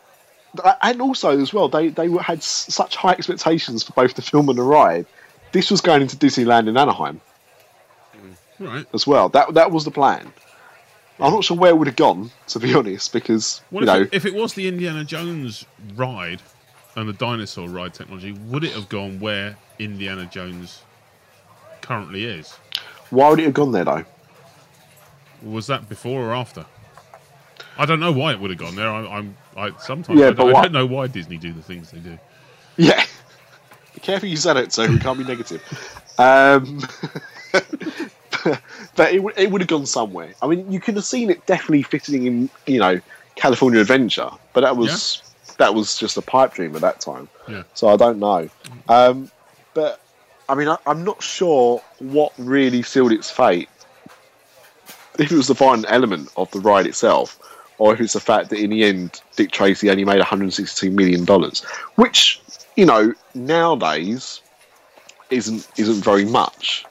and 0.83 1.01
also 1.03 1.38
as 1.38 1.53
well, 1.53 1.69
they 1.69 1.88
they 1.88 2.11
had 2.17 2.38
s- 2.38 2.67
such 2.71 2.97
high 2.97 3.12
expectations 3.12 3.83
for 3.83 3.93
both 3.93 4.14
the 4.14 4.23
film 4.23 4.49
and 4.49 4.57
the 4.59 4.62
ride. 4.62 5.05
This 5.53 5.71
was 5.71 5.81
going 5.83 6.01
into 6.03 6.17
Disneyland 6.17 6.69
in 6.69 6.77
Anaheim. 6.79 7.21
Right. 8.61 8.87
as 8.93 9.07
well. 9.07 9.29
That 9.29 9.55
that 9.55 9.71
was 9.71 9.85
the 9.85 9.91
plan. 9.93 10.33
I'm 11.21 11.33
not 11.33 11.45
sure 11.45 11.57
where 11.57 11.71
it 11.71 11.77
would 11.77 11.89
have 11.89 11.97
gone, 11.97 12.31
to 12.49 12.61
be 12.61 12.75
honest, 12.77 13.13
because 13.13 13.61
you 13.71 13.81
if, 13.81 13.85
know, 13.87 14.03
it, 14.03 14.09
if 14.13 14.25
it 14.25 14.35
was 14.35 14.55
the 14.55 14.69
Indiana 14.69 15.05
Jones 15.05 15.65
ride 15.97 16.41
and 16.97 17.09
the 17.09 17.13
dinosaur 17.13 17.69
ride 17.69 17.95
technology, 17.95 18.33
would 18.33 18.65
it 18.65 18.73
have 18.73 18.89
gone 18.89 19.21
where 19.21 19.57
Indiana 19.79 20.27
Jones 20.27 20.83
currently 21.81 22.25
is? 22.25 22.57
why 23.11 23.31
would 23.31 23.41
it 23.41 23.45
have 23.45 23.55
gone 23.55 23.73
there 23.73 23.85
though? 23.85 24.05
Was 25.43 25.67
that 25.69 25.89
before 25.89 26.23
or 26.31 26.35
after? 26.35 26.67
I 27.79 27.87
don't 27.87 28.01
know 28.01 28.13
why 28.13 28.33
it 28.33 28.41
would 28.41 28.51
have 28.51 28.59
gone 28.59 28.75
there. 28.75 28.91
I, 28.91 29.07
I'm 29.07 29.37
I 29.57 29.73
sometimes 29.79 30.19
Yeah, 30.19 30.29
I, 30.29 30.31
but 30.31 30.45
don't, 30.45 30.57
I 30.57 30.63
don't 30.63 30.73
know 30.73 30.87
why 30.87 31.07
Disney 31.07 31.37
do 31.37 31.53
the 31.53 31.63
things 31.63 31.91
they 31.91 32.01
do. 32.01 32.19
Yeah, 32.77 33.05
be 33.95 34.01
careful 34.01 34.29
you 34.29 34.37
said 34.37 34.57
it, 34.57 34.73
so 34.73 34.89
we 34.89 34.99
can't 34.99 35.19
be 35.19 35.25
negative. 35.25 35.63
Um, 36.19 36.81
but 38.96 39.12
it, 39.12 39.22
would- 39.22 39.38
it 39.38 39.51
would 39.51 39.61
have 39.61 39.68
gone 39.68 39.87
somewhere. 39.87 40.35
I 40.42 40.46
mean, 40.46 40.70
you 40.72 40.81
could 40.81 40.94
have 40.96 41.05
seen 41.05 41.31
it 41.31 41.44
definitely 41.46 41.83
fitting 41.83 42.27
in, 42.27 42.51
you 42.66 42.79
know, 42.81 43.01
California 43.37 43.81
Adventure, 43.81 44.31
but 44.53 44.62
that 44.62 44.77
was 44.77 45.22
that 45.59 45.74
was 45.74 45.96
just 45.98 46.16
a 46.16 46.22
pipe 46.22 46.55
dream 46.55 46.74
at 46.77 46.83
that 46.83 47.01
time. 47.01 47.29
Yeah. 47.48 47.62
So 47.74 47.88
I 47.88 47.96
don't 47.96 48.18
know. 48.18 48.48
Um, 48.88 49.31
but 49.74 50.01
I 50.48 50.55
mean, 50.55 50.68
I, 50.68 50.77
I'm 50.87 51.05
not 51.05 51.22
sure 51.22 51.83
what 51.98 52.33
really 52.38 52.83
sealed 52.83 53.12
its 53.12 53.31
fate. 53.31 53.68
If 55.18 55.33
it 55.33 55.37
was 55.37 55.48
the 55.48 55.55
final 55.55 55.85
element 55.88 56.31
of 56.37 56.51
the 56.53 56.61
ride 56.61 56.87
itself, 56.87 57.38
or 57.79 57.92
if 57.92 58.01
it's 58.01 58.12
the 58.12 58.20
fact 58.20 58.51
that 58.51 58.59
in 58.59 58.70
the 58.70 58.85
end 58.85 59.20
Dick 59.37 59.51
Tracy 59.51 59.90
only 59.90 60.05
made 60.05 60.18
162 60.18 60.90
million 60.90 61.24
dollars, 61.24 61.62
which 61.96 62.40
you 62.77 62.87
know 62.87 63.12
nowadays 63.35 64.40
isn't 65.31 65.68
isn't 65.77 66.05
very 66.05 66.24
much. 66.24 66.85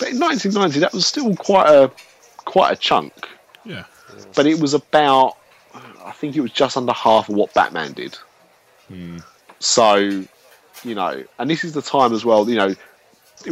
But 0.00 0.08
in 0.08 0.18
1990, 0.18 0.80
that 0.80 0.92
was 0.92 1.06
still 1.06 1.36
quite 1.36 1.68
a 1.68 1.90
quite 2.46 2.72
a 2.72 2.76
chunk. 2.76 3.28
Yeah. 3.64 3.84
But 4.34 4.46
it 4.46 4.58
was 4.58 4.74
about, 4.74 5.36
I 6.04 6.10
think 6.12 6.34
it 6.34 6.40
was 6.40 6.50
just 6.50 6.76
under 6.76 6.92
half 6.92 7.28
of 7.28 7.36
what 7.36 7.54
Batman 7.54 7.92
did. 7.92 8.16
Hmm. 8.88 9.18
So, 9.60 9.94
you 9.96 10.94
know, 10.94 11.22
and 11.38 11.48
this 11.50 11.62
is 11.62 11.74
the 11.74 11.82
time 11.82 12.12
as 12.12 12.24
well, 12.24 12.48
you 12.48 12.56
know, 12.56 12.74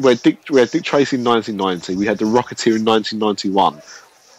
where 0.00 0.14
Dick, 0.16 0.38
where 0.48 0.66
Dick 0.66 0.82
Tracy 0.82 1.16
in 1.16 1.24
1990, 1.24 1.96
we 1.96 2.06
had 2.06 2.18
the 2.18 2.24
Rocketeer 2.24 2.76
in 2.76 2.84
1991. 2.84 3.80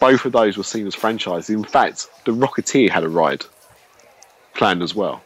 Both 0.00 0.24
of 0.24 0.32
those 0.32 0.56
were 0.56 0.64
seen 0.64 0.86
as 0.86 0.94
franchises. 0.94 1.50
In 1.50 1.64
fact, 1.64 2.08
the 2.24 2.32
Rocketeer 2.32 2.90
had 2.90 3.04
a 3.04 3.08
ride 3.08 3.44
planned 4.54 4.82
as 4.82 4.94
well. 4.94 5.22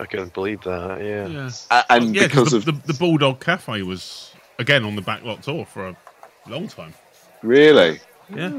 I 0.00 0.06
can't 0.06 0.32
believe 0.32 0.60
that. 0.62 1.00
Yeah. 1.02 1.26
Yeah. 1.26 1.50
A- 1.70 1.92
And 1.92 2.14
yeah, 2.14 2.26
because 2.26 2.50
the, 2.50 2.56
of 2.58 2.64
the, 2.64 2.72
the 2.72 2.94
Bulldog 2.94 3.40
Cafe 3.40 3.82
was 3.82 4.32
again 4.58 4.84
on 4.84 4.96
the 4.96 5.02
backlot 5.02 5.42
tour 5.42 5.64
for 5.64 5.88
a 5.88 5.96
long 6.46 6.68
time. 6.68 6.94
really, 7.42 8.00
Yeah. 8.34 8.50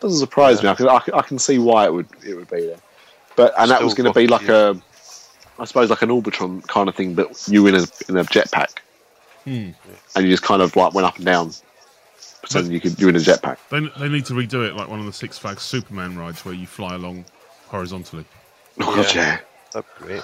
doesn't 0.00 0.18
surprise 0.18 0.62
me. 0.62 0.68
I 0.68 0.74
can, 0.74 0.88
I 0.88 0.98
can 1.00 1.14
I 1.14 1.22
can 1.22 1.38
see 1.38 1.58
why 1.58 1.84
it 1.86 1.92
would 1.92 2.08
it 2.26 2.34
would 2.34 2.50
be 2.50 2.66
there. 2.66 2.76
But 3.36 3.54
and 3.58 3.70
that 3.70 3.76
Still 3.76 3.86
was 3.86 3.94
going 3.94 4.12
to 4.12 4.18
be 4.18 4.26
like 4.26 4.42
Rocketeer. 4.42 4.80
a, 5.58 5.62
I 5.62 5.64
suppose 5.64 5.90
like 5.90 6.02
an 6.02 6.10
Orbitron 6.10 6.66
kind 6.66 6.88
of 6.88 6.94
thing, 6.94 7.14
but 7.14 7.46
you 7.48 7.66
in 7.66 7.74
a 7.74 7.84
in 8.08 8.16
a 8.16 8.24
jetpack, 8.24 8.78
Hmm. 9.44 9.70
and 10.14 10.24
you 10.24 10.28
just 10.30 10.42
kind 10.42 10.60
of 10.62 10.74
like 10.76 10.92
went 10.94 11.06
up 11.06 11.16
and 11.16 11.24
down, 11.24 11.52
pretending 12.42 12.72
you 12.72 12.80
could 12.80 12.98
you're 13.00 13.08
in 13.10 13.16
a 13.16 13.20
jetpack. 13.20 13.56
They, 13.70 13.80
they 14.00 14.08
need 14.08 14.26
to 14.26 14.34
redo 14.34 14.66
it 14.68 14.74
like 14.74 14.88
one 14.88 15.00
of 15.00 15.06
the 15.06 15.12
Six 15.12 15.38
Flags 15.38 15.62
Superman 15.62 16.16
rides 16.18 16.44
where 16.44 16.54
you 16.54 16.66
fly 16.66 16.94
along 16.94 17.24
horizontally. 17.68 18.24
Oh 18.80 18.94
god, 18.94 19.14
Yeah. 19.14 19.22
yeah, 19.22 19.38
That'd 19.72 19.90
be 20.00 20.04
great. 20.06 20.22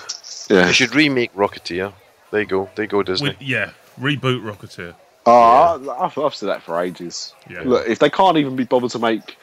yeah. 0.50 0.66
They 0.66 0.72
should 0.72 0.94
remake 0.94 1.34
Rocketeer. 1.34 1.92
There 2.30 2.40
you 2.40 2.46
go. 2.46 2.68
There 2.74 2.84
you 2.84 2.88
go, 2.88 3.02
Disney. 3.02 3.30
With, 3.30 3.42
yeah, 3.42 3.70
reboot 3.98 4.42
Rocketeer. 4.42 4.94
Oh, 5.26 5.32
I- 5.32 6.04
I've, 6.04 6.18
I've 6.18 6.34
said 6.34 6.48
that 6.50 6.62
for 6.62 6.80
ages. 6.80 7.34
Yeah. 7.48 7.62
Look, 7.64 7.88
if 7.88 7.98
they 7.98 8.10
can't 8.10 8.36
even 8.36 8.56
be 8.56 8.64
bothered 8.64 8.90
to 8.90 8.98
make 8.98 9.36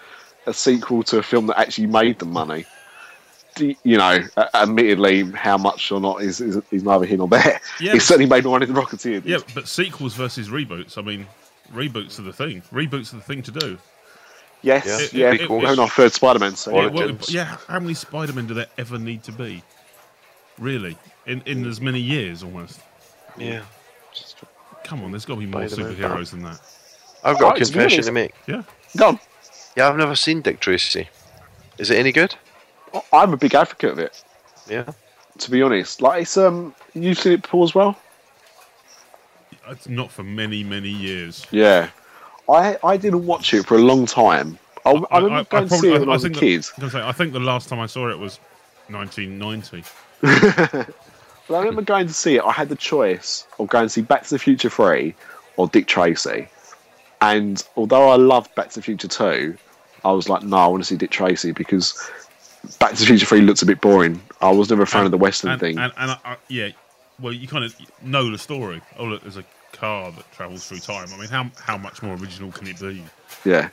a 0.45 0.53
sequel 0.53 1.03
to 1.03 1.17
a 1.19 1.23
film 1.23 1.47
that 1.47 1.59
actually 1.59 1.87
made 1.87 2.19
them 2.19 2.31
money, 2.31 2.65
do- 3.55 3.75
you 3.83 3.97
know, 3.97 4.21
uh, 4.37 4.45
admittedly, 4.53 5.29
how 5.31 5.57
much 5.57 5.91
or 5.91 5.99
not 5.99 6.21
is, 6.21 6.39
is, 6.41 6.61
is 6.71 6.83
neither 6.83 7.05
here 7.05 7.17
nor 7.17 7.27
there. 7.27 7.59
Yeah. 7.79 7.95
It 7.95 8.01
certainly 8.01 8.29
made 8.29 8.43
more 8.43 8.53
money 8.59 8.65
than 8.67 8.75
Rocketeer 8.75 9.23
did. 9.23 9.25
Yeah, 9.25 9.37
but 9.55 9.67
sequels 9.67 10.13
versus 10.13 10.49
reboots. 10.49 10.97
I 10.97 11.01
mean, 11.01 11.25
reboots 11.73 12.19
are 12.19 12.23
the 12.23 12.33
thing. 12.33 12.61
Reboots 12.71 13.11
are 13.13 13.17
the 13.17 13.23
thing 13.23 13.41
to 13.43 13.51
do. 13.51 13.77
Yes, 14.63 15.11
Yeah. 15.11 15.19
yeah. 15.29 15.33
It- 15.33 15.41
it- 15.41 15.49
we're 15.49 15.61
having 15.65 15.79
our 15.79 15.89
third 15.89 16.13
Spider-Man. 16.13 16.55
So 16.55 16.79
yeah. 16.79 16.87
Well, 16.89 17.17
yeah, 17.29 17.57
how 17.67 17.79
many 17.79 17.95
Spider-Men 17.95 18.45
do 18.45 18.53
there 18.53 18.67
ever 18.77 18.99
need 18.99 19.23
to 19.23 19.31
be? 19.31 19.63
Really? 20.59 20.95
In 21.25 21.41
in 21.47 21.65
as 21.65 21.81
many 21.81 21.99
years 21.99 22.43
almost. 22.43 22.79
yeah. 23.37 23.61
Come 24.83 25.03
on, 25.03 25.11
there's 25.11 25.25
got 25.25 25.35
to 25.35 25.39
be 25.39 25.45
more 25.45 25.61
superheroes 25.61 26.31
than 26.31 26.43
that. 26.43 26.59
I've 27.23 27.39
got 27.39 27.53
Oh, 27.53 27.55
a 27.55 27.59
confession 27.59 27.97
honest- 27.99 28.07
to 28.07 28.11
make. 28.11 28.33
Yeah. 28.47 28.63
Go 28.97 29.09
on. 29.09 29.19
Yeah, 29.77 29.87
I've 29.87 29.97
never 29.97 30.15
seen 30.15 30.41
Dick 30.41 30.59
Tracy. 30.59 31.07
Is 31.77 31.89
it 31.91 31.97
any 31.97 32.11
good? 32.11 32.35
I'm 33.13 33.33
a 33.33 33.37
big 33.37 33.55
advocate 33.55 33.91
of 33.91 33.99
it. 33.99 34.23
Yeah. 34.67 34.91
To 35.37 35.51
be 35.51 35.61
honest, 35.61 36.01
like 36.01 36.23
it's 36.23 36.35
um, 36.37 36.75
you've 36.93 37.17
seen 37.17 37.33
it 37.33 37.41
before 37.43 37.63
as 37.63 37.73
well. 37.73 37.97
It's 39.69 39.87
not 39.87 40.11
for 40.11 40.23
many, 40.23 40.63
many 40.63 40.89
years. 40.89 41.45
Yeah, 41.51 41.89
I 42.49 42.77
I 42.83 42.97
didn't 42.97 43.25
watch 43.25 43.53
it 43.53 43.65
for 43.65 43.77
a 43.77 43.81
long 43.81 44.05
time. 44.05 44.59
I, 44.85 44.91
I, 45.11 45.19
remember 45.19 45.47
going 45.49 45.67
to 45.69 45.77
see 45.77 45.93
it 45.93 45.99
when 45.99 46.09
I, 46.09 46.13
was 46.13 46.25
a 46.25 46.29
kid. 46.29 46.65
The, 46.77 46.87
I, 46.87 46.89
say, 46.89 47.01
I 47.01 47.11
think 47.11 47.33
the 47.33 47.39
last 47.39 47.69
time 47.69 47.79
I 47.79 47.85
saw 47.85 48.09
it 48.09 48.17
was 48.17 48.39
1990. 48.89 49.83
But 51.47 51.55
I 51.55 51.59
remember 51.59 51.81
going 51.81 52.07
to 52.07 52.13
see 52.13 52.35
it. 52.35 52.43
I 52.43 52.51
had 52.51 52.69
the 52.69 52.75
choice 52.75 53.45
of 53.59 53.67
going 53.67 53.85
to 53.85 53.89
see 53.89 54.01
Back 54.01 54.23
to 54.23 54.29
the 54.31 54.39
Future 54.39 54.69
3 54.69 55.13
or 55.57 55.67
Dick 55.67 55.87
Tracy. 55.87 56.47
And 57.21 57.63
although 57.75 58.09
I 58.09 58.15
loved 58.15 58.53
Back 58.55 58.69
to 58.69 58.79
the 58.79 58.83
Future 58.83 59.07
2, 59.07 59.57
I 60.03 60.11
was 60.11 60.29
like, 60.29 60.43
no, 60.43 60.57
I 60.57 60.67
want 60.67 60.83
to 60.83 60.87
see 60.87 60.97
Dick 60.97 61.11
Tracy 61.11 61.51
because 61.51 62.09
Back 62.79 62.91
to 62.91 62.99
the 62.99 63.05
Future 63.05 63.25
3 63.25 63.41
looks 63.41 63.61
a 63.61 63.65
bit 63.65 63.81
boring. 63.81 64.21
I 64.39 64.51
was 64.51 64.69
never 64.69 64.83
a 64.83 64.87
fan 64.87 65.05
of 65.05 65.11
the 65.11 65.17
Western 65.17 65.51
and, 65.51 65.59
thing. 65.59 65.77
And, 65.77 65.91
and 65.97 66.11
I, 66.11 66.17
I, 66.25 66.37
yeah, 66.47 66.69
well, 67.19 67.33
you 67.33 67.47
kind 67.47 67.63
of 67.63 67.75
know 68.01 68.29
the 68.31 68.37
story. 68.37 68.81
Oh, 68.97 69.05
look, 69.05 69.21
there's 69.21 69.37
a 69.37 69.45
car 69.71 70.11
that 70.11 70.31
travels 70.31 70.67
through 70.67 70.79
time. 70.79 71.07
I 71.13 71.17
mean, 71.17 71.29
how 71.29 71.49
how 71.59 71.77
much 71.77 72.01
more 72.01 72.15
original 72.15 72.51
can 72.51 72.67
it 72.67 72.79
be? 72.79 73.03
yeah. 73.45 73.69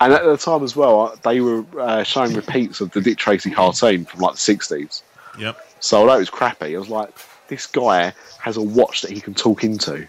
And 0.00 0.12
at 0.12 0.24
the 0.24 0.36
time 0.36 0.62
as 0.62 0.76
well, 0.76 1.00
uh, 1.00 1.16
they 1.22 1.40
were 1.40 1.64
uh, 1.78 2.02
showing 2.02 2.34
repeats 2.34 2.80
of 2.80 2.90
the 2.92 3.00
Dick 3.00 3.18
Tracy 3.18 3.50
cartoon 3.50 4.04
from 4.04 4.20
like 4.20 4.34
the 4.34 4.38
60s. 4.38 5.02
Yep. 5.38 5.56
So 5.80 5.98
although 5.98 6.16
it 6.16 6.20
was 6.20 6.30
crappy, 6.30 6.74
I 6.74 6.78
was 6.78 6.88
like, 6.88 7.10
this 7.48 7.66
guy 7.66 8.12
has 8.40 8.56
a 8.56 8.62
watch 8.62 9.02
that 9.02 9.10
he 9.10 9.20
can 9.20 9.34
talk 9.34 9.62
into 9.64 10.08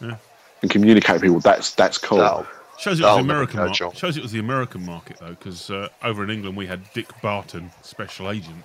Yeah. 0.00 0.16
and 0.62 0.70
communicate 0.70 1.14
with 1.14 1.22
people. 1.22 1.40
That's 1.40 1.74
that's 1.74 1.98
cool. 1.98 2.18
That'll- 2.18 2.46
Shows 2.78 3.00
it 3.00 3.04
was 3.04 3.14
the 3.16 3.20
American 3.20 3.56
catch 3.56 3.80
market. 3.80 3.84
on. 3.84 3.92
Shows 3.94 4.16
it 4.18 4.22
was 4.22 4.32
the 4.32 4.38
American 4.38 4.84
market 4.84 5.16
though, 5.18 5.30
because 5.30 5.70
uh, 5.70 5.88
over 6.04 6.22
in 6.24 6.28
England 6.30 6.56
we 6.58 6.66
had 6.66 6.82
Dick 6.92 7.08
Barton, 7.22 7.70
special 7.82 8.30
agent. 8.30 8.64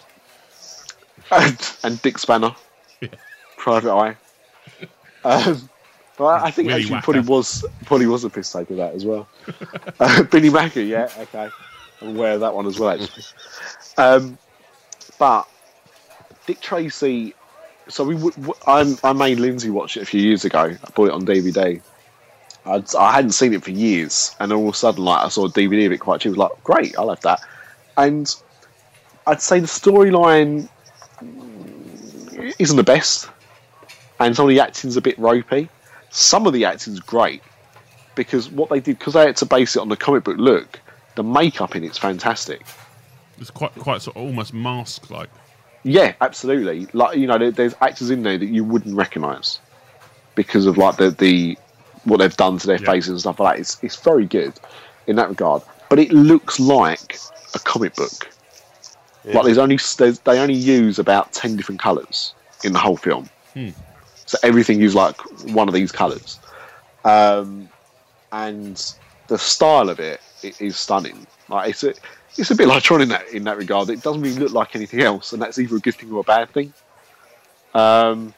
and, 1.31 1.71
and 1.83 2.01
Dick 2.01 2.17
Spanner, 2.17 2.53
Yeah. 2.99 3.09
Private 3.57 3.93
Eye. 3.93 4.15
Um, 5.23 5.69
but 6.17 6.25
I 6.25 6.45
I 6.47 6.51
think 6.51 6.67
Willy 6.69 6.79
actually 6.81 6.95
Whacker. 6.95 7.03
probably 7.03 7.21
was 7.21 7.63
probably 7.85 8.07
was 8.07 8.23
a 8.23 8.29
piss 8.31 8.51
take 8.51 8.71
of 8.71 8.77
that 8.77 8.95
as 8.95 9.05
well. 9.05 9.27
uh, 9.99 10.23
Billy 10.23 10.49
Mackey, 10.49 10.85
yeah, 10.85 11.09
okay, 11.19 11.47
I'm 12.01 12.15
aware 12.17 12.33
of 12.33 12.39
that 12.39 12.55
one 12.55 12.65
as 12.65 12.79
well 12.79 12.89
actually. 12.99 13.23
Um, 13.99 14.37
but 15.19 15.47
Dick 16.45 16.61
Tracy, 16.61 17.33
so 17.87 18.03
we 18.03 18.31
I, 18.67 18.95
I 19.03 19.13
made 19.13 19.39
Lindsay 19.39 19.69
watch 19.69 19.97
it 19.97 20.03
a 20.03 20.05
few 20.05 20.21
years 20.21 20.45
ago. 20.45 20.59
I 20.59 20.89
bought 20.91 21.09
it 21.09 21.13
on 21.13 21.25
DVD. 21.25 21.81
I'd, 22.65 22.95
I 22.95 23.11
hadn't 23.11 23.31
seen 23.31 23.53
it 23.53 23.63
for 23.63 23.71
years, 23.71 24.35
and 24.39 24.51
all 24.53 24.69
of 24.69 24.75
a 24.75 24.77
sudden, 24.77 25.03
like 25.03 25.25
I 25.25 25.29
saw 25.29 25.45
a 25.45 25.49
DVD 25.49 25.87
of 25.87 25.91
it 25.91 25.99
quite 25.99 26.21
cheap. 26.21 26.29
I 26.29 26.31
was 26.31 26.37
like, 26.37 26.63
"Great, 26.63 26.97
I'll 26.97 27.09
have 27.09 27.21
that." 27.21 27.41
And 27.97 28.33
I'd 29.27 29.41
say 29.41 29.59
the 29.59 29.67
storyline 29.67 30.69
isn't 32.59 32.77
the 32.77 32.83
best, 32.83 33.29
and 34.19 34.35
some 34.35 34.45
of 34.45 34.49
the 34.49 34.59
acting's 34.59 34.97
a 34.97 35.01
bit 35.01 35.17
ropey. 35.19 35.69
Some 36.09 36.45
of 36.45 36.53
the 36.53 36.65
acting's 36.65 36.99
great 36.99 37.41
because 38.15 38.49
what 38.49 38.69
they 38.69 38.79
did 38.79 38.99
because 38.99 39.13
they 39.13 39.25
had 39.25 39.37
to 39.37 39.45
base 39.45 39.75
it 39.75 39.79
on 39.79 39.89
the 39.89 39.97
comic 39.97 40.23
book 40.23 40.37
look. 40.37 40.79
The 41.15 41.23
makeup 41.23 41.75
in 41.75 41.83
it's 41.83 41.97
fantastic. 41.97 42.61
It's 43.37 43.51
quite 43.51 43.73
quite 43.75 44.01
sort 44.01 44.17
of 44.17 44.23
almost 44.23 44.53
mask 44.53 45.09
like. 45.09 45.29
Yeah, 45.83 46.13
absolutely. 46.21 46.87
Like 46.93 47.17
you 47.17 47.27
know, 47.27 47.37
there, 47.37 47.51
there's 47.51 47.75
actors 47.81 48.09
in 48.09 48.23
there 48.23 48.37
that 48.37 48.45
you 48.47 48.63
wouldn't 48.63 48.95
recognise 48.95 49.59
because 50.35 50.65
of 50.65 50.77
like 50.77 50.97
the 50.97 51.11
the 51.11 51.57
what 52.05 52.17
they've 52.17 52.35
done 52.37 52.57
to 52.59 52.67
their 52.67 52.77
Yeah. 52.79 52.85
faces 52.85 53.09
and 53.09 53.19
stuff 53.19 53.39
like 53.39 53.55
that. 53.55 53.61
It's 53.61 53.77
it's 53.83 53.95
very 53.97 54.25
good 54.25 54.53
in 55.07 55.15
that 55.15 55.29
regard, 55.29 55.61
but 55.89 55.99
it 55.99 56.11
looks 56.11 56.59
like 56.59 57.17
a 57.55 57.59
comic 57.59 57.95
book. 57.95 58.29
Like 59.33 59.45
there's 59.45 59.57
only 59.57 59.77
there's, 59.97 60.19
they 60.19 60.39
only 60.39 60.53
use 60.55 60.99
about 60.99 61.31
ten 61.33 61.55
different 61.55 61.81
colours 61.81 62.33
in 62.63 62.73
the 62.73 62.79
whole 62.79 62.97
film, 62.97 63.29
so 64.25 64.37
everything 64.43 64.81
is 64.81 64.93
like 64.95 65.15
one 65.45 65.67
of 65.67 65.73
these 65.73 65.91
colours, 65.91 66.39
um, 67.05 67.69
and 68.31 68.93
the 69.27 69.37
style 69.37 69.89
of 69.89 69.99
it 69.99 70.19
i- 70.43 70.53
is 70.59 70.77
stunning. 70.77 71.25
Like 71.49 71.69
it's 71.71 71.83
a 71.83 71.93
it's 72.37 72.51
a 72.51 72.55
bit 72.55 72.67
like 72.67 72.83
Tron 72.83 73.01
in 73.01 73.09
that 73.09 73.27
in 73.29 73.43
that 73.45 73.57
regard. 73.57 73.89
It 73.89 74.01
doesn't 74.01 74.21
really 74.21 74.37
look 74.39 74.51
like 74.53 74.75
anything 74.75 75.01
else, 75.01 75.33
and 75.33 75.41
that's 75.41 75.57
either 75.59 75.75
a 75.75 75.79
good 75.79 75.95
thing 75.95 76.11
or 76.11 76.21
a 76.21 76.23
bad 76.23 76.49
thing. 76.51 76.73
Um, 77.73 78.33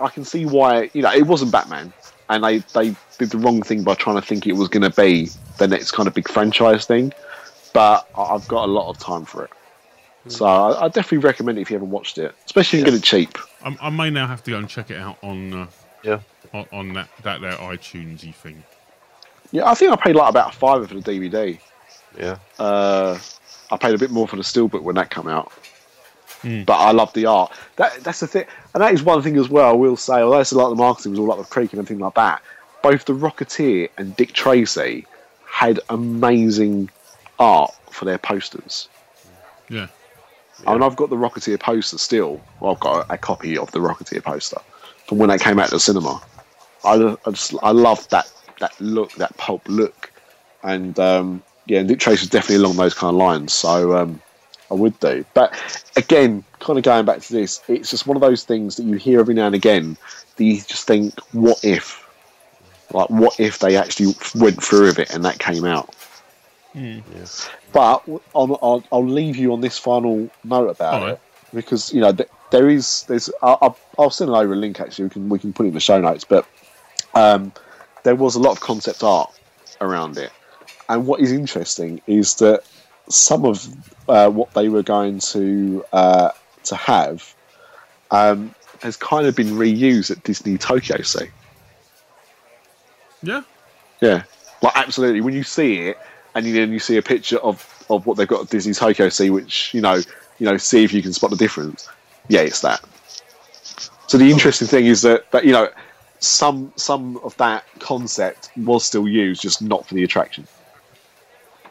I 0.00 0.08
can 0.08 0.24
see 0.24 0.44
why 0.46 0.90
you 0.92 1.02
know 1.02 1.12
it 1.12 1.26
wasn't 1.26 1.52
Batman, 1.52 1.92
and 2.28 2.42
they 2.44 2.58
they 2.58 2.94
did 3.18 3.30
the 3.30 3.38
wrong 3.38 3.62
thing 3.62 3.82
by 3.82 3.94
trying 3.94 4.16
to 4.16 4.22
think 4.22 4.46
it 4.46 4.52
was 4.52 4.68
going 4.68 4.82
to 4.82 4.90
be 4.90 5.30
the 5.58 5.66
next 5.68 5.92
kind 5.92 6.06
of 6.06 6.14
big 6.14 6.28
franchise 6.28 6.86
thing. 6.86 7.12
But 7.72 8.08
I- 8.16 8.22
I've 8.22 8.46
got 8.48 8.64
a 8.68 8.72
lot 8.72 8.88
of 8.90 8.98
time 8.98 9.24
for 9.24 9.44
it, 9.44 9.50
so 10.28 10.46
I, 10.46 10.84
I 10.84 10.88
definitely 10.88 11.18
recommend 11.18 11.58
it 11.58 11.62
if 11.62 11.70
you 11.70 11.74
haven't 11.76 11.90
watched 11.90 12.18
it, 12.18 12.34
especially 12.46 12.78
if 12.80 12.86
you 12.86 12.92
get 12.92 12.98
it 12.98 13.02
cheap. 13.04 13.36
I, 13.64 13.76
I 13.80 13.90
may 13.90 14.10
now 14.10 14.26
have 14.26 14.42
to 14.44 14.50
go 14.50 14.58
and 14.58 14.68
check 14.68 14.90
it 14.90 14.98
out 14.98 15.18
on 15.22 15.52
uh, 15.52 15.66
Yeah. 16.02 16.20
on, 16.54 16.66
on 16.72 16.92
that 16.94 17.08
that 17.22 17.40
their 17.40 17.52
iTunesy 17.52 18.34
thing. 18.34 18.62
Yeah, 19.52 19.70
I 19.70 19.74
think 19.74 19.92
I 19.92 19.96
paid 19.96 20.16
like 20.16 20.28
about 20.30 20.54
a 20.54 20.56
fiver 20.56 20.86
for 20.88 20.94
the 20.94 21.00
DVD. 21.00 21.58
Yeah. 22.18 22.38
Uh, 22.58 23.18
I 23.70 23.76
paid 23.76 23.94
a 23.94 23.98
bit 23.98 24.10
more 24.10 24.28
for 24.28 24.36
the 24.36 24.42
steelbook 24.42 24.82
when 24.82 24.94
that 24.96 25.10
came 25.10 25.28
out. 25.28 25.52
But 26.64 26.74
I 26.74 26.92
love 26.92 27.12
the 27.12 27.26
art. 27.26 27.52
That 27.76 28.04
that's 28.04 28.20
the 28.20 28.26
thing, 28.26 28.44
and 28.74 28.82
that 28.82 28.92
is 28.92 29.02
one 29.02 29.22
thing 29.22 29.36
as 29.36 29.48
well. 29.48 29.68
I 29.68 29.72
will 29.72 29.96
say, 29.96 30.14
although 30.20 30.38
it's 30.38 30.52
a 30.52 30.56
lot 30.56 30.70
of 30.70 30.76
the 30.76 30.82
marketing 30.82 31.12
was 31.12 31.18
all 31.18 31.32
up 31.32 31.38
the 31.38 31.44
creek 31.44 31.72
and 31.72 31.80
everything 31.80 31.98
like 31.98 32.14
that. 32.14 32.40
Both 32.82 33.06
the 33.06 33.14
Rocketeer 33.14 33.90
and 33.98 34.14
Dick 34.14 34.32
Tracy 34.32 35.06
had 35.46 35.80
amazing 35.88 36.90
art 37.38 37.74
for 37.90 38.04
their 38.04 38.18
posters. 38.18 38.88
Yeah. 39.68 39.88
I 40.66 40.72
mean, 40.72 40.82
I've 40.82 40.96
got 40.96 41.10
the 41.10 41.16
Rocketeer 41.16 41.58
poster 41.58 41.98
still. 41.98 42.40
Well, 42.60 42.72
I've 42.72 42.80
got 42.80 43.10
a, 43.10 43.14
a 43.14 43.18
copy 43.18 43.58
of 43.58 43.72
the 43.72 43.80
Rocketeer 43.80 44.22
poster 44.22 44.60
from 45.06 45.18
when 45.18 45.28
they 45.28 45.38
came 45.38 45.58
out 45.58 45.70
to 45.70 45.76
the 45.76 45.80
cinema. 45.80 46.20
I, 46.84 47.16
I 47.26 47.30
just 47.30 47.54
I 47.62 47.72
love 47.72 48.08
that 48.10 48.30
that 48.60 48.78
look, 48.80 49.12
that 49.14 49.36
pulp 49.36 49.62
look, 49.68 50.12
and 50.62 50.98
um, 50.98 51.42
yeah, 51.66 51.82
Dick 51.82 51.98
Tracy's 51.98 52.28
definitely 52.28 52.64
along 52.64 52.76
those 52.76 52.94
kind 52.94 53.10
of 53.10 53.16
lines. 53.16 53.52
So 53.52 53.96
um, 53.96 54.20
I 54.70 54.74
would 54.74 54.98
do. 55.00 55.24
But 55.34 55.54
again, 55.96 56.44
kind 56.60 56.78
of 56.78 56.84
going 56.84 57.04
back 57.04 57.20
to 57.20 57.32
this, 57.32 57.62
it's 57.68 57.90
just 57.90 58.06
one 58.06 58.16
of 58.16 58.20
those 58.20 58.44
things 58.44 58.76
that 58.76 58.84
you 58.84 58.94
hear 58.96 59.20
every 59.20 59.34
now 59.34 59.46
and 59.46 59.54
again. 59.54 59.96
That 60.36 60.44
you 60.44 60.56
just 60.60 60.86
think, 60.86 61.18
what 61.32 61.64
if? 61.64 62.04
Like, 62.92 63.10
what 63.10 63.38
if 63.40 63.58
they 63.58 63.76
actually 63.76 64.14
went 64.34 64.62
through 64.62 64.86
with 64.86 64.98
it 64.98 65.10
and 65.12 65.24
that 65.24 65.38
came 65.38 65.64
out? 65.64 65.94
But 67.72 68.02
I'll, 68.34 68.58
I'll, 68.62 68.84
I'll 68.92 69.06
leave 69.06 69.36
you 69.36 69.52
on 69.52 69.60
this 69.60 69.78
final 69.78 70.30
note 70.44 70.68
about 70.68 70.94
All 70.94 71.00
right. 71.00 71.12
it 71.14 71.20
because 71.54 71.92
you 71.92 72.00
know 72.00 72.12
th- 72.12 72.28
there 72.50 72.68
is 72.68 73.04
there's 73.04 73.30
I'll, 73.42 73.58
I'll- 73.62 73.78
I'll 73.98 74.10
send 74.10 74.30
over 74.30 74.52
a 74.52 74.56
link 74.56 74.78
actually 74.78 75.04
we 75.04 75.10
can 75.10 75.28
we 75.30 75.38
can 75.38 75.52
put 75.54 75.64
it 75.64 75.68
in 75.68 75.74
the 75.74 75.80
show 75.80 75.98
notes 76.00 76.24
but 76.24 76.46
um, 77.14 77.50
there 78.02 78.14
was 78.14 78.34
a 78.34 78.38
lot 78.38 78.50
of 78.52 78.60
concept 78.60 79.02
art 79.02 79.32
around 79.80 80.18
it 80.18 80.30
and 80.88 81.06
what 81.06 81.20
is 81.20 81.32
interesting 81.32 82.00
is 82.06 82.36
that 82.36 82.62
some 83.08 83.44
of 83.44 83.66
uh, 84.08 84.30
what 84.30 84.52
they 84.54 84.68
were 84.68 84.82
going 84.82 85.18
to 85.20 85.84
uh, 85.92 86.30
to 86.64 86.76
have 86.76 87.34
um, 88.10 88.54
has 88.82 88.96
kind 88.96 89.26
of 89.26 89.34
been 89.34 89.52
reused 89.52 90.10
at 90.10 90.22
Disney 90.24 90.58
Tokyo 90.58 91.02
Sea. 91.02 91.26
Yeah. 93.22 93.42
Yeah, 94.00 94.24
like 94.62 94.76
absolutely. 94.76 95.20
When 95.22 95.34
you 95.34 95.42
see 95.42 95.88
it, 95.88 95.98
and 96.34 96.44
then 96.46 96.70
you 96.70 96.78
see 96.78 96.96
a 96.98 97.02
picture 97.02 97.38
of, 97.38 97.84
of 97.88 98.04
what 98.06 98.16
they've 98.16 98.28
got 98.28 98.42
at 98.42 98.50
Disney 98.50 98.74
Tokyo 98.74 99.08
Sea, 99.08 99.30
which 99.30 99.72
you 99.72 99.80
know, 99.80 99.94
you 100.38 100.46
know, 100.46 100.56
see 100.58 100.84
if 100.84 100.92
you 100.92 101.02
can 101.02 101.12
spot 101.12 101.30
the 101.30 101.36
difference. 101.36 101.88
Yeah, 102.28 102.40
it's 102.40 102.60
that. 102.60 102.84
So 104.06 104.18
the 104.18 104.30
interesting 104.30 104.68
thing 104.68 104.86
is 104.86 105.02
that, 105.02 105.30
that 105.30 105.44
you 105.44 105.52
know, 105.52 105.68
some 106.18 106.72
some 106.76 107.16
of 107.18 107.36
that 107.38 107.64
concept 107.78 108.50
was 108.56 108.84
still 108.84 109.08
used, 109.08 109.40
just 109.40 109.62
not 109.62 109.86
for 109.86 109.94
the 109.94 110.04
attraction. 110.04 110.46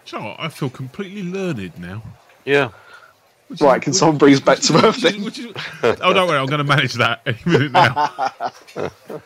Do 0.06 0.18
you 0.18 0.24
know? 0.24 0.36
I 0.38 0.50
feel 0.50 0.70
completely 0.70 1.24
learned 1.24 1.80
now. 1.80 2.04
Yeah. 2.46 2.70
Which 3.48 3.62
Right, 3.62 3.82
can 3.82 3.94
someone 3.94 4.18
bring 4.18 4.34
us 4.34 4.40
back 4.40 4.60
to 4.60 4.86
Earth 4.86 5.02
then? 5.02 5.24
oh, 6.02 6.14
don't 6.14 6.28
worry, 6.28 6.40
I'm 6.40 6.48
going 6.48 6.60
to 6.60 6.64
manage 6.64 6.94
that 6.96 7.22
any 7.26 7.38
minute 7.46 7.72
now. 7.72 8.42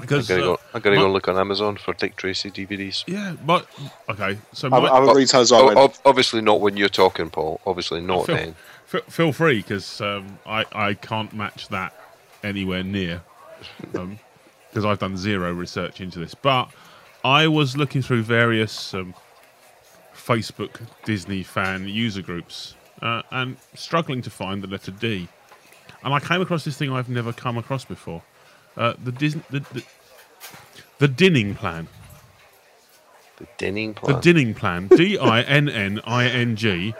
because 0.00 0.30
I'm 0.30 0.38
gonna 0.40 0.52
uh, 0.52 0.56
go. 0.72 0.80
Gonna 0.80 0.96
my- 0.96 1.02
go 1.02 1.10
look 1.12 1.28
on 1.28 1.36
Amazon 1.38 1.76
for 1.76 1.94
Dick 1.94 2.16
Tracy 2.16 2.50
DVDs. 2.50 3.04
Yeah, 3.06 3.34
but 3.44 3.66
okay. 4.08 4.38
So 4.52 4.68
Other, 4.68 4.82
my, 4.82 4.88
other 4.88 5.14
retailers 5.14 5.52
are. 5.52 5.62
O- 5.62 5.84
ob- 5.84 5.94
obviously 6.04 6.40
not 6.40 6.60
when 6.60 6.76
you're 6.76 6.88
talking, 6.88 7.30
Paul. 7.30 7.60
Obviously 7.66 8.00
not 8.00 8.26
feel, 8.26 8.36
then. 8.36 8.54
feel, 8.86 9.00
feel 9.02 9.32
free 9.32 9.58
because 9.58 10.00
um, 10.00 10.38
I 10.46 10.64
I 10.72 10.94
can't 10.94 11.32
match 11.32 11.68
that 11.68 11.94
anywhere 12.42 12.82
near 12.82 13.22
because 13.92 14.84
I've 14.84 14.98
done 14.98 15.16
zero 15.16 15.52
research 15.52 16.00
into 16.00 16.18
this. 16.18 16.34
But 16.34 16.70
I 17.24 17.46
was 17.48 17.76
looking 17.76 18.02
through 18.02 18.22
various 18.22 18.94
um, 18.94 19.14
Facebook 20.26 20.80
Disney 21.04 21.42
fan 21.42 21.88
user 21.88 22.22
groups 22.22 22.74
uh, 23.02 23.22
and 23.30 23.56
struggling 23.74 24.22
to 24.22 24.30
find 24.30 24.62
the 24.62 24.66
letter 24.66 24.90
D, 24.90 25.28
and 26.02 26.12
I 26.12 26.20
came 26.20 26.40
across 26.40 26.64
this 26.64 26.76
thing 26.76 26.90
I've 26.90 27.08
never 27.08 27.32
come 27.32 27.56
across 27.58 27.84
before. 27.84 28.22
Uh, 28.76 28.94
the 29.02 29.12
Disney 29.12 29.42
the, 29.50 29.60
the, 29.72 29.84
the 30.98 31.08
Dinning 31.08 31.54
plan. 31.54 31.88
The 33.36 33.46
Dinning 33.58 33.94
Plan? 33.94 34.14
The. 34.14 34.20
Dinning 34.20 34.54
Plan. 34.54 34.88
D 34.88 35.18
I 35.18 35.42
N 35.42 35.68
N 35.68 36.00
I 36.04 36.24
N 36.26 36.56
G 36.56 36.94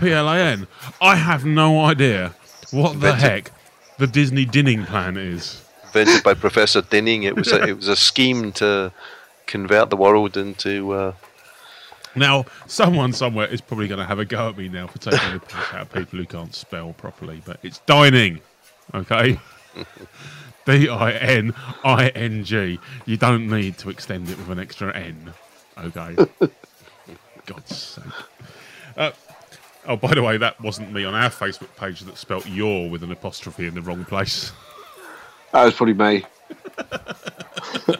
P 0.00 0.12
L 0.12 0.28
A 0.28 0.36
N. 0.36 0.66
I 1.00 1.14
have 1.14 1.44
no 1.44 1.80
idea 1.84 2.34
what 2.72 3.00
the 3.00 3.14
heck 3.14 3.52
the 3.98 4.06
Disney 4.06 4.44
Dinning 4.44 4.84
Plan 4.84 5.16
is. 5.16 5.64
invented 5.86 6.22
by 6.22 6.34
Professor 6.34 6.82
Dinning. 6.82 7.22
It 7.22 7.36
was 7.36 7.52
a, 7.52 7.62
it 7.62 7.76
was 7.76 7.88
a 7.88 7.96
scheme 7.96 8.52
to 8.52 8.92
convert 9.46 9.90
the 9.90 9.96
world 9.96 10.36
into. 10.36 10.92
Uh, 10.92 11.12
Now, 12.14 12.44
someone 12.66 13.12
somewhere 13.12 13.46
is 13.46 13.60
probably 13.60 13.88
going 13.88 14.00
to 14.00 14.06
have 14.06 14.18
a 14.18 14.24
go 14.24 14.48
at 14.48 14.58
me 14.58 14.68
now 14.68 14.86
for 14.86 14.98
taking 14.98 15.32
the 15.32 15.40
piss 15.40 15.72
out 15.72 15.82
of 15.82 15.92
people 15.92 16.18
who 16.18 16.26
can't 16.26 16.54
spell 16.54 16.92
properly, 16.92 17.42
but 17.44 17.58
it's 17.62 17.78
dining, 17.80 18.40
okay? 18.94 19.38
D 20.66 20.88
I 20.88 21.12
N 21.12 21.54
I 21.84 22.08
N 22.08 22.44
G. 22.44 22.78
You 23.06 23.16
don't 23.16 23.48
need 23.48 23.78
to 23.78 23.90
extend 23.90 24.28
it 24.28 24.38
with 24.38 24.50
an 24.50 24.58
extra 24.58 24.94
N, 24.94 25.32
okay? 25.78 26.16
God's 27.46 27.76
sake. 27.76 28.04
Uh, 28.96 29.10
oh, 29.86 29.96
by 29.96 30.14
the 30.14 30.22
way, 30.22 30.36
that 30.36 30.60
wasn't 30.60 30.92
me 30.92 31.04
on 31.04 31.14
our 31.14 31.30
Facebook 31.30 31.74
page 31.76 32.00
that 32.00 32.16
spelt 32.16 32.46
your 32.46 32.88
with 32.88 33.02
an 33.02 33.10
apostrophe 33.10 33.66
in 33.66 33.74
the 33.74 33.82
wrong 33.82 34.04
place. 34.04 34.52
That 35.52 35.64
was 35.64 35.74
probably 35.74 35.94
me. 35.94 36.24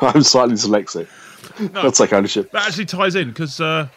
I'm 0.00 0.22
slightly 0.22 0.54
dyslexic. 0.54 1.08
I'll 1.74 1.92
take 1.92 2.12
ownership. 2.12 2.50
That 2.52 2.66
actually 2.66 2.86
ties 2.86 3.14
in 3.14 3.28
because 3.28 3.60
uh, 3.60 3.88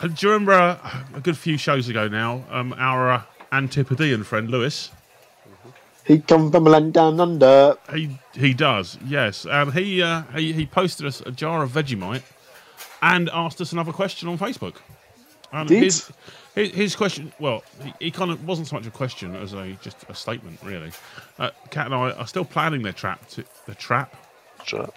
do 0.00 0.08
you 0.18 0.32
remember 0.32 0.52
uh, 0.52 1.02
a 1.14 1.20
good 1.20 1.36
few 1.36 1.56
shows 1.56 1.88
ago 1.88 2.08
now, 2.08 2.44
um, 2.50 2.74
our 2.78 3.10
uh, 3.10 3.22
Antipodean 3.52 4.24
friend 4.24 4.50
Lewis? 4.50 4.90
He 6.04 6.20
come 6.20 6.52
from 6.52 6.66
a 6.66 6.70
land 6.70 6.92
down 6.92 7.18
under. 7.18 7.76
He 7.92 8.18
he 8.34 8.54
does, 8.54 8.98
yes. 9.04 9.44
Um, 9.46 9.72
he, 9.72 10.02
uh, 10.02 10.22
he 10.36 10.52
he 10.52 10.66
posted 10.66 11.06
us 11.06 11.20
a 11.22 11.32
jar 11.32 11.62
of 11.62 11.72
Vegemite 11.72 12.22
and 13.02 13.28
asked 13.32 13.60
us 13.60 13.72
another 13.72 13.92
question 13.92 14.28
on 14.28 14.38
Facebook. 14.38 14.76
Um, 15.52 15.66
Did? 15.66 15.82
his, 15.82 16.10
his 16.54 16.70
his 16.72 16.96
question, 16.96 17.32
well, 17.40 17.64
he, 17.82 17.92
he 17.98 18.10
kind 18.10 18.30
of 18.30 18.46
wasn't 18.46 18.68
so 18.68 18.76
much 18.76 18.86
a 18.86 18.90
question 18.90 19.34
as 19.34 19.52
a 19.52 19.72
just 19.82 20.04
a 20.08 20.14
statement, 20.14 20.60
really. 20.62 20.92
Uh, 21.38 21.50
Kat 21.70 21.86
and 21.86 21.94
I 21.94 22.12
are 22.12 22.26
still 22.26 22.44
planning 22.44 22.82
their 22.82 22.92
trap. 22.92 23.26
To, 23.30 23.44
the 23.66 23.74
trap. 23.74 24.14
tra- 24.64 24.92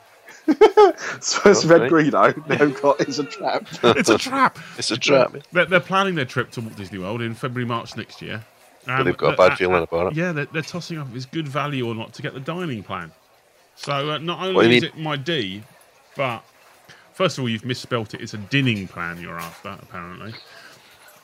So 1.21 1.49
it's 1.49 1.65
Okay. 1.65 1.79
red 1.79 1.91
Greeno. 1.91 2.47
Now 2.47 2.65
got 2.81 3.01
it's 3.01 3.19
a 3.19 3.23
trap. 3.23 3.67
It's 3.83 4.09
a 4.09 4.17
trap. 4.17 4.57
it's 4.77 4.91
a 4.91 4.97
trap. 4.97 5.35
They're, 5.51 5.65
they're 5.65 5.79
planning 5.79 6.15
their 6.15 6.25
trip 6.25 6.51
to 6.51 6.61
Walt 6.61 6.75
Disney 6.75 6.99
World 6.99 7.21
in 7.21 7.33
February, 7.35 7.65
March 7.67 7.95
next 7.97 8.21
year. 8.21 8.43
And 8.87 9.05
they've 9.07 9.15
got 9.17 9.27
a 9.27 9.31
the- 9.31 9.37
bad 9.49 9.57
feeling 9.57 9.83
about 9.83 10.11
it. 10.11 10.15
Yeah, 10.17 10.31
they're, 10.31 10.45
they're 10.45 10.61
tossing 10.61 10.97
up 10.97 11.07
if 11.09 11.15
it's 11.15 11.25
good 11.25 11.47
value 11.47 11.87
or 11.87 11.93
not 11.95 12.13
to 12.13 12.21
get 12.21 12.33
the 12.33 12.39
dining 12.39 12.83
plan. 12.83 13.11
So 13.75 14.11
uh, 14.11 14.17
not 14.17 14.39
only 14.41 14.55
What 14.55 14.63
do 14.63 14.69
you 14.69 14.75
is 14.77 14.81
mean? 14.83 14.91
it 14.91 14.97
my 14.97 15.15
D, 15.15 15.63
but 16.15 16.43
first 17.13 17.37
of 17.37 17.43
all, 17.43 17.49
you've 17.49 17.65
misspelt 17.65 18.13
it. 18.13 18.21
It's 18.21 18.33
a 18.33 18.37
dinning 18.37 18.87
plan 18.87 19.21
you're 19.21 19.39
after, 19.39 19.69
apparently. 19.81 20.33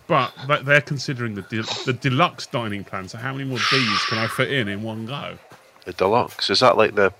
But 0.07 0.31
but 0.47 0.65
they're 0.65 0.81
considering 0.81 1.33
the 1.35 1.41
de- 1.43 1.63
the 1.85 1.93
deluxe 1.93 2.45
dining 2.47 2.83
plan. 2.83 3.07
So 3.09 3.17
how 3.17 3.31
many 3.33 3.43
more 3.45 3.57
D's 3.71 4.05
can 4.05 4.19
I 4.19 4.27
fit 4.27 4.51
in 4.51 4.67
in 4.67 4.83
one 4.83 5.05
go? 5.07 5.37
The 5.85 5.93
deluxe 5.93 6.49
is 6.51 6.59
that 6.59 6.77
like 6.77 6.93
the 6.95 7.11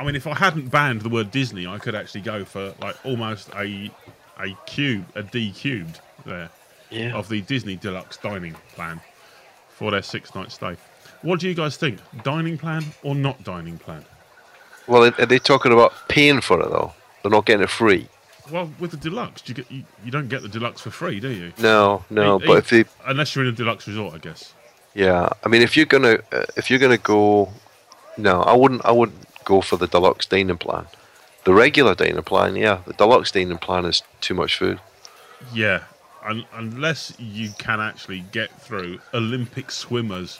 I 0.00 0.04
mean, 0.04 0.14
if 0.14 0.26
I 0.26 0.34
hadn't 0.34 0.68
banned 0.68 1.00
the 1.02 1.08
word 1.08 1.30
Disney, 1.30 1.66
I 1.66 1.78
could 1.78 1.94
actually 1.94 2.20
go 2.20 2.44
for 2.44 2.74
like 2.80 2.96
almost 3.04 3.50
a 3.54 3.90
a 4.38 4.56
cube, 4.66 5.04
a 5.14 5.22
D 5.22 5.50
cubed 5.50 6.00
there 6.24 6.50
yeah? 6.90 7.14
of 7.14 7.28
the 7.28 7.40
Disney 7.42 7.76
deluxe 7.76 8.16
dining 8.16 8.54
plan 8.74 9.00
for 9.68 9.90
their 9.90 10.02
six 10.02 10.34
night 10.34 10.52
stay. 10.52 10.76
What 11.22 11.40
do 11.40 11.48
you 11.48 11.54
guys 11.54 11.76
think? 11.76 11.98
Dining 12.22 12.56
plan 12.56 12.84
or 13.02 13.14
not 13.14 13.42
dining 13.42 13.78
plan? 13.78 14.04
Well, 14.86 15.04
are 15.18 15.26
they 15.26 15.38
talking 15.38 15.72
about 15.72 15.92
paying 16.08 16.40
for 16.40 16.60
it 16.60 16.70
though? 16.70 16.92
They're 17.22 17.32
not 17.32 17.44
getting 17.44 17.64
it 17.64 17.70
free. 17.70 18.08
Well, 18.50 18.70
with 18.78 18.92
the 18.92 18.96
deluxe, 18.96 19.42
you 19.46 19.54
get 19.54 19.70
you, 19.70 19.84
you 20.04 20.10
don't 20.10 20.28
get 20.28 20.42
the 20.42 20.48
deluxe 20.48 20.80
for 20.80 20.90
free, 20.90 21.20
do 21.20 21.28
you? 21.28 21.52
No, 21.58 22.04
no. 22.08 22.40
E- 22.40 22.46
but 22.46 22.54
e- 22.54 22.58
if 22.58 22.70
they, 22.70 22.84
unless 23.06 23.34
you're 23.34 23.44
in 23.44 23.52
a 23.52 23.54
deluxe 23.54 23.86
resort, 23.88 24.14
I 24.14 24.18
guess. 24.18 24.54
yeah, 24.94 25.28
I 25.44 25.48
mean, 25.48 25.60
if 25.60 25.76
you're 25.76 25.84
gonna, 25.86 26.20
uh, 26.32 26.44
if 26.56 26.70
you're 26.70 26.78
gonna 26.78 26.96
go, 26.96 27.52
no, 28.16 28.40
I 28.42 28.54
wouldn't. 28.54 28.84
I 28.86 28.92
wouldn't 28.92 29.27
go 29.48 29.62
for 29.62 29.78
the 29.78 29.86
deluxe 29.86 30.26
dining 30.26 30.58
plan. 30.58 30.86
The 31.44 31.54
regular 31.54 31.94
dining 31.94 32.22
plan, 32.22 32.54
yeah. 32.54 32.82
The 32.86 32.92
deluxe 32.92 33.32
dining 33.32 33.56
plan 33.56 33.86
is 33.86 34.02
too 34.20 34.34
much 34.34 34.58
food. 34.58 34.78
Yeah, 35.54 35.84
un- 36.22 36.44
unless 36.52 37.14
you 37.18 37.50
can 37.58 37.80
actually 37.80 38.20
get 38.30 38.50
through 38.60 38.98
Olympic 39.14 39.70
swimmers' 39.70 40.38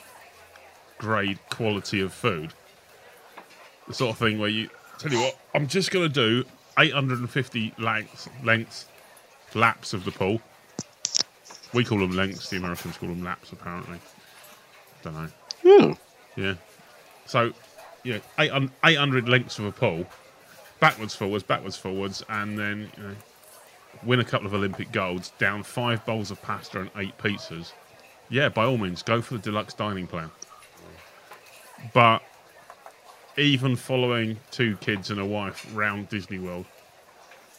grade 0.99 1.39
quality 1.51 2.03
of 2.03 2.13
food, 2.13 2.53
the 3.87 3.95
sort 3.95 4.11
of 4.11 4.19
thing 4.19 4.39
where 4.39 4.51
you 4.51 4.69
tell 4.99 5.11
you 5.11 5.21
what, 5.21 5.39
I'm 5.55 5.67
just 5.69 5.91
going 5.91 6.07
to 6.07 6.13
do 6.13 6.45
850 6.79 7.73
lengths, 7.79 8.29
lengths 8.45 8.87
laps 9.55 9.95
of 9.95 10.05
the 10.05 10.13
pool. 10.13 10.43
We 11.73 11.83
call 11.83 11.99
them 11.99 12.13
lengths. 12.13 12.51
The 12.51 12.59
Americans 12.59 12.99
call 12.99 13.09
them 13.09 13.25
laps, 13.25 13.53
apparently. 13.53 13.99
Don't 15.03 15.15
know. 15.15 15.29
Yeah. 15.65 15.87
Hmm. 15.87 16.41
Yeah. 16.41 16.55
So, 17.25 17.53
yeah, 18.05 18.18
800, 18.38 18.70
800 18.84 19.28
lengths 19.28 19.59
of 19.59 19.64
a 19.66 19.72
pole, 19.72 20.07
backwards, 20.80 21.14
forwards, 21.14 21.42
backwards, 21.44 21.76
forwards, 21.76 22.22
and 22.28 22.59
then 22.59 22.90
you 22.96 23.03
know, 23.03 23.14
win 24.05 24.20
a 24.20 24.24
couple 24.24 24.46
of 24.46 24.55
Olympic 24.55 24.92
golds, 24.92 25.30
down 25.38 25.62
five 25.62 26.05
bowls 26.07 26.30
of 26.30 26.40
pasta 26.42 26.80
and 26.80 26.90
eight 26.96 27.16
pizzas. 27.18 27.72
Yeah, 28.30 28.49
by 28.49 28.64
all 28.64 28.78
means, 28.78 29.03
go 29.03 29.20
for 29.22 29.34
the 29.34 29.40
deluxe 29.40 29.74
dining 29.74 30.07
plan. 30.07 30.30
But 31.94 32.22
even 33.36 33.76
following 33.76 34.38
two 34.51 34.76
kids 34.78 35.11
and 35.11 35.20
a 35.20 35.24
wife 35.24 35.66
round 35.74 36.09
Disney 36.09 36.38
World, 36.38 36.66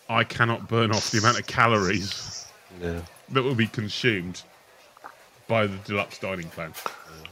I 0.10 0.24
cannot 0.24 0.68
burn 0.68 0.92
off 0.92 1.12
the 1.12 1.20
amount 1.20 1.40
of 1.40 1.48
calories 1.48 2.48
Yeah. 2.82 3.02
that 3.30 3.44
will 3.44 3.56
be 3.56 3.68
consumed 3.68 4.42
by 5.50 5.68
the 5.68 5.76
deluxe 5.80 6.18
dining 6.20 6.48
plan. 6.50 6.74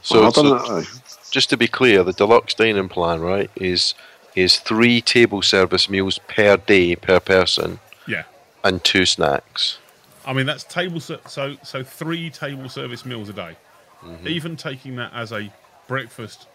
So, 0.02 0.26
I 0.26 0.30
so 0.30 0.42
don't 0.42 0.68
know. 0.68 0.82
just 1.30 1.48
to 1.50 1.56
be 1.56 1.66
clear, 1.66 2.02
the 2.04 2.12
deluxe 2.12 2.52
dining 2.52 2.88
plan, 2.90 3.20
right, 3.20 3.50
is 3.56 3.94
is 4.36 4.58
three 4.58 5.00
table 5.00 5.40
service 5.40 5.88
meals 5.88 6.18
per 6.28 6.58
day 6.58 6.94
per 6.94 7.18
person 7.18 7.80
Yeah. 8.06 8.24
and 8.62 8.84
two 8.84 9.06
snacks. 9.06 9.78
I 10.26 10.32
mean, 10.34 10.44
that's 10.46 10.64
table 10.64 11.00
ser- 11.00 11.20
so 11.26 11.56
so 11.62 11.82
three 11.82 12.28
table 12.28 12.68
service 12.68 13.06
meals 13.06 13.30
a 13.30 13.32
day. 13.32 13.56
Mm-hmm. 14.04 14.28
Even 14.28 14.56
taking 14.56 14.96
that 14.96 15.12
as 15.14 15.32
a 15.32 15.50
breakfast, 15.88 16.46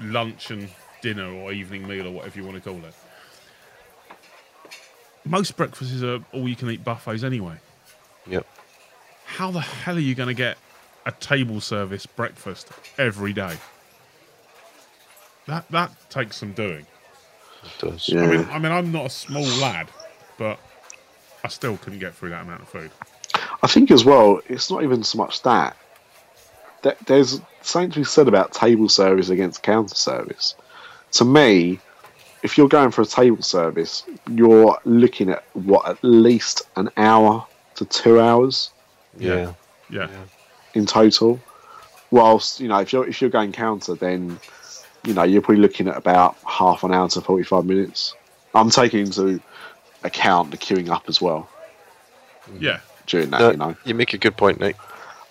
lunch, 0.00 0.50
and 0.50 0.68
dinner 1.00 1.30
or 1.32 1.52
evening 1.52 1.86
meal 1.86 2.06
or 2.08 2.10
whatever 2.10 2.38
you 2.38 2.44
want 2.44 2.62
to 2.62 2.68
call 2.68 2.78
it. 2.84 2.94
Most 5.24 5.56
breakfasts 5.56 6.02
are 6.02 6.18
all 6.32 6.48
you 6.48 6.56
can 6.56 6.70
eat 6.70 6.84
buffets 6.84 7.22
anyway. 7.22 7.56
Yep. 8.26 8.46
How 9.36 9.50
the 9.50 9.60
hell 9.60 9.96
are 9.96 10.00
you 10.00 10.14
going 10.14 10.28
to 10.28 10.34
get 10.34 10.58
a 11.06 11.10
table 11.10 11.60
service 11.60 12.06
breakfast 12.06 12.68
every 12.98 13.32
day? 13.32 13.56
That 15.46 15.68
that 15.70 15.90
takes 16.08 16.36
some 16.36 16.52
doing. 16.52 16.86
It 17.64 17.72
does. 17.80 18.08
Yeah. 18.08 18.22
I 18.22 18.26
mean, 18.28 18.48
I 18.52 18.58
mean, 18.60 18.70
I'm 18.70 18.92
not 18.92 19.06
a 19.06 19.10
small 19.10 19.42
lad, 19.60 19.88
but 20.38 20.60
I 21.42 21.48
still 21.48 21.76
couldn't 21.78 21.98
get 21.98 22.14
through 22.14 22.30
that 22.30 22.42
amount 22.42 22.62
of 22.62 22.68
food. 22.68 22.92
I 23.60 23.66
think 23.66 23.90
as 23.90 24.04
well, 24.04 24.40
it's 24.48 24.70
not 24.70 24.84
even 24.84 25.02
so 25.02 25.18
much 25.18 25.42
that. 25.42 25.76
There's 27.06 27.40
something 27.62 27.90
to 27.90 28.00
be 28.00 28.04
said 28.04 28.28
about 28.28 28.52
table 28.52 28.88
service 28.88 29.30
against 29.30 29.64
counter 29.64 29.96
service. 29.96 30.54
To 31.12 31.24
me, 31.24 31.80
if 32.44 32.56
you're 32.56 32.68
going 32.68 32.92
for 32.92 33.02
a 33.02 33.06
table 33.06 33.42
service, 33.42 34.04
you're 34.30 34.78
looking 34.84 35.30
at 35.30 35.42
what 35.54 35.88
at 35.88 35.98
least 36.04 36.62
an 36.76 36.88
hour 36.96 37.44
to 37.74 37.84
two 37.86 38.20
hours 38.20 38.70
Yeah. 39.18 39.52
Yeah. 39.90 40.08
in 40.74 40.86
total. 40.86 41.40
Whilst 42.10 42.60
you 42.60 42.68
know, 42.68 42.78
if 42.78 42.92
you're 42.92 43.06
if 43.08 43.20
you're 43.20 43.30
going 43.30 43.52
counter, 43.52 43.94
then 43.94 44.38
you 45.04 45.14
know 45.14 45.22
you're 45.24 45.42
probably 45.42 45.60
looking 45.62 45.88
at 45.88 45.96
about 45.96 46.36
half 46.48 46.84
an 46.84 46.92
hour 46.92 47.08
to 47.10 47.20
forty 47.20 47.42
five 47.44 47.64
minutes. 47.64 48.14
I'm 48.54 48.70
taking 48.70 49.00
into 49.00 49.40
account 50.04 50.50
the 50.52 50.56
queuing 50.58 50.88
up 50.90 51.04
as 51.08 51.20
well 51.20 51.48
Yeah. 52.58 52.80
during 53.06 53.30
that. 53.30 53.40
No, 53.40 53.50
you 53.50 53.56
know, 53.56 53.76
you 53.84 53.94
make 53.94 54.14
a 54.14 54.18
good 54.18 54.36
point, 54.36 54.60
Nick. 54.60 54.76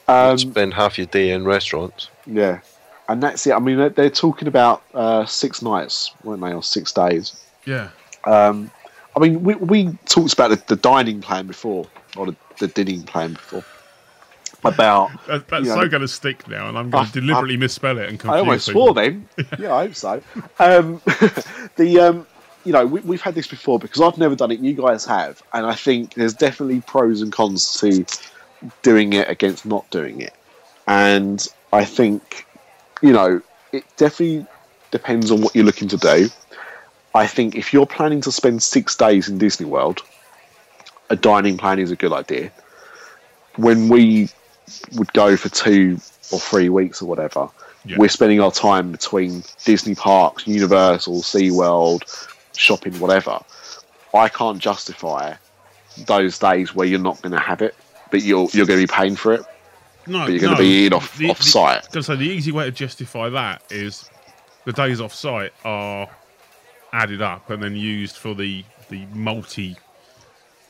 um, 0.08 0.38
Spend 0.38 0.74
half 0.74 0.98
your 0.98 1.08
day 1.08 1.30
in 1.30 1.46
restaurants. 1.46 2.10
Yeah, 2.26 2.60
and 3.08 3.24
that's 3.24 3.48
it. 3.48 3.54
I 3.54 3.60
mean, 3.60 3.78
they're, 3.78 3.90
they're 3.90 4.10
talking 4.10 4.48
about 4.50 4.82
uh, 4.94 5.26
six 5.26 5.62
nights, 5.62 6.12
weren't 6.24 6.42
they, 6.42 6.52
or 6.54 6.64
six 6.64 6.92
days? 6.92 7.42
Yeah. 7.66 7.90
Um, 8.26 8.72
I 9.16 9.20
mean, 9.20 9.44
we, 9.44 9.56
we 9.56 9.94
talked 10.06 10.34
about 10.34 10.50
the, 10.50 10.62
the 10.68 10.76
dining 10.76 11.22
plan 11.22 11.48
before, 11.48 11.86
or 12.18 12.26
the, 12.26 12.36
the 12.60 12.68
dining 12.68 13.04
plan 13.04 13.34
before. 13.34 13.64
About 14.66 15.12
That, 15.28 15.48
that's 15.48 15.68
so 15.68 15.88
going 15.88 16.02
to 16.02 16.08
stick 16.08 16.48
now, 16.48 16.70
and 16.70 16.78
I'm 16.78 16.90
going 16.90 17.06
to 17.12 17.12
deliberately 17.12 17.58
misspell 17.58 17.98
it 17.98 18.10
and 18.10 18.20
confuse 18.20 18.36
I 18.36 18.40
almost 18.40 18.68
people. 18.68 18.82
swore 18.82 18.94
then. 18.94 19.28
Yeah, 19.60 19.74
I 19.74 19.88
hope 19.88 19.96
so. 19.96 20.22
Um, 20.60 21.02
the 21.76 22.00
um, 22.00 22.28
you 22.64 22.72
know, 22.72 22.86
we, 22.86 23.02
we've 23.02 23.22
had 23.22 23.36
this 23.36 23.48
before 23.48 23.80
because 23.80 24.02
I've 24.02 24.18
never 24.18 24.36
done 24.36 24.52
it. 24.52 24.60
You 24.60 24.74
guys 24.74 25.06
have, 25.06 25.42
and 25.54 25.66
I 25.66 25.76
think 25.76 26.14
there's 26.14 26.34
definitely 26.34 26.82
pros 26.82 27.22
and 27.22 27.32
cons 27.32 27.74
to 27.80 28.06
doing 28.82 29.14
it 29.14 29.30
against 29.30 29.66
not 29.66 29.90
doing 29.90 30.22
it. 30.22 30.34
And 30.88 31.46
I 31.72 31.86
think, 31.86 32.46
you 33.02 33.12
know, 33.12 33.42
it 33.72 33.84
definitely 33.98 34.46
depends 34.92 35.32
on 35.32 35.42
what 35.42 35.56
you're 35.56 35.66
looking 35.66 35.88
to 35.90 35.98
do. 35.98 36.30
I 37.16 37.28
think 37.28 37.56
if 37.56 37.74
you're 37.74 37.86
planning 37.86 38.22
to 38.22 38.32
spend 38.32 38.64
six 38.64 38.96
days 38.96 39.30
in 39.30 39.38
Disney 39.38 39.66
World, 39.66 40.02
a 41.10 41.16
dining 41.16 41.58
plan 41.58 41.80
is 41.80 41.92
a 41.92 41.96
good 41.96 42.12
idea. 42.14 42.52
When 43.56 43.90
we 43.90 44.30
would 44.94 45.12
go 45.14 45.36
for 45.38 45.50
two 45.50 46.00
or 46.32 46.40
three 46.40 46.70
weeks 46.70 47.02
or 47.02 47.06
whatever, 47.06 47.50
Yeah. 47.86 47.98
we're 47.98 48.10
spending 48.10 48.40
our 48.40 48.52
time 48.52 48.92
between 48.92 49.44
Disney 49.66 49.96
parks, 49.96 50.48
Universal, 50.48 51.22
SeaWorld, 51.22 52.02
shopping, 52.56 52.98
whatever. 53.00 53.40
I 54.14 54.30
can't 54.30 54.60
justify 54.60 55.34
those 56.06 56.40
days 56.40 56.74
where 56.74 56.88
you're 56.88 57.00
not 57.00 57.22
going 57.22 57.34
to 57.34 57.40
have 57.40 57.62
it, 57.62 57.76
but 58.12 58.22
you're 58.24 58.48
you're 58.54 58.66
going 58.66 58.80
to 58.80 58.88
be 58.88 58.92
paying 58.92 59.16
for 59.16 59.34
it. 59.34 59.44
No, 60.06 60.20
But 60.26 60.32
you're 60.32 60.42
gonna 60.42 60.54
no, 60.56 60.60
be 60.60 60.86
in 60.88 60.94
off- 60.94 61.18
the- 61.18 61.30
off 61.30 61.42
site. 61.42 61.76
I 61.78 61.80
was 61.80 61.88
gonna 61.88 62.04
say 62.04 62.16
the 62.18 62.26
easy 62.28 62.52
way 62.52 62.66
to 62.66 62.72
justify 62.72 63.30
that 63.30 63.62
is 63.70 64.10
the 64.66 64.74
days 64.74 65.00
off 65.00 65.14
site 65.14 65.54
are 65.64 66.10
added 66.92 67.22
up 67.22 67.50
and 67.50 67.64
then 67.64 67.76
used 67.78 68.18
for 68.18 68.34
the 68.36 68.66
the 68.90 69.06
multi 69.14 69.78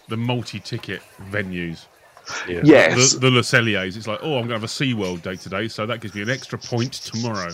the 0.07 0.17
multi 0.17 0.59
ticket 0.59 1.01
venues. 1.31 1.85
Yeah. 2.47 2.61
Yes, 2.63 3.13
The, 3.13 3.19
the 3.19 3.30
Le 3.32 3.41
Celliers. 3.41 3.97
It's 3.97 4.07
like, 4.07 4.19
oh, 4.21 4.38
I'm 4.38 4.47
going 4.47 4.49
to 4.49 4.53
have 4.55 4.63
a 4.63 4.67
SeaWorld 4.67 5.21
day 5.24 5.36
today, 5.36 5.67
so 5.67 5.86
that 5.86 5.99
gives 6.01 6.15
me 6.15 6.21
an 6.21 6.30
extra 6.30 6.57
point 6.57 6.93
tomorrow. 6.93 7.51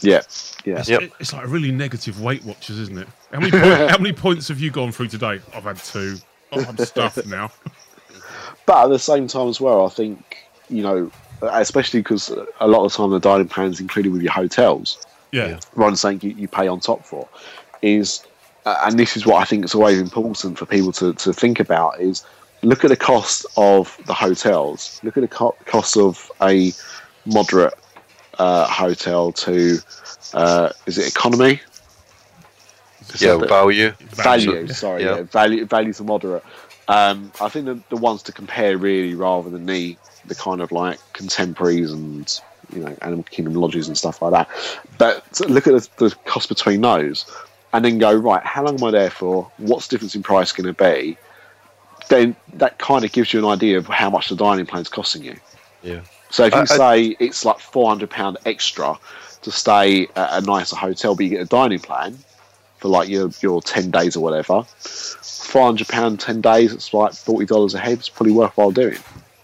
yeah, 0.00 0.22
yeah. 0.64 0.78
It's, 0.80 0.88
Yep. 0.88 1.02
it- 1.02 1.12
it's 1.20 1.32
like 1.32 1.44
a 1.44 1.48
really 1.48 1.70
negative 1.72 2.20
Weight 2.20 2.44
Watchers, 2.44 2.78
isn't 2.80 2.98
it? 2.98 3.08
How 3.32 3.40
many, 3.40 3.50
point, 3.52 3.64
how 3.90 3.98
many 3.98 4.12
points 4.12 4.48
have 4.48 4.58
you 4.60 4.70
gone 4.70 4.90
through 4.92 5.08
today? 5.08 5.40
I've 5.54 5.64
had 5.64 5.76
two. 5.78 6.16
Oh, 6.52 6.64
I'm 6.66 6.76
stuffed 6.78 7.26
now. 7.26 7.50
But 8.66 8.84
at 8.84 8.88
the 8.88 8.98
same 8.98 9.26
time 9.28 9.48
as 9.48 9.60
well, 9.60 9.86
I 9.86 9.88
think 9.90 10.36
you 10.70 10.82
know, 10.82 11.10
especially 11.42 12.00
because 12.00 12.28
a 12.60 12.66
lot 12.68 12.84
of 12.84 12.92
the 12.92 12.96
time 12.96 13.10
the 13.10 13.18
dining 13.20 13.48
plan's 13.48 13.80
included 13.80 14.12
with 14.12 14.22
your 14.22 14.32
hotels. 14.32 14.98
Yeah. 15.30 15.58
rather 15.74 15.90
than 15.90 15.96
saying 15.96 16.20
you, 16.22 16.30
you 16.30 16.48
pay 16.48 16.68
on 16.68 16.80
top 16.80 17.04
for, 17.04 17.28
is, 17.82 18.24
uh, 18.64 18.78
and 18.86 18.98
this 18.98 19.14
is 19.14 19.26
what 19.26 19.42
I 19.42 19.44
think 19.44 19.62
is 19.62 19.74
always 19.74 20.00
important 20.00 20.58
for 20.58 20.64
people 20.64 20.90
to, 20.92 21.12
to 21.12 21.34
think 21.34 21.60
about 21.60 22.00
is 22.00 22.24
look 22.62 22.84
at 22.84 22.88
the 22.88 22.96
cost 22.96 23.46
of 23.56 23.98
the 24.06 24.14
hotels, 24.14 25.00
look 25.02 25.16
at 25.16 25.22
the 25.22 25.28
co- 25.28 25.56
cost 25.66 25.96
of 25.96 26.30
a 26.42 26.72
moderate 27.26 27.74
uh, 28.38 28.66
hotel 28.66 29.32
to, 29.32 29.78
uh, 30.34 30.70
is 30.86 30.98
it 30.98 31.08
economy? 31.08 31.60
Is 33.12 33.22
Yeah, 33.22 33.36
the- 33.36 33.46
value. 33.46 33.92
value, 34.00 34.68
sorry, 34.68 35.04
yeah. 35.04 35.16
yeah. 35.16 35.22
value, 35.22 35.64
value 35.66 35.92
to 35.92 36.04
moderate. 36.04 36.44
Um, 36.88 37.32
I 37.40 37.48
think 37.48 37.66
the, 37.66 37.82
the 37.90 37.96
ones 37.96 38.22
to 38.24 38.32
compare 38.32 38.76
really, 38.78 39.14
rather 39.14 39.50
than 39.50 39.66
the 39.66 39.96
the 40.24 40.34
kind 40.34 40.60
of 40.60 40.70
like 40.72 40.98
contemporaries 41.14 41.90
and 41.92 42.40
you 42.72 42.80
know 42.80 42.96
Animal 43.02 43.24
Kingdom 43.24 43.54
lodges 43.54 43.88
and 43.88 43.96
stuff 43.96 44.20
like 44.22 44.32
that. 44.32 44.48
But 44.98 45.24
look 45.48 45.66
at 45.66 45.74
the, 45.74 45.88
the 45.98 46.16
cost 46.24 46.48
between 46.48 46.80
those, 46.80 47.26
and 47.72 47.84
then 47.84 47.98
go 47.98 48.12
right. 48.12 48.42
How 48.44 48.64
long 48.64 48.76
am 48.76 48.84
I 48.84 48.90
there 48.90 49.10
for? 49.10 49.50
What's 49.58 49.86
the 49.88 49.94
difference 49.94 50.14
in 50.14 50.22
price 50.22 50.52
going 50.52 50.66
to 50.66 50.72
be? 50.72 51.18
Then 52.08 52.34
that 52.54 52.78
kind 52.78 53.04
of 53.04 53.12
gives 53.12 53.32
you 53.32 53.38
an 53.38 53.44
idea 53.44 53.78
of 53.78 53.86
how 53.86 54.10
much 54.10 54.28
the 54.28 54.36
dining 54.36 54.66
plan's 54.66 54.88
costing 54.88 55.22
you. 55.22 55.36
Yeah. 55.82 56.00
So 56.30 56.44
if 56.44 56.52
you 56.52 56.58
I- 56.60 56.62
I- 56.62 56.64
say 56.64 57.16
it's 57.20 57.44
like 57.44 57.58
four 57.58 57.88
hundred 57.88 58.10
pound 58.10 58.38
extra 58.46 58.98
to 59.42 59.50
stay 59.50 60.08
at 60.16 60.42
a 60.42 60.46
nicer 60.46 60.76
hotel, 60.76 61.14
but 61.14 61.24
you 61.24 61.30
get 61.30 61.40
a 61.40 61.44
dining 61.46 61.78
plan 61.78 62.18
for 62.78 62.88
like 62.88 63.08
your 63.08 63.30
your 63.40 63.60
ten 63.62 63.90
days 63.90 64.16
or 64.16 64.20
whatever, 64.20 64.62
four 64.64 65.64
hundred 65.66 65.88
pound 65.88 66.20
ten 66.20 66.40
days, 66.40 66.72
it's 66.72 66.92
like 66.92 67.12
forty 67.12 67.46
dollars 67.46 67.74
a 67.74 67.78
head. 67.78 67.98
It's 67.98 68.08
probably 68.08 68.32
worthwhile 68.32 68.70
doing. 68.70 68.98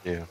Yeah. 0.05 0.25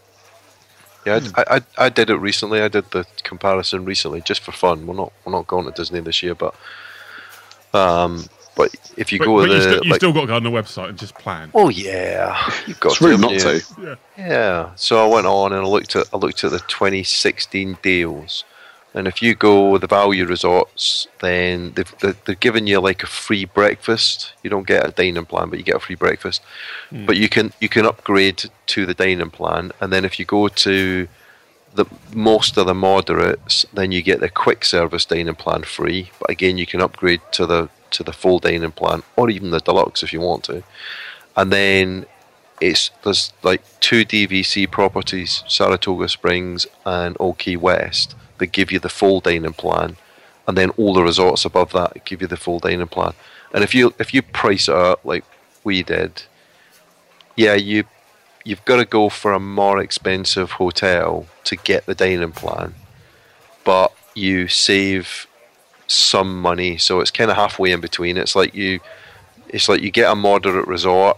Yeah, 1.05 1.19
I, 1.35 1.57
I, 1.57 1.61
I 1.85 1.89
did 1.89 2.09
it 2.09 2.15
recently. 2.15 2.61
I 2.61 2.69
did 2.69 2.89
the 2.91 3.05
comparison 3.23 3.83
recently 3.83 4.21
just 4.21 4.39
for 4.41 4.53
fun. 4.53 4.87
We're 4.87 4.95
not 4.95 5.11
we're 5.25 5.33
not 5.33 5.47
going 5.47 5.65
to 5.65 5.71
Disney 5.71 5.99
this 5.99 6.23
year, 6.23 6.33
but 6.33 6.55
um, 7.73 8.23
but 8.55 8.73
if 8.97 9.11
you 9.11 9.19
But, 9.19 9.25
go 9.25 9.37
but 9.37 9.49
with 9.49 9.49
you, 9.49 9.55
the 9.55 9.61
still, 9.61 9.83
you 9.83 9.91
like, 9.91 9.99
still 9.99 10.13
got 10.13 10.21
to 10.21 10.27
go 10.27 10.35
on 10.35 10.43
the 10.43 10.49
website 10.49 10.89
and 10.89 10.97
just 10.97 11.15
plan. 11.15 11.51
oh 11.53 11.69
yeah, 11.69 12.51
you've 12.67 12.79
got 12.79 12.93
It's 12.93 13.01
rude 13.01 13.19
not 13.19 13.31
haven't 13.33 13.63
to. 13.63 13.81
Yeah. 13.81 13.95
Yeah. 14.17 14.71
So 14.75 15.03
I 15.03 15.13
went 15.13 15.27
on 15.27 15.53
and 15.53 15.61
I 15.61 15.67
looked 15.67 15.95
at 15.95 16.07
I 16.13 16.17
looked 16.17 16.43
at 16.43 16.51
the 16.51 16.59
2016 16.59 17.77
deals, 17.81 18.43
and 18.93 19.07
if 19.07 19.21
you 19.21 19.33
go 19.33 19.77
the 19.77 19.87
value 19.87 20.25
resorts, 20.25 21.07
then 21.21 21.73
they've, 21.73 21.95
they're, 21.99 22.15
they're 22.25 22.35
giving 22.35 22.67
you 22.67 22.79
like 22.79 23.01
a 23.03 23.07
free 23.07 23.45
breakfast. 23.45 24.33
You 24.43 24.49
don't 24.49 24.67
get 24.67 24.87
a 24.87 24.91
dining 24.91 25.25
plan, 25.25 25.49
but 25.49 25.57
you 25.57 25.65
get 25.65 25.75
a 25.75 25.79
free 25.79 25.95
breakfast. 25.95 26.41
Hmm. 26.89 27.05
But 27.05 27.17
you 27.17 27.29
can 27.29 27.53
you 27.59 27.69
can 27.69 27.85
upgrade 27.85 28.45
to 28.67 28.85
the 28.85 28.93
dining 28.93 29.31
plan, 29.31 29.71
and 29.81 29.91
then 29.91 30.05
if 30.05 30.19
you 30.19 30.25
go 30.25 30.47
to 30.47 31.07
the 31.75 31.85
most 32.13 32.57
of 32.57 32.67
the 32.67 32.73
moderates, 32.73 33.65
then 33.73 33.91
you 33.91 34.01
get 34.01 34.19
the 34.19 34.29
quick 34.29 34.63
service 34.65 35.05
dining 35.05 35.35
plan 35.35 35.63
free. 35.63 36.11
But 36.19 36.29
again, 36.29 36.57
you 36.57 36.65
can 36.65 36.81
upgrade 36.81 37.21
to 37.33 37.45
the 37.45 37.69
to 37.91 38.03
the 38.03 38.13
full 38.13 38.39
dining 38.39 38.71
plan, 38.71 39.03
or 39.15 39.29
even 39.29 39.51
the 39.51 39.59
deluxe 39.59 40.03
if 40.03 40.13
you 40.13 40.21
want 40.21 40.43
to. 40.45 40.63
And 41.35 41.51
then 41.51 42.05
it's 42.61 42.91
there's 43.03 43.33
like 43.43 43.61
two 43.79 44.05
DVC 44.05 44.69
properties, 44.69 45.43
Saratoga 45.47 46.09
Springs 46.09 46.65
and 46.85 47.17
Old 47.19 47.37
Key 47.37 47.57
West, 47.57 48.15
that 48.37 48.47
give 48.47 48.71
you 48.71 48.79
the 48.79 48.89
full 48.89 49.19
dining 49.19 49.53
plan, 49.53 49.97
and 50.47 50.57
then 50.57 50.69
all 50.71 50.93
the 50.93 51.03
resorts 51.03 51.45
above 51.45 51.71
that 51.73 52.05
give 52.05 52.21
you 52.21 52.27
the 52.27 52.37
full 52.37 52.59
dining 52.59 52.87
plan. 52.87 53.13
And 53.53 53.63
if 53.63 53.73
you 53.73 53.93
if 53.99 54.13
you 54.13 54.21
price 54.21 54.67
it 54.67 54.75
out 54.75 55.05
like 55.05 55.23
we 55.63 55.83
did, 55.83 56.23
yeah, 57.35 57.55
you 57.55 57.85
you've 58.43 58.63
got 58.65 58.77
to 58.77 58.85
go 58.85 59.09
for 59.09 59.33
a 59.33 59.39
more 59.39 59.79
expensive 59.79 60.51
hotel 60.51 61.25
to 61.45 61.55
get 61.55 61.85
the 61.85 61.95
dining 61.95 62.31
plan, 62.31 62.75
but 63.63 63.93
you 64.15 64.47
save 64.47 65.27
some 65.87 66.41
money, 66.41 66.77
so 66.77 66.99
it's 66.99 67.11
kind 67.11 67.31
of 67.31 67.37
halfway 67.37 67.71
in 67.71 67.81
between. 67.81 68.17
It's 68.17 68.35
like 68.35 68.53
you 68.53 68.79
it's 69.49 69.69
like 69.69 69.81
you 69.81 69.91
get 69.91 70.11
a 70.11 70.15
moderate 70.15 70.67
resort 70.67 71.17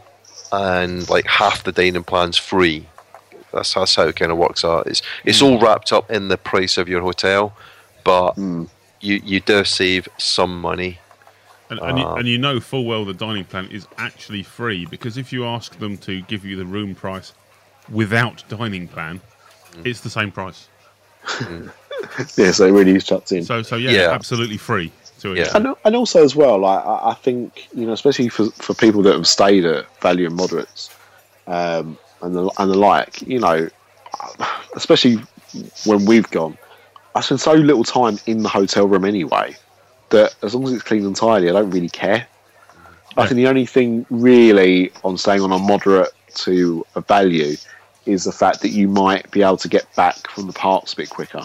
and 0.52 1.10
like 1.10 1.26
half 1.26 1.64
the 1.64 1.72
dining 1.72 2.04
plan's 2.04 2.38
free. 2.38 2.88
That's 3.52 3.74
that's 3.74 3.96
how 3.96 4.04
it 4.04 4.16
kind 4.16 4.32
of 4.32 4.38
works 4.38 4.64
out. 4.64 4.88
It's 4.88 5.02
it's 5.24 5.42
all 5.42 5.60
wrapped 5.60 5.94
up 5.94 6.12
in 6.12 6.28
the 6.28 6.38
price 6.38 6.78
of 6.78 6.90
your 6.90 7.02
hotel, 7.02 7.56
but 8.04 8.34
hmm. 8.34 8.66
you 9.02 9.22
you 9.24 9.40
do 9.40 9.64
save 9.64 10.08
some 10.18 10.60
money. 10.60 11.00
And, 11.70 11.80
and, 11.80 11.98
you, 11.98 12.06
Ah. 12.06 12.16
and 12.16 12.28
you 12.28 12.38
know 12.38 12.60
full 12.60 12.86
well 12.86 13.06
the 13.06 13.14
dining 13.14 13.44
plan 13.46 13.68
is 13.72 13.88
actually 13.98 14.44
free 14.44 14.86
because 14.86 15.18
if 15.18 15.34
you 15.34 15.46
ask 15.46 15.80
them 15.80 15.98
to 16.00 16.22
give 16.24 16.46
you 16.46 16.56
the 16.56 16.66
room 16.66 16.94
price 16.96 17.34
without 17.90 18.44
dining 18.50 18.88
plan, 18.88 19.20
Mm. 19.76 19.86
it's 19.88 20.02
the 20.02 20.10
same 20.10 20.32
price. 20.32 20.68
Yeah, 22.38 22.52
so 22.52 22.66
it 22.68 22.72
really 22.72 22.94
is 22.96 23.04
chucked 23.04 23.32
in. 23.32 23.44
So, 23.44 23.62
so 23.64 23.78
yeah, 23.78 23.92
Yeah. 23.92 24.12
absolutely 24.12 24.58
free 24.58 24.92
to 25.22 25.32
it. 25.34 25.40
Yeah. 25.40 25.52
and, 25.56 25.74
and 25.86 25.96
also 25.96 26.24
as 26.24 26.36
well, 26.36 26.60
like 26.60 26.86
I, 26.86 27.10
I 27.12 27.14
think 27.16 27.68
you 27.74 27.86
know, 27.88 27.94
especially 27.94 28.30
for, 28.30 28.52
for 28.52 28.74
people 28.76 29.02
that 29.04 29.14
have 29.16 29.26
stayed 29.28 29.66
at 29.66 29.86
value 30.02 30.28
and 30.28 30.36
moderates, 30.36 30.92
um, 31.48 31.98
and 32.22 32.36
the 32.36 32.50
and 32.60 32.70
the 32.72 32.78
like, 32.78 33.22
you 33.24 33.40
know, 33.40 33.68
especially 34.76 35.18
when 35.86 36.06
we've 36.06 36.30
gone, 36.30 36.58
I 37.16 37.22
spend 37.22 37.42
so 37.42 37.54
little 37.54 37.84
time 37.84 38.20
in 38.28 38.44
the 38.44 38.50
hotel 38.50 38.88
room 38.88 39.06
anyway 39.06 39.56
that 40.10 40.36
as 40.42 40.54
long 40.56 40.66
as 40.66 40.74
it's 40.74 40.84
clean 40.84 41.06
and 41.06 41.16
tidy, 41.16 41.50
I 41.50 41.54
don't 41.54 41.72
really 41.72 41.90
care. 41.90 42.28
I 43.18 43.28
think 43.28 43.38
the 43.38 43.48
only 43.48 43.66
thing 43.66 44.06
really 44.10 44.92
on 45.04 45.18
staying 45.18 45.42
on 45.42 45.52
a 45.52 45.58
moderate 45.60 46.12
to 46.36 46.86
a 46.96 47.02
value 47.02 47.56
is 48.06 48.26
the 48.26 48.32
fact 48.32 48.62
that 48.62 48.70
you 48.70 48.88
might 48.90 49.32
be 49.32 49.42
able 49.42 49.58
to 49.58 49.70
get 49.70 49.94
back 49.96 50.28
from 50.30 50.48
the 50.48 50.54
parks 50.54 50.94
a 50.94 50.98
bit 50.98 51.10
quicker 51.10 51.42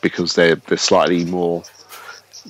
because 0.00 0.34
they're 0.34 0.56
they're 0.56 0.78
slightly 0.78 1.24
more 1.26 1.62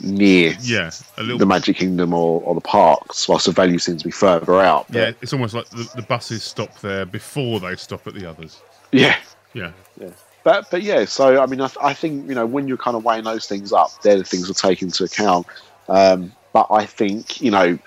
near 0.03 0.55
Yeah, 0.61 0.91
a 1.19 1.23
little. 1.23 1.39
the 1.39 1.47
Magic 1.47 1.77
Kingdom 1.77 2.15
or, 2.15 2.41
or 2.43 2.55
the 2.55 2.61
parks, 2.63 3.29
whilst 3.29 3.47
the 3.47 3.53
value 3.53 3.79
seems 3.79 4.03
to 4.03 4.09
be 4.09 4.13
further 4.13 4.61
out. 4.61 4.87
But 4.89 4.97
yeah, 4.97 5.13
it's 5.21 5.33
almost 5.33 5.53
like 5.55 5.69
the, 5.71 5.91
the 5.97 6.03
buses 6.03 6.43
stop 6.43 6.79
there 6.81 7.05
before 7.05 7.61
they 7.61 7.77
stop 7.77 8.07
at 8.07 8.15
the 8.15 8.25
others. 8.25 8.63
Yeah. 8.93 9.17
Yeah, 9.53 9.73
Yeah, 10.01 10.09
But 10.45 10.71
but 10.71 10.83
yeah, 10.83 11.05
so 11.05 11.41
I 11.41 11.47
mean, 11.47 11.61
I, 11.61 11.71
I 11.81 11.95
think 11.95 12.29
you 12.29 12.35
know 12.35 12.47
when 12.47 12.69
you're 12.69 12.77
kind 12.77 12.97
of 12.97 13.05
weighing 13.05 13.25
those 13.25 13.47
things 13.47 13.73
up, 13.73 13.91
they're 14.03 14.19
the 14.19 14.25
things 14.25 14.49
to 14.49 14.55
take 14.55 14.83
into 14.83 15.05
account. 15.05 15.47
Um, 15.89 16.33
but 16.53 16.67
I 16.71 16.87
think 16.87 17.41
you 17.41 17.51
know 17.51 17.79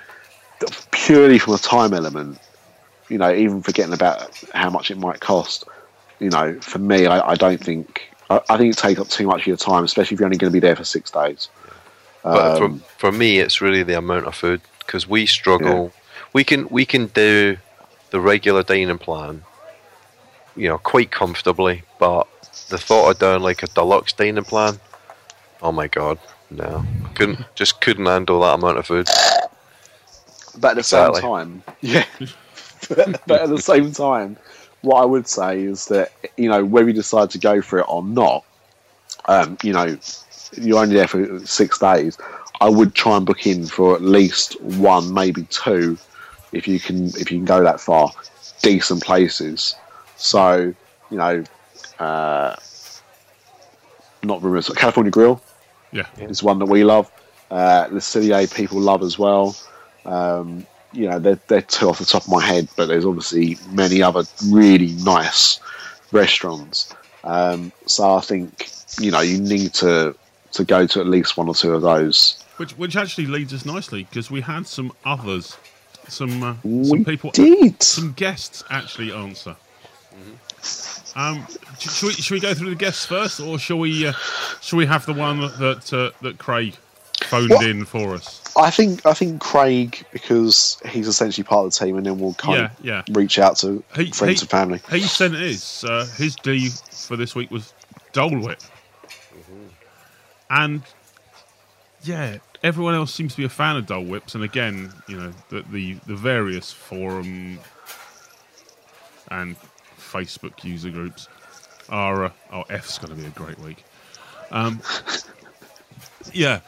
purely 0.92 1.40
from 1.40 1.54
a 1.54 1.58
time 1.58 1.94
element, 1.94 2.40
you 3.10 3.18
know, 3.18 3.34
even 3.34 3.62
forgetting 3.62 3.94
about 3.94 4.42
how 4.54 4.70
much 4.70 4.90
it 4.92 4.98
might 4.98 5.20
cost, 5.20 5.66
you 6.20 6.30
know, 6.30 6.60
for 6.62 6.80
me, 6.80 7.06
I, 7.06 7.32
I 7.32 7.36
don't 7.36 7.62
think 7.62 8.10
I, 8.30 8.42
I 8.50 8.58
think 8.58 8.74
it 8.74 8.78
takes 8.78 9.00
up 9.00 9.10
too 9.10 9.28
much 9.28 9.42
of 9.42 9.48
your 9.48 9.58
time, 9.58 9.84
especially 9.84 10.16
if 10.16 10.20
you're 10.20 10.28
only 10.28 10.38
going 10.38 10.52
to 10.52 10.54
be 10.54 10.60
there 10.60 10.76
for 10.76 10.86
six 10.86 11.12
days. 11.12 11.50
But 12.24 12.62
Um, 12.62 12.80
for, 12.80 12.86
for 12.98 13.12
me, 13.12 13.40
it's 13.40 13.62
really 13.62 13.84
the 13.84 13.98
amount 13.98 14.26
of 14.26 14.36
food 14.36 14.62
because 14.80 15.08
we 15.08 15.26
struggle. 15.26 15.92
We 16.34 16.44
can 16.44 16.68
we 16.70 16.86
can 16.86 17.08
do 17.08 17.58
the 18.10 18.20
regular 18.20 18.64
dining 18.64 18.98
plan, 18.98 19.44
you 20.56 20.70
know, 20.70 20.78
quite 20.78 21.12
comfortably. 21.12 21.84
But 22.00 22.28
the 22.70 22.78
thought 22.78 23.12
of 23.12 23.20
doing 23.20 23.42
like 23.42 23.64
a 23.64 23.68
deluxe 23.68 24.14
dining 24.14 24.44
plan, 24.44 24.80
oh 25.62 25.72
my 25.72 25.88
god, 25.88 26.20
no, 26.50 26.84
couldn't 27.16 27.46
just 27.56 27.82
couldn't 27.82 28.06
handle 28.06 28.42
that 28.42 28.56
amount 28.56 28.78
of 28.78 28.86
food. 28.88 29.08
But 30.58 30.72
at 30.72 30.76
the 30.76 30.80
Exactly. 30.80 31.22
same 31.22 31.30
time, 31.30 31.64
yeah. 31.82 32.06
but, 32.90 33.22
but 33.28 33.42
at 33.42 33.50
the 33.50 33.60
same 33.62 33.92
time, 33.92 34.38
what 34.82 35.02
I 35.02 35.06
would 35.06 35.28
say 35.28 35.62
is 35.64 35.86
that 35.88 36.12
you 36.38 36.50
know 36.50 36.64
whether 36.64 36.88
you 36.88 36.94
decide 36.94 37.30
to 37.32 37.40
go 37.40 37.62
for 37.62 37.80
it 37.80 37.86
or 37.90 38.04
not, 38.04 38.44
um, 39.26 39.58
you 39.64 39.74
know, 39.74 39.98
you're 40.54 40.80
only 40.80 40.96
there 40.96 41.08
for 41.08 41.40
six 41.46 41.80
days. 41.80 42.18
I 42.62 42.70
would 42.70 42.94
try 42.96 43.18
and 43.18 43.26
book 43.26 43.46
in 43.46 43.66
for 43.66 43.96
at 43.96 44.02
least 44.02 44.60
one, 44.62 45.14
maybe 45.14 45.44
two, 45.50 45.98
if 46.54 46.68
you 46.68 46.80
can 46.80 47.08
if 47.08 47.32
you 47.32 47.38
can 47.40 47.46
go 47.46 47.64
that 47.64 47.80
far, 47.82 48.12
decent 48.62 49.04
places. 49.04 49.76
So 50.16 50.74
you 51.12 51.18
know, 51.18 51.44
uh, 52.00 52.56
not 54.24 54.42
rumors, 54.42 54.70
California 54.70 55.12
Grill 55.12 55.42
yeah, 55.92 56.08
is 56.20 56.44
one 56.44 56.60
that 56.60 56.66
we 56.66 56.84
love. 56.84 57.12
Uh, 57.50 57.88
the 57.88 58.00
Cellier 58.00 58.54
people 58.54 58.80
love 58.80 59.02
as 59.04 59.18
well. 59.18 59.56
Um, 60.06 60.66
you 60.92 61.10
know, 61.10 61.20
they're, 61.20 61.40
they're 61.48 61.62
two 61.62 61.90
off 61.90 62.00
the 62.00 62.06
top 62.06 62.24
of 62.24 62.30
my 62.30 62.44
head, 62.44 62.68
but 62.76 62.88
there's 62.88 63.06
obviously 63.06 63.58
many 63.72 64.02
other 64.02 64.24
really 64.48 64.94
nice 65.04 65.60
restaurants. 66.12 66.94
Um, 67.24 67.72
so 67.86 68.16
I 68.16 68.22
think 68.22 68.70
you 69.00 69.12
know 69.12 69.22
you 69.22 69.40
need 69.40 69.74
to 69.76 70.16
to 70.54 70.64
go 70.64 70.88
to 70.88 71.00
at 71.02 71.08
least 71.08 71.38
one 71.38 71.48
or 71.48 71.56
two 71.56 71.74
of 71.74 71.82
those. 71.82 72.44
which 72.58 72.72
which 72.78 72.96
actually 72.96 73.28
leads 73.28 73.54
us 73.54 73.66
nicely 73.66 74.04
because 74.04 74.32
we 74.32 74.42
had 74.42 74.68
some 74.68 74.94
others, 75.04 75.58
some 76.08 76.44
uh, 76.44 76.56
some 76.84 77.04
people, 77.04 77.32
did. 77.32 77.82
some 77.82 78.14
guests 78.14 78.64
actually 78.70 79.12
answer. 79.12 79.56
Um, 81.16 81.46
should 81.80 82.08
we, 82.08 82.14
should 82.14 82.34
we 82.34 82.40
go 82.42 82.54
through 82.54 82.72
the 82.72 82.76
guests 82.76 83.06
first, 83.06 83.40
or 83.40 83.58
shall 83.58 83.80
we? 83.80 84.08
Uh, 84.08 84.14
shall 84.62 84.78
we 84.78 84.86
have 84.86 85.06
the 85.06 85.14
one 85.14 85.40
that 85.40 85.94
uh, 85.94 86.12
that 86.22 86.38
Craig 86.38 86.76
phoned 87.24 87.52
What? 87.52 87.66
in 87.66 87.86
for 87.86 88.14
us? 88.14 88.42
I 88.58 88.70
think 88.70 89.06
I 89.06 89.14
think 89.14 89.40
Craig 89.42 90.06
because 90.12 90.78
he's 90.86 91.08
essentially 91.08 91.44
part 91.46 91.66
of 91.66 91.74
the 91.74 91.86
team, 91.86 91.96
and 91.98 92.06
then 92.06 92.20
we'll 92.20 92.34
kind 92.34 92.58
Yeah, 92.60 92.66
of 92.66 92.86
yeah. 93.10 93.16
reach 93.18 93.40
out 93.40 93.56
to 93.58 93.84
He- 93.96 94.12
friends 94.12 94.42
he- 94.42 94.44
and 94.44 94.50
family. 94.50 94.82
He 94.92 95.02
sent 95.02 95.36
his 95.36 95.86
uh, 95.88 96.06
his 96.18 96.36
D 96.36 96.70
for 96.92 97.16
this 97.16 97.34
week 97.34 97.50
was 97.50 97.74
Dole 98.12 98.38
Whip, 98.40 98.60
and 100.50 100.82
yeah, 102.04 102.38
everyone 102.64 102.94
else 102.94 103.14
seems 103.14 103.32
to 103.34 103.38
be 103.38 103.46
a 103.46 103.50
fan 103.50 103.78
of 103.78 103.86
Dole 103.88 104.04
Whips. 104.04 104.36
And 104.36 104.44
again, 104.44 104.92
you 105.08 105.18
know, 105.18 105.34
the 105.50 105.64
the, 105.72 105.94
the 106.08 106.16
various 106.16 106.72
forum 106.74 107.60
and 109.32 109.56
Facebook 110.16 110.64
user 110.64 110.90
groups 110.90 111.28
are. 111.90 112.26
Uh, 112.26 112.32
oh, 112.52 112.62
F's 112.70 112.98
going 112.98 113.16
to 113.16 113.22
be 113.22 113.28
a 113.28 113.32
great 113.32 113.60
week. 113.60 113.84
Um, 114.52 114.82
yeah, 116.34 116.62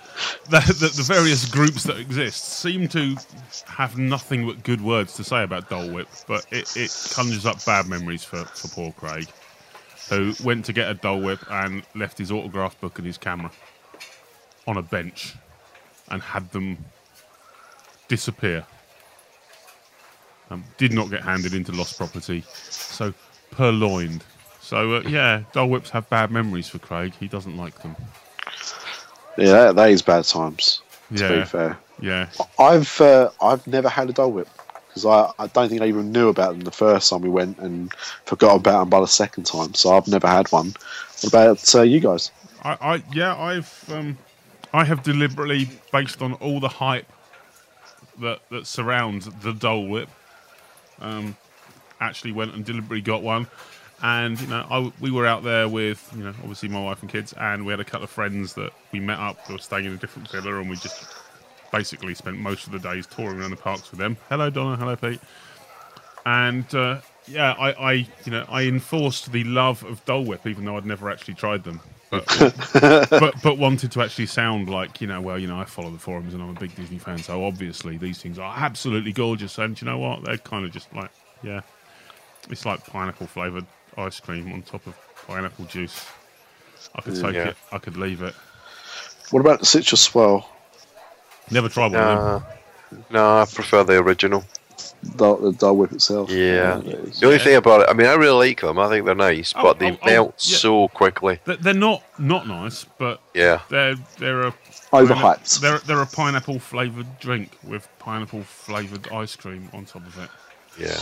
the, 0.49 0.59
the, 0.79 0.91
the 0.95 1.03
various 1.03 1.45
groups 1.45 1.83
that 1.83 1.97
exist 1.97 2.43
seem 2.43 2.87
to 2.89 3.15
have 3.65 3.97
nothing 3.97 4.45
but 4.45 4.63
good 4.63 4.81
words 4.81 5.13
to 5.15 5.23
say 5.23 5.43
about 5.43 5.69
Dole 5.69 5.91
Whip, 5.91 6.07
but 6.27 6.45
it, 6.51 6.75
it 6.75 7.11
conjures 7.13 7.45
up 7.45 7.63
bad 7.65 7.87
memories 7.87 8.23
for, 8.23 8.43
for 8.45 8.67
poor 8.69 8.91
Craig. 8.93 9.27
who 10.09 10.33
went 10.43 10.65
to 10.65 10.73
get 10.73 10.89
a 10.89 10.93
Dole 10.93 11.21
Whip 11.21 11.39
and 11.51 11.83
left 11.95 12.17
his 12.17 12.31
autograph 12.31 12.79
book 12.79 12.97
and 12.97 13.05
his 13.07 13.17
camera 13.17 13.51
on 14.65 14.77
a 14.77 14.81
bench 14.81 15.35
and 16.09 16.21
had 16.21 16.49
them 16.51 16.77
disappear. 18.07 18.65
Um, 20.49 20.63
did 20.77 20.93
not 20.93 21.09
get 21.09 21.23
handed 21.23 21.53
into 21.53 21.73
lost 21.73 21.97
property, 21.97 22.41
so 22.69 23.13
purloined. 23.51 24.23
So 24.61 24.95
uh, 24.95 25.01
yeah, 25.07 25.43
Dole 25.53 25.69
Whips 25.69 25.89
have 25.91 26.09
bad 26.09 26.31
memories 26.31 26.67
for 26.67 26.79
Craig. 26.79 27.13
He 27.19 27.27
doesn't 27.27 27.55
like 27.55 27.81
them. 27.81 27.95
Yeah, 29.37 29.51
that, 29.51 29.75
that 29.75 29.89
is 29.91 30.01
bad 30.01 30.25
times. 30.25 30.81
To 31.15 31.15
Yeah. 31.15 31.39
be 31.39 31.45
fair, 31.45 31.77
Yeah, 32.01 32.27
I've 32.59 32.99
uh, 32.99 33.29
I've 33.41 33.65
never 33.67 33.87
had 33.87 34.09
a 34.09 34.13
Dole 34.13 34.31
Whip 34.31 34.49
because 34.87 35.05
I, 35.05 35.31
I 35.39 35.47
don't 35.47 35.69
think 35.69 35.81
I 35.81 35.85
even 35.87 36.11
knew 36.11 36.27
about 36.27 36.51
them 36.51 36.61
the 36.61 36.71
first 36.71 37.09
time 37.09 37.21
we 37.21 37.29
went 37.29 37.57
and 37.59 37.93
forgot 38.25 38.55
about 38.57 38.79
them 38.79 38.89
by 38.89 38.99
the 38.99 39.07
second 39.07 39.45
time. 39.45 39.73
So 39.73 39.95
I've 39.95 40.07
never 40.07 40.27
had 40.27 40.51
one. 40.51 40.73
What 41.21 41.27
about 41.29 41.75
uh, 41.75 41.83
you 41.83 41.99
guys? 41.99 42.31
I, 42.63 42.77
I 42.81 43.03
yeah, 43.13 43.37
I've 43.37 43.85
um, 43.89 44.17
I 44.73 44.83
have 44.83 45.03
deliberately 45.03 45.69
based 45.91 46.21
on 46.21 46.33
all 46.33 46.59
the 46.59 46.67
hype 46.67 47.07
that 48.19 48.39
that 48.49 48.67
surrounds 48.67 49.29
the 49.43 49.53
Dole 49.53 49.87
Whip. 49.87 50.09
Um, 50.99 51.37
actually 51.99 52.31
went 52.31 52.53
and 52.53 52.65
deliberately 52.65 53.01
got 53.01 53.23
one, 53.23 53.47
and 54.01 54.39
you 54.39 54.47
know 54.47 54.65
I, 54.69 54.91
we 54.99 55.11
were 55.11 55.25
out 55.25 55.43
there 55.43 55.67
with 55.67 56.09
you 56.15 56.23
know 56.23 56.33
obviously 56.41 56.69
my 56.69 56.83
wife 56.83 57.01
and 57.01 57.11
kids, 57.11 57.33
and 57.33 57.65
we 57.65 57.71
had 57.71 57.79
a 57.79 57.85
couple 57.85 58.03
of 58.03 58.09
friends 58.09 58.53
that 58.53 58.71
we 58.91 58.99
met 58.99 59.19
up 59.19 59.39
who 59.47 59.53
were 59.53 59.59
staying 59.59 59.85
in 59.85 59.93
a 59.93 59.97
different 59.97 60.29
villa, 60.29 60.59
and 60.59 60.69
we 60.69 60.75
just 60.75 61.05
basically 61.71 62.13
spent 62.13 62.37
most 62.37 62.65
of 62.65 62.71
the 62.73 62.79
days 62.79 63.05
touring 63.07 63.39
around 63.39 63.51
the 63.51 63.57
parks 63.57 63.91
with 63.91 63.99
them. 63.99 64.17
Hello 64.29 64.49
Donna, 64.49 64.77
hello 64.77 64.95
Pete, 64.95 65.19
and 66.25 66.73
uh, 66.75 67.01
yeah, 67.27 67.53
I, 67.53 67.71
I 67.71 67.91
you 67.93 68.31
know 68.31 68.45
I 68.47 68.63
enforced 68.63 69.31
the 69.31 69.43
love 69.43 69.83
of 69.83 70.03
Dole 70.05 70.25
Whip 70.25 70.45
even 70.47 70.65
though 70.65 70.77
I'd 70.77 70.85
never 70.85 71.09
actually 71.09 71.35
tried 71.35 71.63
them. 71.63 71.81
But, 72.09 72.25
but 73.09 73.33
but 73.43 73.57
wanted 73.57 73.91
to 73.91 74.01
actually 74.01 74.27
sound 74.27 74.69
like 74.69 75.01
you 75.01 75.07
know 75.07 75.19
well 75.19 75.37
you 75.37 75.47
know 75.47 75.59
I 75.59 75.65
follow 75.65 75.91
the 75.91 75.99
forums 75.99 76.33
and 76.33 76.41
I'm 76.41 76.55
a 76.55 76.59
big 76.59 76.73
Disney 76.73 76.99
fan 76.99 77.17
so 77.17 77.43
obviously 77.43 77.97
these 77.97 78.21
things 78.21 78.39
are 78.39 78.55
absolutely 78.57 79.11
gorgeous. 79.11 79.57
And 79.57 79.79
you 79.81 79.85
know 79.85 79.97
what? 79.97 80.23
They're 80.23 80.37
kind 80.37 80.65
of 80.65 80.71
just 80.71 80.93
like 80.93 81.11
yeah 81.43 81.61
it's 82.49 82.65
like 82.65 82.85
pineapple 82.85 83.27
flavored 83.27 83.65
ice 83.97 84.19
cream 84.19 84.51
on 84.53 84.61
top 84.61 84.85
of 84.87 84.95
pineapple 85.27 85.65
juice 85.65 86.05
I 86.95 87.01
could 87.01 87.13
mm, 87.13 87.21
take 87.21 87.35
Yeah. 87.35 87.47
it 87.49 87.57
I 87.71 87.77
could 87.79 87.97
leave 87.97 88.21
it 88.21 88.33
What 89.31 89.39
about 89.41 89.59
the 89.59 89.65
citrus 89.65 90.01
swirl? 90.01 90.49
never 91.51 91.69
tried 91.69 91.91
one 91.91 91.95
of 91.95 91.99
Nah, 92.01 92.41
nah, 93.09 93.41
I 93.41 93.45
prefer 93.45 93.83
the 93.83 93.97
original. 93.97 94.43
The, 95.03 95.35
the 95.37 95.51
Dole 95.53 95.75
Whip 95.77 95.91
itself. 95.91 96.29
Yeah. 96.29 96.79
it 96.79 96.87
is. 96.87 97.19
The 97.19 97.25
only 97.27 97.39
thing 97.39 97.55
about 97.55 97.81
it, 97.81 97.87
I 97.89 97.93
mean, 97.93 98.07
I 98.07 98.13
really 98.13 98.49
like 98.49 98.61
them. 98.61 98.77
I 98.79 98.87
think 98.89 99.05
they're 99.05 99.15
nice, 99.15 99.53
Oh, 99.55 99.63
but 99.63 99.79
they 99.79 99.91
oh, 99.91 99.97
oh, 100.01 100.05
melt 100.05 100.35
yeah. 100.47 100.57
so 100.57 100.87
quickly. 100.89 101.39
they're 101.45 101.73
not 101.73 102.03
not 102.19 102.47
nice 102.47 102.85
but 102.97 103.19
Yeah. 103.33 103.61
they're 103.69 103.95
they're 104.17 104.41
a 104.43 104.53
Overhyped. 104.93 105.59
they're, 105.59 105.79
they're 105.79 106.01
a 106.01 106.05
pineapple 106.07 106.59
flavored 106.59 107.19
drink 107.19 107.57
with 107.63 107.87
pineapple 107.99 108.43
flavored 108.43 109.11
ice 109.11 109.35
cream 109.35 109.69
on 109.73 109.85
top 109.85 110.05
of 110.07 110.17
it 110.19 110.29
Yeah. 110.79 110.99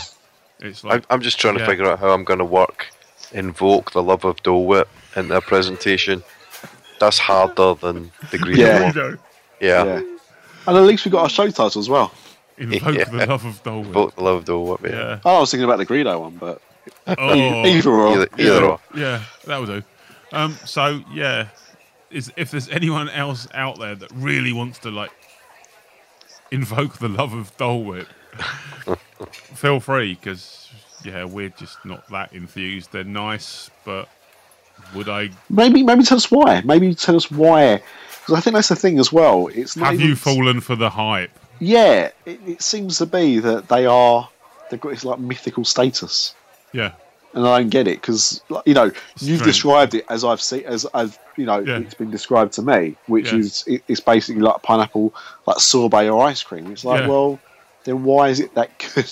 It's 0.60 0.84
I'm, 0.84 1.02
I'm 1.10 1.20
just 1.20 1.38
trying 1.38 1.58
to 1.58 1.66
figure 1.66 1.86
out 1.86 1.98
how 1.98 2.10
I'm 2.10 2.24
going 2.24 2.38
to 2.38 2.44
work, 2.44 2.86
invoke 3.32 3.92
the 3.92 4.02
love 4.02 4.24
of 4.24 4.42
Dole 4.42 4.66
Whip 4.66 4.88
in 5.16 5.30
a 5.30 5.40
presentation. 5.40 6.22
That's 6.98 7.18
harder 7.18 7.74
than 7.74 8.10
the 8.30 8.38
green 8.38 8.56
Yeah. 8.58 8.92
Yeah. 9.60 9.84
yeah. 9.84 10.02
And 10.66 10.76
at 10.76 10.82
least 10.84 11.04
we 11.04 11.10
got 11.10 11.22
our 11.22 11.28
show 11.28 11.48
title 11.50 11.78
as 11.80 11.88
well. 11.88 12.12
Invoke 12.58 12.94
Yeah. 12.96 13.04
the 13.04 13.26
love 13.26 13.44
of 13.44 13.62
Dole 13.62 13.78
Whip. 13.80 13.86
Invoke 13.88 14.14
the 14.16 14.22
love 14.22 14.36
of 14.38 14.44
Dole 14.46 14.66
Whip. 14.66 14.80
Yeah. 14.82 14.90
Yeah. 14.90 15.20
Oh, 15.24 15.36
I 15.36 15.40
was 15.40 15.50
thinking 15.50 15.64
about 15.64 15.76
the 15.78 15.86
Greedo 15.86 16.20
one, 16.20 16.36
but 16.36 16.60
Oh, 17.06 17.34
either 17.66 17.90
or. 17.90 18.12
Either, 18.14 18.28
either 18.38 18.64
or. 18.64 18.80
yeah, 18.94 19.22
that 19.46 19.58
will 19.58 19.66
do. 19.66 19.82
Um, 20.32 20.56
so 20.64 21.02
yeah, 21.12 21.48
is 22.10 22.32
if 22.36 22.50
there's 22.50 22.68
anyone 22.68 23.08
else 23.10 23.46
out 23.54 23.78
there 23.78 23.94
that 23.94 24.10
really 24.12 24.52
wants 24.52 24.78
to 24.80 24.90
like 24.90 25.10
invoke 26.50 26.98
the 26.98 27.08
love 27.08 27.32
of 27.34 27.56
Dole 27.56 27.84
Whip, 27.84 28.08
feel 29.30 29.80
free 29.80 30.14
because 30.14 30.68
yeah, 31.04 31.24
we're 31.24 31.48
just 31.50 31.84
not 31.84 32.08
that 32.10 32.32
enthused. 32.32 32.92
They're 32.92 33.04
nice, 33.04 33.70
but 33.84 34.08
would 34.94 35.08
I 35.08 35.30
Maybe, 35.48 35.82
maybe 35.82 36.02
tell 36.04 36.16
us 36.16 36.30
why. 36.30 36.60
Maybe 36.64 36.94
tell 36.94 37.16
us 37.16 37.30
why. 37.30 37.82
Because 38.20 38.34
I 38.34 38.40
think 38.40 38.54
that's 38.54 38.68
the 38.68 38.76
thing 38.76 38.98
as 38.98 39.12
well. 39.12 39.48
It's 39.48 39.76
not 39.76 39.86
have 39.86 39.94
even- 39.94 40.08
you 40.08 40.16
fallen 40.16 40.60
for 40.60 40.76
the 40.76 40.90
hype? 40.90 41.30
Yeah, 41.58 42.10
it, 42.26 42.40
it 42.46 42.62
seems 42.62 42.98
to 42.98 43.06
be 43.06 43.38
that 43.38 43.68
they 43.68 43.86
are. 43.86 44.28
They've 44.70 44.80
got 44.80 44.90
this 44.90 45.04
like 45.04 45.18
mythical 45.20 45.64
status, 45.64 46.34
Yeah, 46.72 46.92
and 47.32 47.46
I 47.46 47.60
don't 47.60 47.70
get 47.70 47.86
it 47.88 48.00
because 48.02 48.42
you 48.66 48.74
know 48.74 48.84
you've 49.20 49.38
Strange. 49.38 49.42
described 49.44 49.94
it 49.94 50.04
as 50.10 50.22
I've 50.24 50.40
seen 50.42 50.64
as 50.66 50.84
as 50.92 51.18
you 51.38 51.46
know 51.46 51.60
Yeah. 51.60 51.78
it's 51.78 51.94
been 51.94 52.10
described 52.10 52.52
to 52.54 52.62
me, 52.62 52.96
which 53.06 53.32
Yeah. 53.32 53.38
is 53.38 53.64
it, 53.66 53.82
it's 53.88 54.00
basically 54.00 54.42
like 54.42 54.60
pineapple, 54.62 55.14
like 55.46 55.58
sorbet 55.60 56.10
or 56.10 56.22
ice 56.26 56.42
cream. 56.42 56.70
It's 56.72 56.84
like, 56.84 57.02
Yeah. 57.02 57.08
well, 57.08 57.38
then 57.86 58.02
why 58.04 58.28
is 58.28 58.40
it 58.40 58.54
that 58.54 58.70
good? 58.78 59.10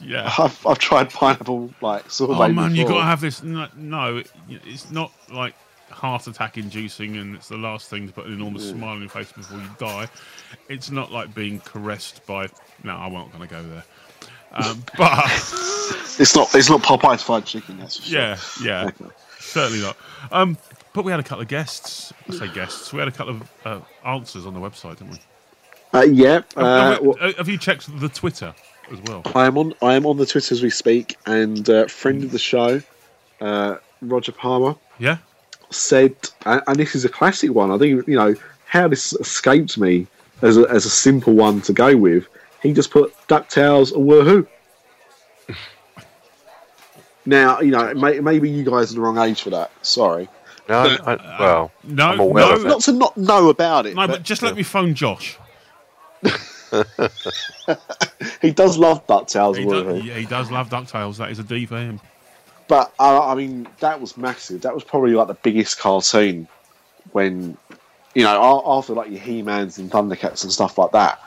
yeah. 0.00 0.32
I've, 0.38 0.66
I've 0.66 0.78
tried 0.78 1.10
pineapple 1.10 1.70
like 1.80 2.10
sorbet. 2.10 2.34
Oh 2.34 2.48
man, 2.48 2.74
you 2.74 2.84
before. 2.84 2.92
got 2.92 2.98
to 3.00 3.06
have 3.06 3.20
this. 3.20 3.42
No, 3.42 3.66
no, 3.76 4.18
it, 4.18 4.30
it's 4.48 4.90
not 4.90 5.10
like 5.32 5.54
heart 5.90 6.26
attack 6.26 6.58
inducing, 6.58 7.16
and 7.16 7.34
it's 7.34 7.48
the 7.48 7.56
last 7.56 7.88
thing 7.88 8.06
to 8.06 8.12
put 8.12 8.26
an 8.26 8.34
enormous 8.34 8.68
smile 8.68 8.90
on 8.90 9.00
your 9.00 9.08
face 9.08 9.32
before 9.32 9.58
you 9.58 9.68
die. 9.78 10.08
It's 10.68 10.90
not 10.90 11.10
like 11.10 11.34
being 11.34 11.60
caressed 11.60 12.24
by. 12.26 12.48
No, 12.84 12.94
I'm 12.94 13.12
not 13.12 13.32
going 13.32 13.48
to 13.48 13.54
go 13.54 13.62
there. 13.62 13.84
Um, 14.52 14.84
but 14.98 15.24
It's 16.18 16.36
not. 16.36 16.54
It's 16.54 16.68
not 16.68 16.82
Popeye's 16.82 17.22
fried 17.22 17.46
chicken. 17.46 17.78
That's 17.78 17.96
for 17.96 18.04
sure. 18.04 18.20
yeah, 18.20 18.38
yeah, 18.62 18.90
certainly 19.38 19.82
not. 19.82 19.96
Um, 20.30 20.58
but 20.92 21.04
we 21.04 21.10
had 21.10 21.20
a 21.20 21.24
couple 21.24 21.42
of 21.42 21.48
guests. 21.48 22.12
I 22.28 22.34
say 22.34 22.48
guests. 22.52 22.92
We 22.92 22.98
had 22.98 23.08
a 23.08 23.12
couple 23.12 23.34
of 23.34 23.50
uh, 23.64 23.80
answers 24.04 24.46
on 24.46 24.54
the 24.54 24.60
website, 24.60 24.98
didn't 24.98 25.12
we? 25.12 25.18
Uh, 25.94 26.02
yeah. 26.02 26.32
Have- 26.34 26.44
Uh, 26.56 26.90
have, 26.92 27.00
well, 27.02 27.16
uh, 27.20 27.32
have 27.38 27.48
you 27.48 27.56
checked 27.58 28.00
the 28.00 28.08
Twitter 28.08 28.54
as 28.92 28.98
well? 29.06 29.22
I 29.34 29.46
am 29.46 29.56
on. 29.56 29.74
I 29.80 29.94
am 29.94 30.06
on 30.06 30.16
the 30.16 30.26
Twitter 30.26 30.52
as 30.52 30.62
we 30.62 30.70
speak, 30.70 31.16
and 31.26 31.68
uh, 31.70 31.86
friend 31.86 32.24
of 32.24 32.30
the 32.32 32.38
show, 32.38 32.82
uh, 33.40 33.76
Roger 34.02 34.32
Palmer, 34.32 34.74
Yeah. 34.98 35.18
said, 35.70 36.14
and, 36.46 36.62
and 36.66 36.76
this 36.78 36.94
is 36.94 37.04
a 37.04 37.08
classic 37.08 37.52
one. 37.54 37.70
I 37.70 37.78
think 37.78 38.06
you 38.08 38.16
know 38.16 38.34
how 38.66 38.88
this 38.88 39.12
escaped 39.14 39.78
me 39.78 40.06
as 40.42 40.56
a, 40.58 40.62
as 40.68 40.84
a 40.84 40.90
simple 40.90 41.32
one 41.34 41.60
to 41.62 41.72
go 41.72 41.96
with. 41.96 42.26
He 42.62 42.72
just 42.72 42.90
put 42.90 43.14
Ducktales 43.28 43.92
or 43.92 43.98
Woohoo. 44.04 44.46
now 47.26 47.60
you 47.60 47.70
know 47.70 47.94
may, 47.94 48.20
maybe 48.20 48.50
you 48.50 48.64
guys 48.64 48.90
are 48.90 48.94
the 48.96 49.00
wrong 49.00 49.18
age 49.18 49.42
for 49.42 49.50
that. 49.50 49.70
Sorry, 49.82 50.28
No, 50.68 50.96
I, 51.04 51.12
I, 51.14 51.40
well, 51.40 51.72
No, 51.84 52.06
I'm 52.08 52.20
aware 52.20 52.46
no, 52.48 52.54
of 52.56 52.64
it. 52.64 52.68
not 52.68 52.80
to 52.82 52.92
not 52.92 53.16
know 53.16 53.48
about 53.48 53.86
it. 53.86 53.94
no. 53.94 54.06
But 54.06 54.22
just 54.22 54.42
let 54.42 54.56
me 54.56 54.62
phone 54.62 54.94
Josh. 54.94 55.38
he 58.42 58.50
does 58.50 58.78
love 58.78 59.06
Ducktales 59.06 59.56
He 59.56 59.64
does, 59.64 60.04
yeah, 60.04 60.18
he 60.18 60.26
does 60.26 60.50
love 60.50 60.70
Ducktales. 60.70 61.18
That 61.18 61.30
is 61.30 61.38
a 61.38 61.44
D 61.44 61.66
for 61.66 61.78
him. 61.78 62.00
But 62.68 62.92
uh, 62.98 63.26
I 63.26 63.34
mean, 63.34 63.68
that 63.80 64.00
was 64.00 64.16
massive. 64.16 64.62
That 64.62 64.74
was 64.74 64.84
probably 64.84 65.12
like 65.12 65.28
the 65.28 65.34
biggest 65.34 65.78
cartoon 65.78 66.48
when, 67.12 67.56
you 68.14 68.24
know, 68.24 68.62
after 68.66 68.94
like 68.94 69.10
your 69.10 69.20
He-Mans 69.20 69.78
and 69.78 69.90
Thundercats 69.90 70.42
and 70.42 70.52
stuff 70.52 70.78
like 70.78 70.92
that. 70.92 71.20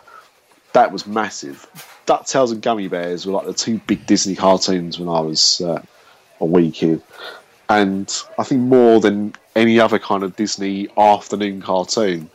That 0.74 0.92
was 0.92 1.08
massive. 1.08 1.66
Ducktales 2.06 2.52
and 2.52 2.62
Gummi 2.62 2.90
Bears 2.90 3.26
were 3.26 3.34
like 3.34 3.46
the 3.46 3.54
two 3.54 3.80
big 3.88 4.06
Disney 4.06 4.36
cartoons 4.36 5.00
when 5.00 5.10
I 5.10 5.20
was 5.20 5.62
uh, 5.62 5.82
a 6.40 6.46
wee 6.46 6.72
kid, 6.72 7.02
and 7.70 8.14
I 8.38 8.44
think 8.44 8.62
more 8.62 9.00
than 9.00 9.34
any 9.56 9.80
other 9.80 10.00
kind 10.00 10.24
of 10.24 10.36
Disney 10.36 10.88
afternoon 10.98 11.62
cartoon. 11.62 12.30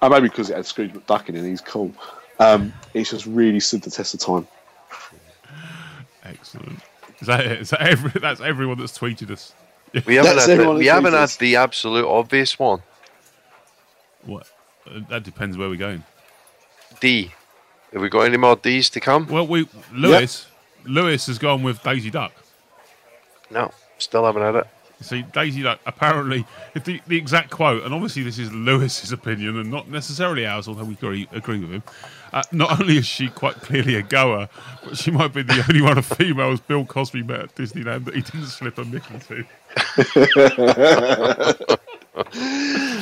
Uh, 0.00 0.08
maybe 0.08 0.28
because 0.28 0.50
it 0.50 0.56
had 0.56 0.66
Scrooge 0.66 0.92
McDuck 0.92 1.28
in 1.28 1.34
it, 1.34 1.40
and 1.40 1.48
he's 1.48 1.60
cool. 1.60 1.92
Um, 2.38 2.72
it's 2.94 3.10
just 3.10 3.26
really 3.26 3.60
stood 3.60 3.82
the 3.82 3.90
test 3.90 4.14
of 4.14 4.20
time. 4.20 4.46
Excellent. 6.24 6.80
Is 7.20 7.26
that 7.26 7.40
it? 7.40 7.60
Is 7.60 7.70
that 7.70 7.80
every, 7.80 8.20
that's 8.20 8.40
everyone 8.40 8.78
that's 8.78 8.96
tweeted 8.96 9.30
us. 9.30 9.52
we 10.06 10.16
haven't 10.16 10.38
had 10.38 10.58
the, 10.58 10.70
we 10.72 10.86
haven't 10.86 11.14
had 11.14 11.30
the 11.30 11.56
absolute 11.56 12.06
obvious 12.06 12.58
one. 12.58 12.82
What? 14.24 14.46
Uh, 14.86 15.00
that 15.08 15.24
depends 15.24 15.56
where 15.56 15.68
we're 15.68 15.76
going. 15.76 16.04
D. 17.00 17.32
Have 17.92 18.02
we 18.02 18.08
got 18.08 18.20
any 18.20 18.36
more 18.36 18.56
D's 18.56 18.90
to 18.90 19.00
come? 19.00 19.26
Well, 19.26 19.46
we 19.46 19.68
Lewis. 19.92 20.46
Lewis 20.84 21.26
has 21.26 21.38
gone 21.38 21.62
with 21.62 21.82
Daisy 21.82 22.10
Duck. 22.10 22.32
No, 23.50 23.72
still 23.98 24.24
haven't 24.24 24.42
had 24.42 24.54
it. 24.56 24.66
You 25.00 25.06
see, 25.06 25.22
Daisy 25.22 25.62
Duck 25.62 25.78
apparently, 25.86 26.44
if 26.74 26.84
the, 26.84 27.00
the 27.06 27.16
exact 27.16 27.50
quote, 27.50 27.84
and 27.84 27.94
obviously 27.94 28.22
this 28.24 28.38
is 28.38 28.52
Lewis's 28.52 29.12
opinion 29.12 29.56
and 29.58 29.70
not 29.70 29.88
necessarily 29.88 30.46
ours, 30.46 30.66
although 30.68 30.84
we 30.84 30.94
agree, 30.94 31.28
agree 31.32 31.60
with 31.60 31.70
him. 31.70 31.82
Uh, 32.32 32.42
not 32.52 32.80
only 32.80 32.98
is 32.98 33.06
she 33.06 33.28
quite 33.28 33.54
clearly 33.56 33.94
a 33.96 34.02
goer, 34.02 34.48
but 34.84 34.96
she 34.98 35.10
might 35.10 35.32
be 35.32 35.42
the 35.42 35.64
only 35.68 35.80
one 35.82 35.98
of 35.98 36.06
females 36.06 36.60
Bill 36.60 36.84
Cosby 36.84 37.22
met 37.22 37.40
at 37.40 37.54
Disneyland 37.54 38.04
that 38.06 38.14
he 38.14 38.20
didn't 38.22 38.46
slip 38.46 38.78
a 38.78 38.84
Mickey 38.84 39.18
to. 39.28 39.44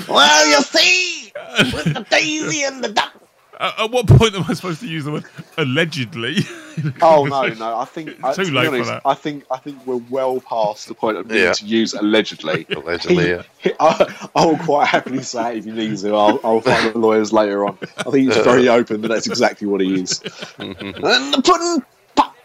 Well, 0.09 0.49
you 0.49 0.62
see, 0.62 1.32
with 1.74 1.94
the 1.94 2.07
daisy 2.11 2.64
and 2.64 2.84
the 2.84 2.90
duck, 2.90 3.14
at 3.61 3.90
what 3.90 4.07
point 4.07 4.34
am 4.34 4.44
I 4.49 4.55
supposed 4.55 4.80
to 4.80 4.88
use 4.88 5.05
the 5.05 5.12
word 5.12 5.24
allegedly? 5.59 6.36
Oh 7.03 7.24
no, 7.24 7.47
no. 7.49 7.79
I 7.79 7.85
think 7.85 8.22
I, 8.24 8.33
Too 8.35 8.45
to 8.45 8.51
be 8.51 8.57
late 8.57 8.66
for 8.66 8.74
honest, 8.74 8.91
that. 8.91 9.03
I 9.05 9.14
think 9.14 9.45
I 9.51 9.57
think 9.59 9.87
we're 9.87 10.03
well 10.11 10.41
past 10.41 10.89
the 10.89 10.95
point 10.95 11.16
of 11.16 11.27
needing 11.27 11.45
Yeah. 11.45 11.53
to 11.53 11.64
use 11.66 11.95
allegedly. 11.95 12.66
Allegedly, 12.77 13.31
yeah. 13.31 13.43
I, 13.81 14.29
I 14.35 14.45
will 14.47 14.59
quite 14.59 14.89
happily 14.89 15.22
say 15.22 15.53
it 15.53 15.59
if 15.59 15.66
you 15.66 15.72
need 15.74 15.97
to. 15.99 16.14
I'll, 16.14 16.41
I'll 16.45 16.61
find 16.61 16.93
the 16.95 16.99
lawyers 16.99 17.33
later 17.33 17.64
on. 17.66 17.79
I 17.99 18.03
think 18.05 18.33
he's 18.33 18.37
very 18.37 18.68
open 18.68 19.01
that 19.03 19.09
that's 19.09 19.27
exactly 19.27 19.66
what 19.66 19.81
he 19.81 20.01
is. 20.03 20.20
and 20.59 20.74
the 20.77 21.43
pudding 21.45 21.85
pop. 22.14 22.37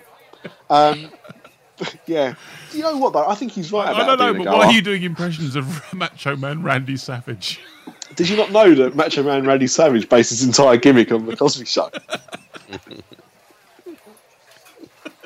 Um, 0.69 1.11
yeah. 2.05 2.35
You 2.73 2.83
know 2.83 2.97
what 2.97 3.13
though? 3.13 3.27
I 3.27 3.35
think 3.35 3.51
he's 3.51 3.71
right 3.71 3.87
I 3.87 3.91
about 3.91 4.17
don't 4.17 4.37
know, 4.37 4.43
but 4.45 4.53
why 4.53 4.65
are 4.67 4.71
you 4.71 4.81
doing 4.81 5.03
impressions 5.03 5.55
of 5.55 5.93
Macho 5.93 6.35
Man 6.35 6.63
Randy 6.63 6.95
Savage? 6.97 7.59
Did 8.15 8.29
you 8.29 8.37
not 8.37 8.51
know 8.51 8.73
that 8.75 8.95
Macho 8.95 9.23
Man 9.23 9.45
Randy 9.45 9.67
Savage 9.67 10.07
based 10.07 10.29
his 10.29 10.43
entire 10.43 10.77
gimmick 10.77 11.11
on 11.11 11.25
the 11.25 11.35
Cosby 11.35 11.65
Show? 11.65 11.89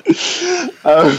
um, 0.84 1.18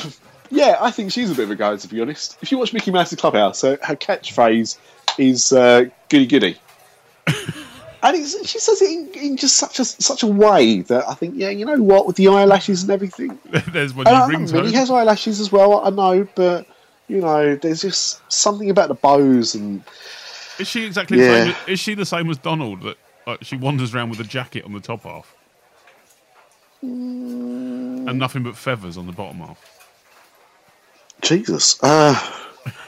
yeah, 0.49 0.77
I 0.79 0.91
think 0.91 1.11
she's 1.11 1.31
a 1.31 1.35
bit 1.35 1.43
of 1.45 1.51
a 1.51 1.55
go, 1.55 1.75
to 1.75 1.87
be 1.87 2.01
honest. 2.01 2.37
If 2.41 2.51
you 2.51 2.57
watch 2.57 2.73
Mickey 2.73 2.91
Mouse's 2.91 3.19
Clubhouse, 3.19 3.63
uh, 3.63 3.77
her 3.83 3.95
catchphrase 3.95 4.77
is 5.17 5.51
uh, 5.51 5.85
"goody 6.09 6.25
goody," 6.25 6.57
and 7.27 8.15
it's, 8.17 8.49
she 8.49 8.59
says 8.59 8.81
it 8.81 8.89
in, 8.89 9.09
in 9.31 9.37
just 9.37 9.57
such 9.57 9.79
a 9.79 9.85
such 9.85 10.23
a 10.23 10.27
way 10.27 10.81
that 10.83 11.07
I 11.07 11.13
think, 11.15 11.35
yeah, 11.35 11.49
you 11.49 11.65
know 11.65 11.81
what, 11.81 12.07
with 12.07 12.15
the 12.15 12.27
eyelashes 12.29 12.83
and 12.83 12.91
everything. 12.91 13.37
There's 13.71 13.93
one 13.93 14.07
And 14.07 14.15
he 14.15 14.21
I 14.21 14.27
rings 14.27 14.53
mean, 14.53 14.65
he 14.65 14.73
has 14.73 14.89
eyelashes 14.89 15.39
as 15.39 15.51
well, 15.51 15.85
I 15.85 15.89
know, 15.89 16.27
but 16.35 16.67
you 17.07 17.21
know, 17.21 17.55
there's 17.55 17.81
just 17.81 18.21
something 18.31 18.69
about 18.69 18.89
the 18.89 18.93
bows 18.93 19.55
and 19.55 19.81
Is 20.59 20.67
she 20.67 20.85
exactly 20.85 21.17
Yeah. 21.17 21.45
the 21.45 21.53
same? 21.53 21.73
Is 21.73 21.79
she 21.79 21.93
the 21.93 22.05
same 22.05 22.29
as 22.29 22.37
Donald 22.37 22.81
that 22.83 22.97
like, 23.25 23.43
she 23.43 23.55
wanders 23.55 23.95
around 23.95 24.09
with 24.09 24.19
a 24.19 24.25
jacket 24.25 24.65
on 24.65 24.73
the 24.73 24.81
top 24.81 25.03
half 25.03 25.33
Mm. 26.83 28.07
and 28.07 28.19
nothing 28.19 28.43
but 28.43 28.55
feathers 28.55 28.97
on 28.97 29.07
the 29.07 29.11
bottom 29.11 29.39
half? 29.39 29.59
Jesus. 31.21 31.81
Uh, 31.83 32.15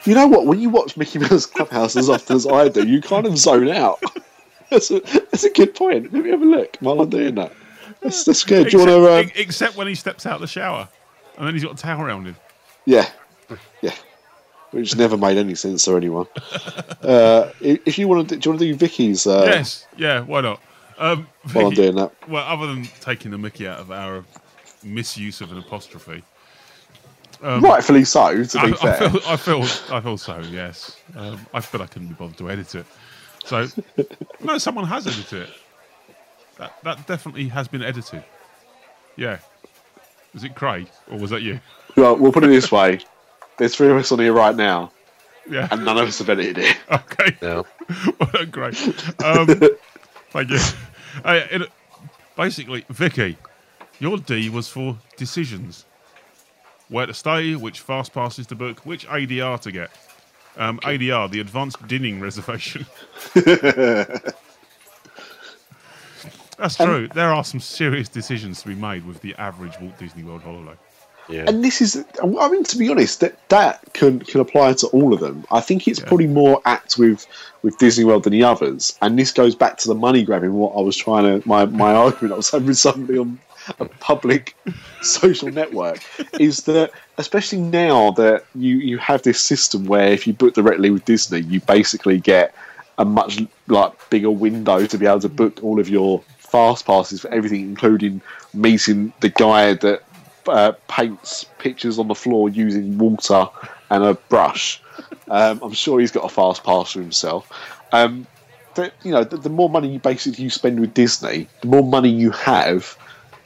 you 0.05 0.13
know 0.13 0.27
what? 0.27 0.45
When 0.45 0.59
you 0.59 0.69
watch 0.69 0.95
Mickey 0.95 1.19
Mouse 1.19 1.45
Clubhouse 1.47 1.95
as 1.95 2.09
often 2.09 2.35
as 2.35 2.45
I 2.45 2.69
do, 2.69 2.87
you 2.87 3.01
kind 3.01 3.25
of 3.25 3.37
zone 3.37 3.69
out. 3.69 4.01
That's 4.69 4.91
a, 4.91 4.99
that's 4.99 5.43
a 5.45 5.49
good 5.49 5.73
point. 5.73 6.13
Let 6.13 6.23
me 6.23 6.29
have 6.29 6.43
a 6.43 6.45
look 6.45 6.77
while 6.79 7.01
I'm 7.01 7.09
doing 7.09 7.33
that. 7.33 7.51
That's, 8.01 8.23
that's 8.23 8.43
good. 8.43 8.67
Do 8.69 8.77
you 8.77 8.83
Except, 8.83 9.01
want 9.01 9.03
to? 9.03 9.19
Um, 9.19 9.31
except 9.35 9.75
when 9.77 9.87
he 9.87 9.95
steps 9.95 10.27
out 10.27 10.35
of 10.35 10.41
the 10.41 10.47
shower 10.47 10.87
and 11.39 11.47
then 11.47 11.55
he's 11.55 11.63
got 11.63 11.73
a 11.73 11.75
towel 11.81 12.03
around 12.05 12.25
him. 12.27 12.35
yeah, 12.85 13.09
yeah. 13.81 13.95
Which 14.69 14.95
never 14.95 15.17
made 15.17 15.39
any 15.39 15.55
sense 15.55 15.85
to 15.85 15.97
anyone. 15.97 16.27
Uh, 17.01 17.51
if 17.61 17.97
you 17.97 18.07
want 18.07 18.29
to, 18.29 18.35
do 18.35 18.47
you 18.47 18.51
want 18.51 18.59
to 18.59 18.65
do 18.67 18.75
Vicky's? 18.75 19.25
Uh, 19.25 19.45
yes, 19.47 19.87
yeah, 19.97 20.19
why 20.19 20.41
not? 20.41 20.61
Um, 20.99 21.27
While 21.53 21.67
I'm 21.67 21.73
doing 21.73 21.95
that. 21.95 22.11
well, 22.27 22.45
other 22.45 22.67
than 22.67 22.83
taking 23.01 23.31
the 23.31 23.37
Mickey 23.37 23.67
out 23.67 23.79
of 23.79 23.91
our 23.91 24.23
misuse 24.83 25.41
of 25.41 25.51
an 25.51 25.57
apostrophe, 25.57 26.23
Rightfully 27.41 28.03
so. 28.03 28.43
To 28.43 28.57
be 28.59 28.67
Um, 28.67 28.75
I, 28.81 28.87
I 28.91 28.97
fair. 28.97 29.09
feel, 29.09 29.21
I 29.27 29.35
feel, 29.37 29.63
I 29.95 30.01
feel 30.01 30.17
so. 30.17 30.39
Yes, 30.51 30.97
um, 31.15 31.39
I 31.53 31.61
feel 31.61 31.81
I 31.81 31.85
couldn't 31.87 32.09
be 32.09 32.13
bothered 32.15 32.37
to 32.39 32.49
edit 32.51 32.75
it. 32.75 32.85
So, 33.45 33.65
no, 34.43 34.57
someone 34.57 34.85
has 34.85 35.07
edited 35.07 35.43
it. 35.43 35.49
That 36.57 36.73
that 36.83 37.07
definitely 37.07 37.47
has 37.47 37.69
been 37.69 37.81
edited. 37.81 38.23
Yeah. 39.15 39.39
Was 40.33 40.43
it 40.43 40.53
Craig 40.53 40.89
or 41.09 41.17
was 41.17 41.29
that 41.31 41.41
you? 41.41 41.61
Well, 41.95 42.17
we'll 42.17 42.33
put 42.33 42.43
it 42.43 42.47
this 42.47 42.71
way: 42.73 42.99
there's 43.57 43.73
three 43.73 43.89
of 43.89 43.95
us 43.95 44.11
on 44.11 44.19
here 44.19 44.33
right 44.33 44.55
now, 44.55 44.91
Yeah. 45.49 45.69
and 45.71 45.85
none 45.85 45.97
of 45.97 46.09
us 46.09 46.19
have 46.19 46.29
edited 46.29 46.57
it. 46.57 46.77
Okay. 46.91 47.37
No. 47.41 47.65
well, 48.19 48.45
great. 48.51 48.77
Um, 49.23 49.47
thank 50.31 50.49
you. 50.49 50.59
Uh, 51.25 51.41
it, 51.49 51.71
basically, 52.37 52.85
Vicky, 52.91 53.35
your 53.99 54.19
D 54.19 54.47
was 54.49 54.69
for 54.69 54.95
decisions. 55.17 55.85
Where 56.87 57.07
to 57.07 57.15
stay, 57.15 57.55
which 57.55 57.79
fast 57.79 58.13
passes 58.13 58.45
to 58.47 58.55
book, 58.55 58.85
which 58.85 59.07
ADR 59.07 59.59
to 59.61 59.71
get. 59.71 59.89
Um, 60.55 60.79
ADR, 60.81 61.31
the 61.31 61.39
Advanced 61.39 61.87
Dinning 61.87 62.19
Reservation. 62.19 62.85
That's 66.57 66.75
true. 66.75 67.07
there 67.07 67.33
are 67.33 67.43
some 67.43 67.59
serious 67.59 68.07
decisions 68.07 68.61
to 68.61 68.67
be 68.67 68.75
made 68.75 69.05
with 69.05 69.21
the 69.21 69.33
average 69.35 69.79
Walt 69.79 69.97
Disney 69.97 70.23
World 70.23 70.43
holiday. 70.43 70.77
Yeah. 71.29 71.45
And 71.47 71.63
this 71.63 71.81
is, 71.81 72.03
I 72.23 72.49
mean, 72.49 72.63
to 72.63 72.77
be 72.77 72.89
honest, 72.89 73.19
that 73.19 73.35
that 73.49 73.81
can 73.93 74.19
can 74.19 74.41
apply 74.41 74.73
to 74.73 74.87
all 74.87 75.13
of 75.13 75.19
them. 75.19 75.45
I 75.51 75.61
think 75.61 75.87
it's 75.87 75.99
Yeah. 75.99 76.05
probably 76.07 76.27
more 76.27 76.61
apt 76.65 76.97
with 76.97 77.27
with 77.61 77.77
Disney 77.77 78.03
World 78.05 78.23
than 78.23 78.33
the 78.33 78.43
others, 78.43 78.97
and 79.01 79.17
this 79.19 79.31
goes 79.31 79.53
back 79.55 79.77
to 79.79 79.87
the 79.87 79.95
money 79.95 80.23
grabbing. 80.23 80.53
What 80.53 80.73
I 80.75 80.81
was 80.81 80.97
trying 80.97 81.41
to 81.41 81.47
my 81.47 81.65
my 81.65 81.93
argument 82.05 82.33
I 82.33 82.37
was 82.37 82.49
having 82.49 82.67
with 82.67 82.77
somebody 82.79 83.19
on 83.19 83.39
a 83.79 83.85
public 83.85 84.55
social 85.01 85.51
network 85.51 85.99
is 86.39 86.63
that 86.63 86.91
especially 87.17 87.59
now 87.59 88.11
that 88.11 88.45
you 88.55 88.77
you 88.77 88.97
have 88.97 89.21
this 89.21 89.39
system 89.39 89.85
where 89.85 90.07
if 90.07 90.25
you 90.25 90.33
book 90.33 90.55
directly 90.55 90.89
with 90.89 91.05
Disney, 91.05 91.41
you 91.41 91.59
basically 91.61 92.19
get 92.19 92.55
a 92.97 93.05
much 93.05 93.39
like 93.67 94.09
bigger 94.09 94.31
window 94.31 94.85
to 94.85 94.97
be 94.97 95.05
able 95.05 95.19
to 95.19 95.29
book 95.29 95.59
all 95.63 95.79
of 95.79 95.87
your 95.89 96.21
fast 96.39 96.85
passes 96.85 97.21
for 97.21 97.29
everything, 97.31 97.61
including 97.61 98.21
meeting 98.53 99.13
the 99.19 99.29
guy 99.29 99.73
that 99.75 100.01
uh, 100.49 100.73
paints 100.87 101.45
pictures 101.57 101.99
on 101.99 102.07
the 102.07 102.15
floor 102.15 102.49
using 102.49 102.97
water 102.97 103.47
and 103.89 104.03
a 104.03 104.13
brush. 104.13 104.81
Um, 105.29 105.59
I'm 105.61 105.73
sure 105.73 105.99
he's 105.99 106.11
got 106.11 106.25
a 106.25 106.29
fast 106.29 106.63
pass 106.63 106.93
for 106.93 107.01
himself. 107.01 107.51
Um, 107.91 108.27
that 108.75 108.93
you 109.03 109.11
know, 109.11 109.23
the, 109.23 109.37
the 109.37 109.49
more 109.49 109.69
money 109.69 109.93
you 109.93 109.99
basically 109.99 110.43
you 110.43 110.49
spend 110.49 110.79
with 110.79 110.93
Disney, 110.93 111.47
the 111.61 111.67
more 111.67 111.83
money 111.83 112.09
you 112.09 112.31
have 112.31 112.97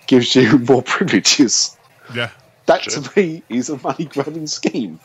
gives 0.08 0.36
you 0.36 0.58
more 0.70 0.82
privileges. 0.82 1.78
Yeah. 2.14 2.30
That 2.66 2.84
to 2.84 3.12
me 3.16 3.43
is 3.49 3.70
a 3.70 3.78
money 3.78 4.06
grabbing 4.06 4.47
scheme. 4.47 4.99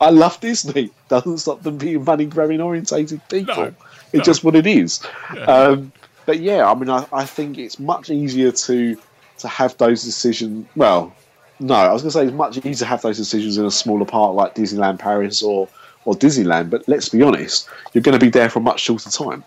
I 0.00 0.10
love 0.10 0.40
Disney. 0.40 0.90
Doesn't 1.08 1.38
stop 1.38 1.62
them 1.62 1.78
being 1.78 2.04
money 2.04 2.26
grabbing 2.26 2.60
orientated 2.60 3.20
people. 3.28 3.54
No, 3.54 3.74
it's 4.12 4.14
no. 4.14 4.22
just 4.22 4.42
what 4.42 4.56
it 4.56 4.66
is. 4.66 5.00
Yeah. 5.34 5.42
Um, 5.42 5.92
but 6.26 6.40
yeah, 6.40 6.68
I 6.68 6.74
mean, 6.74 6.90
I, 6.90 7.06
I 7.12 7.24
think 7.24 7.56
it's 7.58 7.78
much 7.78 8.10
easier 8.10 8.50
to 8.50 8.98
to 9.38 9.48
have 9.48 9.76
those 9.78 10.02
decisions. 10.02 10.66
Well, 10.74 11.14
no, 11.60 11.74
I 11.74 11.92
was 11.92 12.02
going 12.02 12.10
to 12.10 12.18
say 12.18 12.24
it's 12.26 12.32
much 12.32 12.58
easier 12.58 12.74
to 12.74 12.84
have 12.86 13.02
those 13.02 13.16
decisions 13.16 13.58
in 13.58 13.64
a 13.64 13.70
smaller 13.70 14.04
park 14.04 14.34
like 14.34 14.54
Disneyland 14.54 14.98
Paris 14.98 15.42
or 15.42 15.68
or 16.04 16.14
Disneyland. 16.14 16.70
But 16.70 16.88
let's 16.88 17.08
be 17.08 17.22
honest, 17.22 17.68
you're 17.92 18.02
going 18.02 18.18
to 18.18 18.24
be 18.24 18.30
there 18.30 18.48
for 18.48 18.60
a 18.60 18.62
much 18.62 18.80
shorter 18.80 19.10
time. 19.10 19.44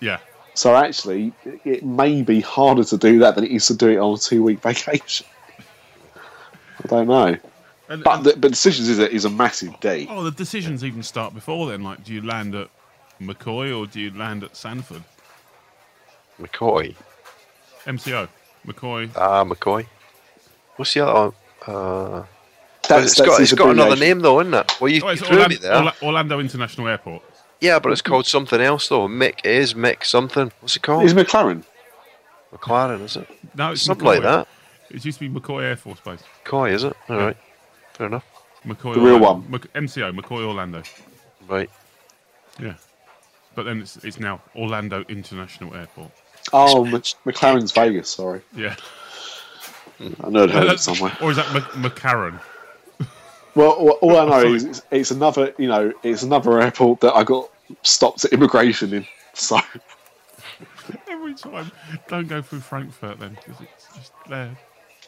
Yeah. 0.00 0.18
So 0.54 0.74
actually, 0.76 1.32
it- 1.44 1.60
it 1.64 1.84
may 1.84 2.22
be 2.22 2.40
harder 2.40 2.84
to 2.84 2.96
do 2.96 3.18
that 3.20 3.34
than 3.34 3.44
it 3.44 3.50
is 3.50 3.66
to 3.66 3.74
do 3.74 3.88
it 3.88 3.98
on 3.98 4.14
a 4.14 4.18
two 4.18 4.42
week 4.42 4.60
vacation. 4.62 5.26
I 6.84 6.86
don't 6.88 7.08
know. 7.08 7.36
And, 7.90 8.04
But 8.04 8.22
the, 8.22 8.36
but 8.36 8.50
decisions 8.50 8.88
is 8.88 8.98
a, 8.98 9.10
is 9.10 9.24
a 9.24 9.30
massive 9.30 9.78
D. 9.80 10.06
oh, 10.10 10.22
the 10.22 10.30
decisions 10.30 10.84
even 10.84 11.02
start 11.02 11.34
before 11.34 11.68
then. 11.70 11.82
Like, 11.82 12.04
do 12.04 12.12
you 12.12 12.20
land 12.22 12.54
at 12.54 12.68
McCoy 13.20 13.76
or 13.76 13.86
do 13.86 13.98
you 14.00 14.10
land 14.10 14.44
at 14.44 14.56
Sanford? 14.56 15.02
McCoy. 16.40 16.94
MCO. 17.86 18.28
McCoy. 18.66 19.10
Ah, 19.16 19.42
McCoy. 19.44 19.86
What's 20.78 20.94
the 20.94 21.06
other 21.06 21.32
one? 21.66 21.76
Uh, 21.76 22.24
That's, 22.88 23.12
it's 23.12 23.20
got, 23.20 23.26
that's 23.26 23.40
it's 23.40 23.50
his 23.50 23.58
got 23.58 23.70
another 23.70 23.96
name 23.96 24.20
though, 24.20 24.40
isn't 24.40 24.54
it? 24.54 24.80
Well, 24.80 24.90
you, 24.90 25.02
Oh, 25.04 25.10
you 25.10 25.16
threw 25.18 25.36
Orlando, 25.36 25.48
me 25.48 25.56
there. 25.60 25.74
Orla- 25.76 25.94
Orlando 26.02 26.40
International 26.40 26.88
Airport. 26.88 27.22
Yeah, 27.60 27.78
but 27.80 27.92
it's 27.92 28.00
called 28.00 28.26
something 28.26 28.60
else 28.60 28.88
though. 28.88 29.06
Mick 29.08 29.44
is 29.44 29.74
Mick 29.74 30.04
something. 30.04 30.50
What's 30.60 30.76
it 30.76 30.82
called? 30.82 31.04
Is 31.04 31.12
McLaren? 31.12 31.64
McLaren, 32.52 33.02
is 33.02 33.16
it? 33.16 33.28
No, 33.56 33.72
it's 33.72 33.82
Something 33.82 34.06
McCoy. 34.06 34.14
like 34.14 34.22
that. 34.22 34.48
It 34.90 35.04
used 35.04 35.18
to 35.18 35.28
be 35.28 35.40
McCoy 35.40 35.64
Air 35.64 35.76
Force 35.76 36.00
Base. 36.00 36.22
McCoy, 36.44 36.72
is 36.72 36.84
it? 36.84 36.96
All 37.10 37.16
right. 37.18 37.36
Fair 37.92 38.06
enough. 38.06 38.24
McCoy. 38.64 38.94
The 38.94 39.00
real 39.00 39.18
one. 39.18 39.44
Mc- 39.50 39.70
MCO. 39.74 40.18
McCoy 40.18 40.44
Orlando. 40.46 40.82
Right. 41.46 41.68
Yeah. 42.58 42.74
But 43.54 43.64
then 43.64 43.80
it's 43.82 43.96
it's 44.04 44.18
now 44.20 44.40
Orlando 44.56 45.04
International 45.08 45.74
Airport. 45.74 46.10
Oh, 46.52 46.84
McLaren's 47.26 47.72
Vegas. 47.72 48.08
Sorry, 48.08 48.40
Yeah. 48.54 48.76
I 50.00 50.28
know 50.28 50.44
I'd 50.44 50.50
heard 50.50 50.70
it 50.70 50.80
somewhere. 50.80 51.16
or 51.22 51.30
is 51.30 51.36
that 51.36 51.52
Mc- 51.52 51.92
McCarran? 51.92 52.40
Well, 53.54 53.72
all, 53.72 53.90
all 54.02 54.16
I 54.16 54.42
know 54.42 54.54
is 54.54 54.64
it's, 54.64 54.82
it's 54.90 55.10
another, 55.10 55.52
you 55.58 55.66
know, 55.66 55.92
it's 56.02 56.22
another 56.22 56.60
airport 56.60 57.00
that 57.00 57.14
I 57.14 57.24
got 57.24 57.50
stopped 57.82 58.24
at 58.24 58.32
immigration 58.32 58.92
in. 58.94 59.06
So 59.34 59.58
Every 61.08 61.34
time. 61.34 61.70
Don't 62.08 62.28
go 62.28 62.40
through 62.42 62.60
Frankfurt 62.60 63.18
then, 63.18 63.30
because 63.30 63.60
it's 63.60 63.96
just 63.96 64.12
there. 64.28 64.56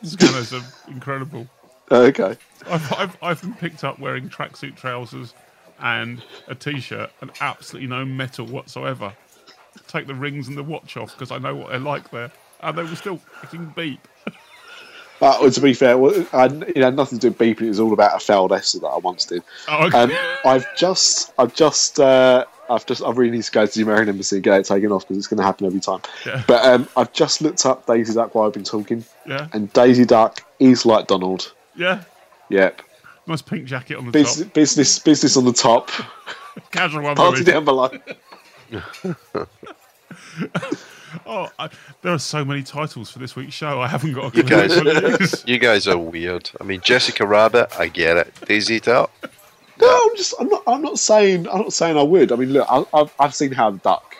Scanners 0.02 0.52
are 0.52 0.62
incredible. 0.88 1.46
okay, 1.90 2.36
I've, 2.66 2.92
I've, 2.92 3.16
I've 3.22 3.40
been 3.42 3.54
picked 3.54 3.84
up 3.84 3.98
wearing 3.98 4.28
tracksuit 4.28 4.76
trousers 4.76 5.34
and 5.80 6.22
a 6.48 6.54
t-shirt 6.54 7.10
and 7.20 7.30
absolutely 7.40 7.88
no 7.88 8.04
metal 8.04 8.46
whatsoever. 8.46 9.12
Take 9.86 10.06
the 10.06 10.14
rings 10.14 10.48
and 10.48 10.56
the 10.56 10.62
watch 10.62 10.96
off 10.96 11.12
because 11.12 11.30
I 11.30 11.38
know 11.38 11.54
what 11.54 11.70
they're 11.70 11.78
like 11.78 12.10
there, 12.10 12.32
and 12.60 12.76
they 12.76 12.82
were 12.82 12.96
still 12.96 13.18
fucking 13.18 13.72
beep. 13.76 14.06
Uh, 15.20 15.50
to 15.50 15.60
be 15.60 15.74
fair, 15.74 15.96
I, 16.34 16.46
it 16.46 16.76
had 16.78 16.96
nothing 16.96 17.18
to 17.18 17.30
do 17.30 17.34
with 17.36 17.38
beeping. 17.38 17.66
It 17.66 17.68
was 17.68 17.80
all 17.80 17.92
about 17.92 18.16
a 18.16 18.18
failed 18.24 18.52
essay 18.52 18.78
that 18.80 18.86
I 18.86 18.98
once 18.98 19.24
did. 19.26 19.42
Oh, 19.68 19.86
okay. 19.86 19.98
Um, 19.98 20.12
I've 20.44 20.74
just, 20.76 21.32
I've 21.38 21.54
just 21.54 21.98
uh, 22.00 22.44
I've 22.70 22.86
just 22.86 23.02
I 23.02 23.10
really 23.10 23.30
need 23.32 23.42
to 23.44 23.50
go 23.52 23.66
to 23.66 23.72
the 23.74 23.82
American 23.82 24.10
embassy 24.10 24.36
and 24.36 24.42
get 24.44 24.58
it 24.60 24.64
taken 24.66 24.92
off 24.92 25.02
because 25.04 25.18
it's 25.18 25.26
going 25.26 25.38
to 25.38 25.44
happen 25.44 25.66
every 25.66 25.80
time. 25.80 26.00
Yeah. 26.24 26.42
But 26.46 26.64
um, 26.64 26.88
I've 26.96 27.12
just 27.12 27.42
looked 27.42 27.66
up 27.66 27.86
Daisy 27.86 28.14
Duck 28.14 28.34
while 28.34 28.46
I've 28.46 28.52
been 28.52 28.64
talking, 28.64 29.04
Yeah, 29.26 29.48
and 29.52 29.72
Daisy 29.72 30.04
Duck 30.04 30.42
is 30.58 30.86
like 30.86 31.06
Donald. 31.06 31.52
yeah. 31.76 32.02
Yep. 32.48 32.82
Nice 33.26 33.42
pink 33.42 33.64
jacket 33.66 33.96
on 33.96 34.06
the 34.06 34.10
Business, 34.10 34.46
top. 34.46 34.54
business, 34.54 34.98
business 34.98 35.36
on 35.36 35.44
the 35.44 35.52
top, 35.52 35.90
Casual 36.72 37.02
one. 37.02 37.14
party 37.14 37.44
down 37.44 37.64
below. 37.64 37.90
Oh, 41.26 41.48
I, 41.58 41.68
there 42.02 42.12
are 42.12 42.20
so 42.20 42.44
many 42.44 42.62
titles 42.62 43.10
for 43.10 43.18
this 43.18 43.34
week's 43.34 43.52
show. 43.52 43.80
I 43.80 43.88
haven't 43.88 44.12
got 44.12 44.32
a 44.32 44.36
You 44.36 44.44
guys, 44.44 44.70
which 44.76 44.84
one 44.84 44.96
it 45.04 45.20
is. 45.20 45.44
you 45.44 45.58
guys 45.58 45.88
are 45.88 45.98
weird. 45.98 46.48
I 46.60 46.64
mean, 46.64 46.80
Jessica 46.82 47.26
Rabbit, 47.26 47.68
I 47.78 47.88
get 47.88 48.16
it. 48.16 48.32
Daisy 48.46 48.78
Duck, 48.78 49.10
No, 49.80 49.88
I'm 49.88 50.16
just. 50.16 50.34
I'm 50.38 50.48
not. 50.48 50.62
I'm 50.68 50.82
not 50.82 51.00
saying. 51.00 51.48
I'm 51.48 51.62
not 51.62 51.72
saying 51.72 51.96
I 51.96 52.02
would. 52.02 52.30
I 52.30 52.36
mean, 52.36 52.52
look. 52.52 52.66
I, 52.70 52.84
I've 52.94 53.12
I've 53.18 53.34
seen 53.34 53.50
Howard 53.50 53.76
the 53.76 53.90
Duck. 53.90 54.16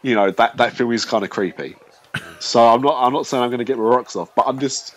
You 0.00 0.14
know 0.14 0.30
that 0.30 0.56
that 0.56 0.72
film 0.72 0.92
is 0.92 1.04
kind 1.04 1.22
of 1.22 1.28
creepy. 1.28 1.76
So 2.38 2.66
I'm 2.66 2.80
not. 2.80 3.06
I'm 3.06 3.12
not 3.12 3.26
saying 3.26 3.42
I'm 3.42 3.50
going 3.50 3.58
to 3.58 3.64
get 3.64 3.76
my 3.76 3.84
rocks 3.84 4.16
off, 4.16 4.34
but 4.34 4.46
I'm 4.48 4.58
just 4.58 4.96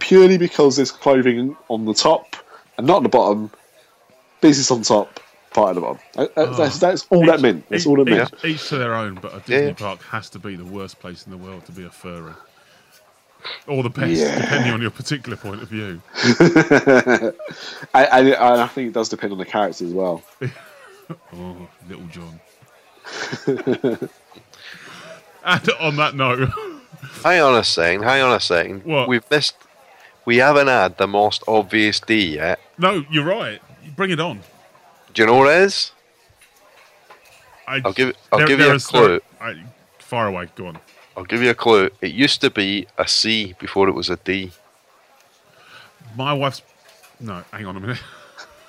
purely 0.00 0.36
because 0.36 0.76
there's 0.76 0.90
clothing 0.92 1.56
on 1.68 1.86
the 1.86 1.94
top 1.94 2.36
and 2.76 2.86
not 2.86 2.98
on 2.98 3.02
the 3.04 3.08
bottom. 3.08 3.50
Business 4.42 4.70
on 4.70 4.82
top, 4.82 5.18
part 5.56 5.70
at 5.70 5.74
the 5.74 5.80
bottom. 5.80 5.98
Uh, 6.16 6.26
uh, 6.36 6.56
That's 6.56 6.78
that's 6.78 7.06
all 7.10 7.26
that 7.26 7.40
meant. 7.40 7.68
That's 7.68 7.86
all 7.86 8.00
it 8.00 8.04
meant. 8.08 8.32
Each, 8.44 8.44
each 8.44 8.68
to 8.68 8.78
their 8.78 8.94
own, 8.94 9.16
but 9.16 9.34
a 9.34 9.40
Disney 9.40 9.66
Yeah. 9.68 9.72
park 9.74 10.02
has 10.04 10.30
to 10.30 10.38
be 10.38 10.54
the 10.54 10.64
worst 10.64 11.00
place 11.00 11.24
in 11.26 11.32
the 11.32 11.38
world 11.38 11.66
to 11.66 11.72
be 11.72 11.84
a 11.84 11.90
furry. 11.90 12.34
Or 13.66 13.82
the 13.82 13.90
best, 13.90 14.10
Yeah. 14.20 14.40
depending 14.40 14.72
on 14.72 14.80
your 14.82 14.90
particular 14.90 15.36
point 15.36 15.62
of 15.62 15.68
view. 15.68 16.00
and, 16.40 17.34
and, 17.94 18.28
and 18.28 18.60
I 18.60 18.66
think 18.68 18.88
it 18.88 18.94
does 18.94 19.08
depend 19.08 19.32
on 19.32 19.38
the 19.38 19.44
character 19.44 19.84
as 19.84 19.92
well. 19.92 20.22
Oh, 21.32 21.68
Little 21.88 22.06
John. 22.06 22.40
and 25.44 25.70
on 25.80 25.94
that 25.96 26.14
note, 26.16 26.48
hang 27.22 27.40
on 27.40 27.54
a 27.56 27.62
second. 27.64 28.02
Hang 28.02 28.22
on 28.22 28.34
a 28.34 28.40
second. 28.40 28.84
What? 28.84 29.08
We've 29.08 29.22
missed. 29.30 29.54
We 30.24 30.38
haven't 30.38 30.66
had 30.66 30.98
the 30.98 31.06
most 31.06 31.44
obvious 31.46 32.00
D 32.00 32.34
yet. 32.34 32.58
no, 32.78 33.04
you're 33.10 33.24
right. 33.24 33.60
Bring 33.94 34.10
it 34.10 34.18
on. 34.18 34.40
Do 35.16 35.22
you 35.22 35.26
know 35.28 35.36
what 35.36 35.48
it 35.48 35.62
is? 35.62 35.92
I, 37.66 37.80
I'll 37.86 37.92
give- 37.94 38.14
I'll 38.30 38.38
there- 38.40 38.48
give 38.48 38.60
you 38.60 38.70
a 38.70 38.74
is- 38.74 38.86
clue. 38.86 39.18
I, 39.40 39.62
far 39.98 40.26
away. 40.28 40.48
Go 40.56 40.66
on. 40.66 40.78
I'll 41.16 41.24
give 41.24 41.42
you 41.42 41.48
a 41.48 41.54
clue. 41.54 41.88
It 42.02 42.12
used 42.12 42.42
to 42.42 42.50
be 42.50 42.86
a 42.98 43.08
C 43.08 43.54
before 43.58 43.88
it 43.88 43.92
was 43.92 44.10
a 44.10 44.16
D. 44.16 44.52
My 46.16 46.34
wife's. 46.34 46.60
No, 47.18 47.42
hang 47.50 47.64
on 47.64 47.78
a 47.78 47.80
minute. 47.80 47.98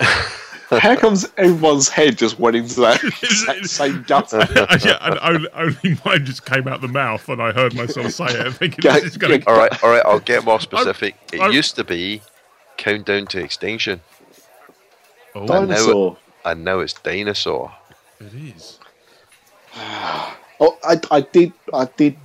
How 0.70 0.96
comes 0.96 1.26
everyone's 1.36 1.90
head 1.90 2.16
just 2.16 2.38
went 2.38 2.56
into 2.56 2.80
that 2.80 3.04
exact 3.22 3.66
same 3.66 4.02
gut? 4.04 4.32
yeah, 4.84 4.96
and 5.02 5.18
only, 5.20 5.48
only 5.52 6.00
mine 6.06 6.24
just 6.24 6.46
came 6.46 6.66
out 6.66 6.80
the 6.80 6.88
mouth, 6.88 7.28
and 7.28 7.42
I 7.42 7.52
heard 7.52 7.74
myself 7.74 8.10
say 8.12 8.24
it, 8.26 8.54
thinking 8.54 8.80
Go- 8.80 8.94
this 8.94 9.04
is 9.04 9.16
going 9.18 9.40
go- 9.40 9.52
All 9.52 9.58
right, 9.58 9.84
all 9.84 9.90
right. 9.90 10.02
I'll 10.06 10.18
get 10.20 10.44
more 10.46 10.54
oh, 10.54 10.58
specific. 10.58 11.14
It 11.30 11.40
I'm- 11.42 11.52
used 11.52 11.76
to 11.76 11.84
be 11.84 12.22
Countdown 12.78 13.26
to 13.28 13.38
Extinction, 13.38 14.00
Oh, 15.34 15.46
Dinosaur. 15.46 16.16
And 16.48 16.64
now 16.64 16.80
it's 16.80 16.94
Dinosaur. 16.94 17.72
it 18.20 18.32
is. 18.34 18.78
Oh, 20.60 20.76
I, 20.82 21.00
I 21.12 21.20
did. 21.20 21.52
I 21.72 21.84
did 21.96 22.16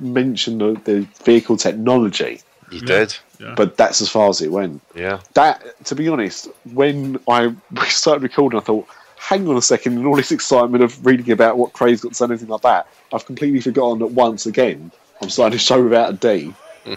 mention 0.00 0.56
the, 0.56 0.80
the 0.84 1.06
vehicle 1.22 1.58
technology, 1.58 2.40
You 2.70 2.78
Yeah. 2.80 2.86
did, 2.86 3.16
Yeah. 3.38 3.54
but 3.58 3.76
that's 3.76 4.00
as 4.00 4.08
far 4.08 4.30
as 4.30 4.40
it 4.40 4.50
went. 4.50 4.80
yeah. 4.94 5.20
That, 5.34 5.84
to 5.84 5.94
be 5.94 6.08
honest, 6.08 6.48
when 6.72 7.18
I 7.28 7.54
started 7.88 8.22
recording, 8.22 8.58
I 8.58 8.62
thought, 8.62 8.86
"Hang 9.18 9.46
on 9.48 9.56
a 9.58 9.60
second! 9.60 9.98
In 9.98 10.06
all 10.06 10.16
this 10.16 10.32
excitement 10.32 10.82
of 10.82 11.04
reading 11.04 11.30
about 11.30 11.58
what 11.58 11.74
Craig's 11.74 12.00
got 12.00 12.08
to 12.10 12.14
say, 12.14 12.24
and 12.24 12.32
anything 12.32 12.48
like 12.48 12.62
that, 12.62 12.86
I've 13.12 13.26
completely 13.26 13.60
forgotten 13.60 13.98
that 13.98 14.12
once 14.12 14.46
again 14.46 14.90
I'm 15.20 15.28
starting 15.28 15.56
a 15.56 15.58
show 15.58 15.82
without 15.84 16.10
a 16.10 16.12
D. 16.14 16.54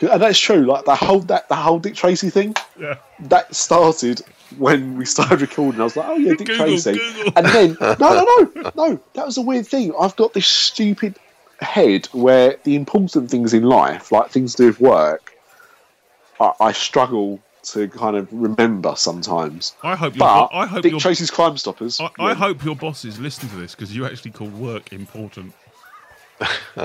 And 0.00 0.20
that's 0.20 0.38
true. 0.38 0.64
Like 0.66 0.84
the 0.84 0.94
whole 0.94 1.20
that 1.20 1.48
the 1.48 1.54
whole 1.54 1.78
Dick 1.78 1.94
Tracy 1.94 2.28
thing 2.28 2.54
yeah. 2.78 2.96
that 3.20 3.54
started 3.54 4.20
when 4.58 4.96
we 4.96 5.04
started 5.04 5.40
recording. 5.40 5.80
I 5.80 5.84
was 5.84 5.96
like, 5.96 6.08
"Oh 6.08 6.16
yeah, 6.16 6.34
Dick 6.34 6.48
Google, 6.48 6.66
Tracy," 6.66 6.92
Google. 6.92 7.32
and 7.36 7.46
then 7.46 7.76
no, 7.80 7.96
no, 7.98 8.50
no, 8.54 8.70
no. 8.74 9.00
That 9.14 9.26
was 9.26 9.36
a 9.36 9.42
weird 9.42 9.66
thing. 9.66 9.92
I've 9.98 10.16
got 10.16 10.32
this 10.32 10.46
stupid 10.46 11.16
head 11.60 12.06
where 12.12 12.56
the 12.64 12.76
important 12.76 13.30
things 13.30 13.54
in 13.54 13.62
life, 13.64 14.12
like 14.12 14.30
things 14.30 14.54
to 14.56 14.62
do 14.62 14.66
with 14.68 14.80
work, 14.80 15.34
I, 16.40 16.52
I 16.60 16.72
struggle 16.72 17.40
to 17.64 17.88
kind 17.88 18.16
of 18.16 18.28
remember 18.32 18.94
sometimes. 18.96 19.74
I 19.82 19.96
hope 19.96 20.14
your 20.14 20.20
But 20.20 20.48
bo- 20.48 20.56
I 20.56 20.66
hope 20.66 20.82
Dick 20.82 20.92
your 20.92 21.00
Tracy's 21.00 21.30
Crime 21.30 21.56
Stoppers. 21.56 22.00
I, 22.00 22.10
I 22.18 22.34
hope 22.34 22.64
your 22.64 22.76
bosses 22.76 23.18
listen 23.18 23.48
to 23.48 23.56
this 23.56 23.74
because 23.74 23.94
you 23.94 24.04
actually 24.04 24.32
call 24.32 24.48
work 24.48 24.92
important. 24.92 25.54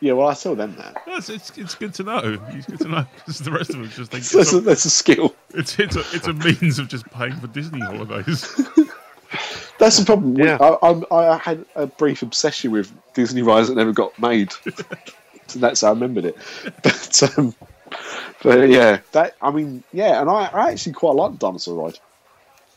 Yeah, 0.00 0.12
well, 0.12 0.28
I 0.28 0.34
tell 0.34 0.54
them 0.54 0.76
that. 0.76 1.02
That's, 1.06 1.28
it's, 1.28 1.56
it's 1.58 1.74
good 1.74 1.92
to 1.94 2.04
know. 2.04 2.38
It's 2.50 2.66
good 2.66 2.78
to 2.80 2.88
know 2.88 3.06
because 3.16 3.40
the 3.40 3.50
rest 3.50 3.70
of 3.70 3.80
us 3.80 3.96
just 3.96 4.12
think 4.12 4.22
That's 4.32 4.34
it's 4.34 4.52
a, 4.52 4.58
a, 4.58 4.60
that's 4.60 4.84
a 4.84 4.90
skill. 4.90 5.34
it's, 5.50 5.78
it's, 5.78 5.96
a, 5.96 6.00
it's 6.12 6.26
a 6.28 6.32
means 6.32 6.78
of 6.78 6.88
just 6.88 7.04
paying 7.10 7.34
for 7.34 7.48
Disney 7.48 7.80
holidays. 7.80 8.54
That's 9.78 9.98
the 9.98 10.04
problem. 10.04 10.36
Yeah. 10.36 10.56
I, 10.60 10.88
I, 10.90 11.34
I 11.34 11.36
had 11.38 11.64
a 11.74 11.86
brief 11.86 12.22
obsession 12.22 12.70
with 12.72 12.92
Disney 13.14 13.42
rides 13.42 13.68
that 13.68 13.74
never 13.76 13.92
got 13.92 14.18
made. 14.18 14.52
so 15.46 15.58
that's 15.58 15.82
how 15.82 15.88
I 15.88 15.90
remembered 15.90 16.24
it. 16.24 16.36
But, 16.82 17.38
um, 17.38 17.54
but 18.42 18.68
yeah, 18.68 18.98
that 19.12 19.36
I 19.40 19.50
mean, 19.50 19.84
yeah, 19.92 20.20
and 20.20 20.28
I, 20.28 20.46
I 20.46 20.72
actually 20.72 20.92
quite 20.94 21.14
like 21.14 21.32
the 21.32 21.38
dinosaur 21.38 21.84
ride. 21.84 21.98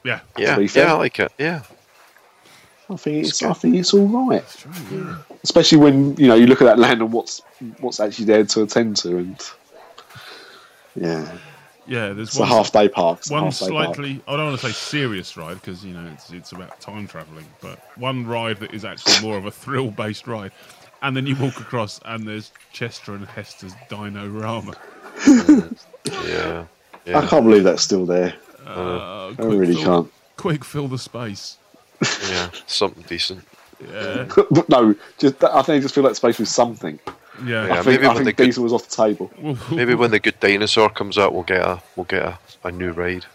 yeah, 0.03 0.19
Yeah, 0.37 0.59
yeah, 0.59 0.93
I 0.93 0.97
like 0.97 1.19
it. 1.19 1.31
Yeah, 1.39 1.63
I 2.91 2.95
think 2.97 3.25
it's, 3.25 3.41
It's 3.41 3.43
I 3.43 3.53
think 3.53 3.75
it's 3.75 3.93
all 3.93 4.07
right, 4.07 4.41
it's 4.41 4.57
true. 4.57 4.71
Yeah. 4.91 5.17
especially 5.43 5.77
when 5.77 6.15
you 6.17 6.27
know 6.27 6.35
you 6.35 6.47
look 6.47 6.61
at 6.61 6.65
that 6.65 6.79
land 6.79 7.01
and 7.01 7.11
what's 7.11 7.41
what's 7.79 7.99
actually 7.99 8.25
there 8.25 8.43
to 8.43 8.63
attend 8.63 8.97
to, 8.97 9.17
and 9.17 9.39
yeah, 10.95 11.31
Yeah, 11.87 12.13
there's 12.13 12.29
it's 12.29 12.37
a 12.37 12.41
one, 12.41 12.49
half 12.49 12.71
day 12.71 12.89
park. 12.89 13.19
It's 13.19 13.31
one 13.31 13.43
half-day 13.45 13.69
park. 13.69 13.95
slightly. 13.95 14.21
I 14.27 14.35
don't 14.37 14.47
want 14.47 14.59
to 14.59 14.67
say 14.67 14.73
serious 14.73 15.35
ride 15.37 15.55
because 15.55 15.83
you 15.85 15.93
know 15.93 16.05
it's 16.13 16.31
it's 16.31 16.51
about 16.51 16.79
time 16.79 17.07
traveling, 17.07 17.45
but 17.61 17.79
one 17.97 18.25
ride 18.27 18.57
that 18.57 18.73
is 18.73 18.83
actually 18.85 19.25
more 19.27 19.37
of 19.37 19.45
a 19.45 19.51
thrill 19.51 19.91
based 19.91 20.27
ride. 20.27 20.51
And 21.03 21.17
then 21.17 21.25
you 21.25 21.35
walk 21.35 21.59
across, 21.59 21.99
and 22.05 22.27
there's 22.27 22.51
Chester 22.73 23.15
and 23.15 23.25
Hester's 23.25 23.73
Dino 23.89 24.27
Rama. 24.29 24.75
yeah, 26.23 26.65
I 27.07 27.25
can't 27.25 27.43
believe 27.45 27.63
that's 27.63 27.81
still 27.81 28.05
there. 28.05 28.35
Uh, 28.67 29.29
I 29.29 29.33
quick 29.35 29.47
really 29.59 29.73
fill, 29.73 29.83
can't. 29.83 30.11
Quick, 30.37 30.63
fill 30.63 30.87
the 30.87 30.99
space. 30.99 31.57
Yeah. 32.29 32.49
Something 32.67 33.03
decent. 33.07 33.43
Yeah, 33.91 34.27
but 34.51 34.69
no, 34.69 34.95
just 35.17 35.43
I 35.43 35.61
think 35.63 35.77
I 35.77 35.79
just 35.79 35.95
feel 35.95 36.03
like 36.03 36.15
space 36.15 36.37
was 36.39 36.49
something. 36.49 36.99
yeah. 37.43 37.65
Yeah, 37.67 37.73
I 37.73 37.75
think, 37.81 37.85
maybe 37.87 38.05
I 38.05 38.07
when 38.13 38.15
think 38.23 38.25
they 38.37 38.43
get- 38.43 38.45
Diesel 38.45 38.63
was 38.63 38.73
off 38.73 38.87
the 38.87 38.95
table. 38.95 39.31
Maybe 39.71 39.95
when 39.95 40.11
the 40.11 40.19
good 40.19 40.39
dinosaur 40.39 40.89
comes 40.89 41.17
out, 41.17 41.33
we'll 41.33 41.43
get 41.43 41.61
a 41.61 41.81
we'll 41.95 42.05
get 42.05 42.23
a, 42.23 42.37
a 42.63 42.71
new 42.71 42.91
ride. 42.91 43.25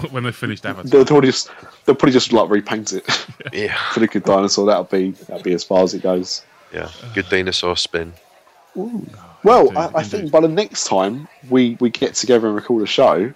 But 0.00 0.12
when 0.12 0.24
they 0.24 0.32
finished 0.32 0.64
Avatar. 0.66 0.84
They'll 0.90 1.04
probably 1.04 1.28
just 1.28 1.50
they'll 1.84 1.94
probably 1.94 2.12
just 2.12 2.32
like 2.32 2.48
repaint 2.50 2.92
it 2.92 3.04
Yeah, 3.52 3.76
for 3.92 4.00
the 4.00 4.06
good 4.06 4.24
dinosaur. 4.24 4.66
That'll 4.66 4.84
be 4.84 5.10
that'll 5.10 5.42
be 5.42 5.52
as 5.52 5.62
far 5.64 5.82
as 5.82 5.92
it 5.94 6.02
goes. 6.02 6.44
yeah. 6.72 6.90
Good 7.14 7.28
dinosaur 7.28 7.76
spin. 7.76 8.12
Well, 8.74 9.68
Indeed, 9.68 9.76
I, 9.76 9.82
I 9.84 9.86
indeed. 9.86 10.06
think 10.10 10.30
by 10.30 10.40
the 10.40 10.48
next 10.48 10.84
time 10.86 11.28
we, 11.48 11.76
we 11.80 11.88
get 11.90 12.14
together 12.14 12.46
and 12.46 12.56
record 12.56 12.82
a 12.82 12.86
show, 12.86 13.32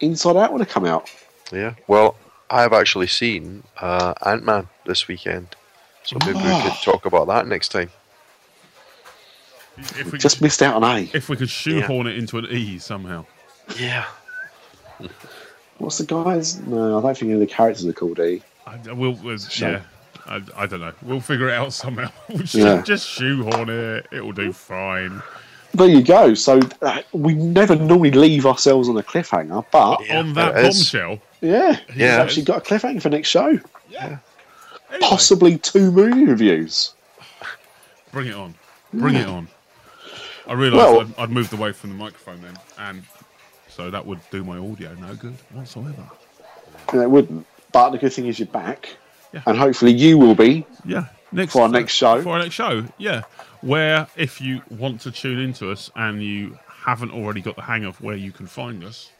Inside 0.00 0.36
Out 0.36 0.52
would 0.52 0.60
have 0.60 0.68
come 0.68 0.84
out. 0.84 1.10
Yeah. 1.52 1.74
Well, 1.86 2.16
I 2.50 2.62
have 2.62 2.72
actually 2.72 3.06
seen 3.06 3.62
uh, 3.80 4.14
Ant 4.24 4.44
Man 4.44 4.68
this 4.86 5.08
weekend, 5.08 5.56
so 6.04 6.16
maybe 6.20 6.38
we 6.38 6.62
could 6.62 6.82
talk 6.82 7.06
about 7.06 7.26
that 7.28 7.46
next 7.46 7.70
time. 7.70 7.90
If 9.76 10.12
we, 10.12 10.18
Just 10.18 10.36
could, 10.36 10.44
missed 10.44 10.62
out 10.62 10.80
on 10.80 10.84
A. 10.84 11.10
if 11.14 11.28
we 11.28 11.36
could 11.36 11.50
shoehorn 11.50 12.06
it 12.06 12.16
into 12.16 12.38
an 12.38 12.46
E 12.46 12.78
somehow. 12.78 13.24
Yeah. 13.76 14.04
What's 15.78 15.98
the 15.98 16.06
guys? 16.06 16.60
No, 16.60 16.98
I 16.98 17.02
don't 17.02 17.18
think 17.18 17.22
any 17.30 17.32
of 17.32 17.40
the 17.40 17.46
characters 17.46 17.84
are 17.86 17.92
called 17.92 18.20
E. 18.20 18.40
I, 18.66 18.78
I 18.88 18.92
will, 18.92 19.14
we'll- 19.14 19.38
yeah. 19.56 19.82
I, 20.26 20.40
I 20.56 20.66
don't 20.66 20.80
know. 20.80 20.92
We'll 21.02 21.20
figure 21.20 21.48
it 21.48 21.54
out 21.54 21.72
somehow. 21.72 22.10
We'll 22.28 22.38
just, 22.38 22.54
Yeah. 22.54 22.82
just 22.82 23.08
shoehorn 23.08 23.68
it. 23.68 24.06
It'll 24.12 24.32
do 24.32 24.52
fine. 24.52 25.20
There 25.74 25.88
you 25.88 26.02
go. 26.02 26.34
So 26.34 26.60
uh, 26.82 27.02
we 27.12 27.34
never 27.34 27.74
normally 27.74 28.12
leave 28.12 28.46
ourselves 28.46 28.88
on 28.88 28.96
a 28.96 29.02
cliffhanger, 29.02 29.64
but 29.72 30.06
Yeah, 30.06 30.20
On 30.20 30.32
that 30.34 30.56
it 30.56 30.66
is. 30.66 30.76
bombshell. 30.78 31.20
yeah, 31.40 31.76
we've 31.88 31.96
Yeah. 31.98 32.20
actually 32.22 32.44
got 32.44 32.58
a 32.58 32.60
cliffhanger 32.60 33.02
for 33.02 33.08
next 33.10 33.28
show. 33.28 33.58
Anyway, 33.90 34.18
Possibly 35.00 35.58
two 35.58 35.90
movie 35.90 36.24
reviews. 36.26 36.92
Bring 38.12 38.28
it 38.28 38.34
on. 38.34 38.54
Bring 38.92 39.16
it 39.16 39.26
on. 39.26 39.48
I 40.46 40.52
realised 40.52 40.76
Well- 40.76 41.00
I'd, 41.00 41.18
I'd 41.24 41.30
moved 41.30 41.52
away 41.52 41.72
from 41.72 41.90
the 41.90 41.96
microphone 41.96 42.40
then, 42.42 42.56
and 42.78 43.02
so 43.68 43.90
that 43.90 44.06
would 44.06 44.20
do 44.30 44.44
my 44.44 44.58
audio 44.58 44.94
no 45.00 45.14
good 45.14 45.34
whatsoever. 45.52 46.04
And 46.92 47.02
it 47.02 47.10
wouldn't. 47.10 47.46
But 47.72 47.90
the 47.90 47.98
good 47.98 48.12
thing 48.12 48.26
is 48.26 48.38
you're 48.38 48.46
back, 48.46 48.90
Yeah. 49.32 49.40
and 49.46 49.58
hopefully 49.58 49.92
you 49.92 50.18
will 50.18 50.36
be. 50.36 50.64
Yeah. 50.84 51.06
Next 51.32 51.54
For 51.54 51.62
our 51.62 51.68
next 51.68 51.94
show? 51.94 52.22
For 52.22 52.28
our 52.30 52.38
next 52.38 52.54
show, 52.54 52.84
yeah. 52.98 53.22
Where 53.64 54.06
if 54.14 54.40
you 54.42 54.60
want 54.68 55.00
to 55.02 55.10
tune 55.10 55.38
into 55.38 55.70
us 55.70 55.90
and 55.96 56.22
you 56.22 56.58
haven't 56.68 57.12
already 57.12 57.40
got 57.40 57.56
the 57.56 57.62
hang 57.62 57.84
of 57.84 57.98
where 58.02 58.14
you 58.14 58.30
can 58.30 58.46
find 58.46 58.84
us, 58.84 59.10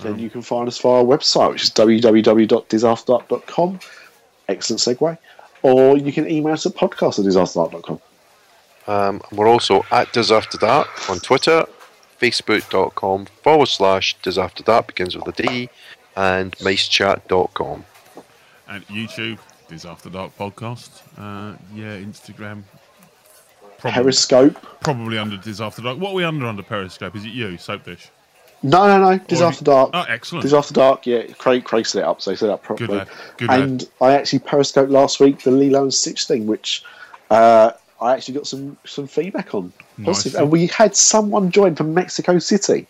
then 0.00 0.18
you 0.18 0.28
can 0.28 0.42
find 0.42 0.66
us 0.66 0.76
via 0.78 0.94
our 0.94 1.04
website, 1.04 1.52
which 1.52 1.62
is 1.62 1.70
www.disafterdark.com. 1.70 3.78
Excellent 4.48 4.80
segue. 4.80 5.16
Or 5.62 5.96
you 5.96 6.12
can 6.12 6.28
email 6.28 6.54
us 6.54 6.66
at 6.66 6.72
podcast 6.72 7.20
at 7.20 7.26
disafterdark.com. 7.26 8.00
Um, 8.88 9.22
we're 9.30 9.46
also 9.46 9.84
at 9.92 10.12
Diz 10.12 10.32
After 10.32 10.58
Dark 10.58 11.08
on 11.08 11.20
Twitter, 11.20 11.64
facebook.com 12.20 13.26
forward 13.26 13.68
slash 13.68 14.16
Diz 14.22 14.36
After 14.36 14.64
Dark 14.64 14.88
begins 14.88 15.16
with 15.16 15.28
a 15.28 15.42
D, 15.42 15.70
and 16.16 16.56
micechat.com. 16.56 17.84
And 18.68 18.86
YouTube, 18.88 19.38
Disaster 19.68 19.88
After 19.88 20.10
Dark 20.10 20.36
podcast. 20.36 20.90
Uh, 21.16 21.56
yeah, 21.74 21.96
Instagram. 21.98 22.64
Probably, 23.82 24.02
Periscope. 24.02 24.56
probably 24.80 25.18
under 25.18 25.36
Diz 25.36 25.60
After 25.60 25.82
Dark. 25.82 25.98
What 25.98 26.10
are 26.10 26.14
we 26.14 26.22
under 26.24 26.46
under 26.46 26.62
Periscope? 26.62 27.16
Is 27.16 27.24
it 27.24 27.30
you, 27.32 27.58
Soap 27.58 27.84
Dish? 27.84 28.10
No, 28.62 28.86
no, 28.86 28.98
no. 29.10 29.18
Diz 29.18 29.40
Or- 29.40 29.46
After 29.46 29.64
Dark. 29.64 29.90
Oh, 29.92 30.04
excellent. 30.08 30.44
Diz 30.44 30.54
After 30.54 30.72
Dark, 30.72 31.04
yeah. 31.04 31.24
Craig, 31.36 31.64
Craig 31.64 31.84
set 31.84 31.98
it 32.02 32.04
up, 32.04 32.22
so 32.22 32.30
he 32.30 32.36
set 32.36 32.48
it 32.48 32.52
up 32.52 32.62
properly. 32.62 32.98
lad, 32.98 33.08
good 33.38 33.48
lad. 33.48 33.60
and 33.60 33.88
I 34.00 34.12
actually 34.12 34.38
periscoped 34.38 34.88
last 34.88 35.18
week 35.18 35.42
the 35.42 35.50
Lilo 35.50 35.82
and 35.82 35.92
Stitch 35.92 36.26
thing, 36.26 36.46
which 36.46 36.84
uh, 37.30 37.72
I 38.00 38.12
actually 38.14 38.34
got 38.34 38.46
some, 38.46 38.76
some 38.84 39.08
feedback 39.08 39.52
on. 39.52 39.72
Positive. 40.04 40.34
Nice. 40.34 40.40
And 40.42 40.50
we 40.52 40.68
had 40.68 40.94
someone 40.94 41.50
join 41.50 41.74
from 41.74 41.92
Mexico 41.92 42.38
City. 42.38 42.86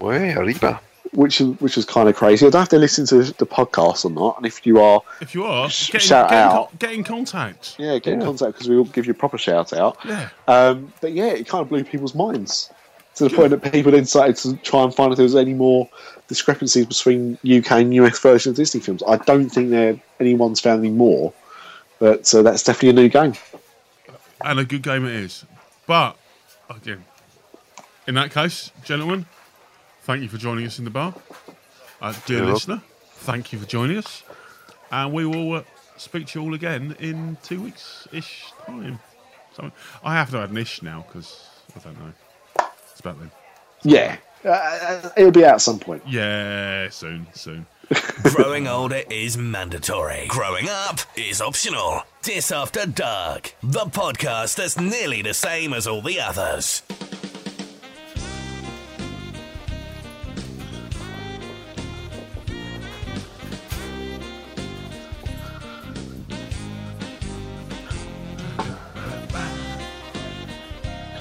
Way, 0.00 0.34
Arriba. 0.34 0.80
Which 1.12 1.40
is 1.40 1.48
which 1.60 1.76
was 1.76 1.84
kind 1.84 2.08
of 2.08 2.16
crazy. 2.16 2.46
I 2.46 2.50
don't 2.50 2.60
have 2.60 2.68
to 2.70 2.78
listen 2.78 3.06
to 3.06 3.22
the 3.22 3.46
podcast 3.46 4.04
or 4.04 4.10
not. 4.10 4.36
And 4.36 4.46
if 4.46 4.66
you 4.66 4.80
are, 4.80 5.00
If 5.20 5.34
you 5.34 5.44
are, 5.44 5.68
Sh- 5.70 5.88
get 5.90 6.02
in, 6.02 6.08
shout 6.08 6.28
get 6.30 6.36
in, 6.36 6.42
out. 6.42 6.52
con- 6.68 6.76
get 6.78 6.92
in 6.92 7.04
contact. 7.04 7.76
yeah, 7.78 7.98
get 7.98 8.14
in 8.14 8.20
contact 8.22 8.52
because 8.52 8.68
we 8.68 8.76
will 8.76 8.84
give 8.84 9.06
you 9.06 9.12
a 9.12 9.14
proper 9.14 9.38
shout 9.38 9.72
out. 9.72 9.96
Yeah. 10.04 10.28
Um, 10.46 10.92
but 11.00 11.12
yeah, 11.12 11.28
it 11.28 11.46
kind 11.48 11.62
of 11.62 11.68
blew 11.68 11.84
people's 11.84 12.14
minds 12.14 12.70
to 13.16 13.28
the 13.28 13.34
point 13.34 13.50
that 13.50 13.72
people 13.72 13.90
then 13.90 14.04
started 14.04 14.36
to 14.36 14.56
try 14.58 14.84
and 14.84 14.94
find 14.94 15.12
if 15.12 15.16
there 15.16 15.24
was 15.24 15.34
any 15.34 15.54
more 15.54 15.88
discrepancies 16.28 16.86
between 16.86 17.34
UK 17.44 17.70
and 17.72 17.94
US 17.94 18.18
versions 18.20 18.52
of 18.52 18.56
Disney 18.56 18.80
films. 18.80 19.02
I 19.08 19.16
don't 19.16 19.48
think 19.50 19.70
there 19.70 20.00
anyone's 20.20 20.60
found 20.60 20.80
any 20.84 20.90
more, 20.94 21.32
but 21.98 22.32
uh, 22.34 22.42
that's 22.42 22.62
definitely 22.62 22.90
a 22.90 22.92
new 23.04 23.08
game. 23.08 23.32
And 24.40 24.60
a 24.60 24.64
good 24.64 24.82
game 24.82 25.04
it 25.04 25.14
is. 25.16 25.44
But, 25.86 26.16
again, 26.70 27.04
in 28.06 28.14
that 28.14 28.30
case, 28.30 28.70
gentlemen, 28.84 29.26
thank 30.08 30.22
you 30.22 30.28
for 30.30 30.38
joining 30.38 30.64
us 30.64 30.78
in 30.78 30.86
the 30.86 30.90
bar. 30.90 31.14
Uh, 32.00 32.14
dear 32.24 32.38
You're 32.38 32.54
listener, 32.54 32.80
thank 33.10 33.52
you 33.52 33.58
for 33.58 33.66
joining 33.66 33.98
us. 33.98 34.22
And 34.90 35.12
we 35.12 35.26
will 35.26 35.56
uh, 35.56 35.62
speak 35.98 36.28
to 36.28 36.40
you 36.40 36.46
all 36.46 36.54
again 36.54 36.96
in 36.98 37.36
two 37.42 37.62
weeks 37.62 38.08
ish 38.10 38.46
time. 38.64 39.00
So, 39.54 39.70
I 40.02 40.14
have 40.14 40.30
to 40.30 40.38
add 40.38 40.48
an 40.48 40.56
ish 40.56 40.80
now 40.80 41.04
because 41.06 41.46
I 41.76 41.80
don't 41.80 41.98
know. 42.00 42.12
It's 42.90 43.00
about 43.00 43.18
them. 43.18 43.30
Yeah, 43.82 44.16
uh, 44.46 45.10
it'll 45.14 45.30
be 45.30 45.44
out 45.44 45.56
at 45.56 45.60
some 45.60 45.78
point. 45.78 46.02
Yeah, 46.06 46.88
soon, 46.88 47.26
soon. 47.34 47.66
Growing 48.22 48.66
older 48.66 49.02
is 49.10 49.36
mandatory. 49.36 50.24
Growing 50.28 50.70
up 50.70 51.00
is 51.16 51.42
optional. 51.42 52.02
This 52.22 52.50
After 52.50 52.86
Dark, 52.86 53.54
the 53.62 53.84
podcast 53.84 54.56
that's 54.56 54.80
nearly 54.80 55.20
the 55.20 55.34
same 55.34 55.74
as 55.74 55.86
all 55.86 56.00
the 56.00 56.18
others. 56.18 56.82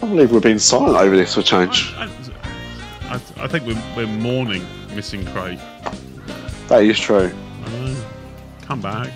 Can't 0.07 0.15
believe 0.15 0.31
we're 0.31 0.39
being 0.39 0.57
silent 0.57 0.95
over 0.95 1.17
this 1.17 1.35
for 1.35 1.41
change. 1.41 1.93
I, 1.97 2.09
I, 3.09 3.15
I 3.43 3.47
think 3.47 3.65
we're, 3.65 3.83
we're 3.93 4.07
mourning 4.07 4.65
missing 4.95 5.25
Craig. 5.25 5.59
That 6.69 6.83
is 6.83 6.97
true. 6.97 7.27
Know. 7.27 8.05
Come 8.61 8.79
back. 8.79 9.11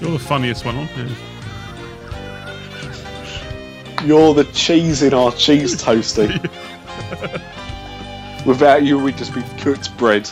You're 0.00 0.12
the 0.12 0.20
funniest 0.20 0.64
one 0.64 0.76
on 0.76 0.86
here. 0.86 1.08
You're 4.04 4.34
the 4.34 4.44
cheese 4.52 5.02
in 5.02 5.12
our 5.14 5.32
cheese 5.32 5.74
toasty. 5.82 6.30
Without 8.46 8.84
you, 8.84 9.00
we'd 9.00 9.18
just 9.18 9.34
be 9.34 9.42
cooked 9.58 9.96
bread. 9.96 10.30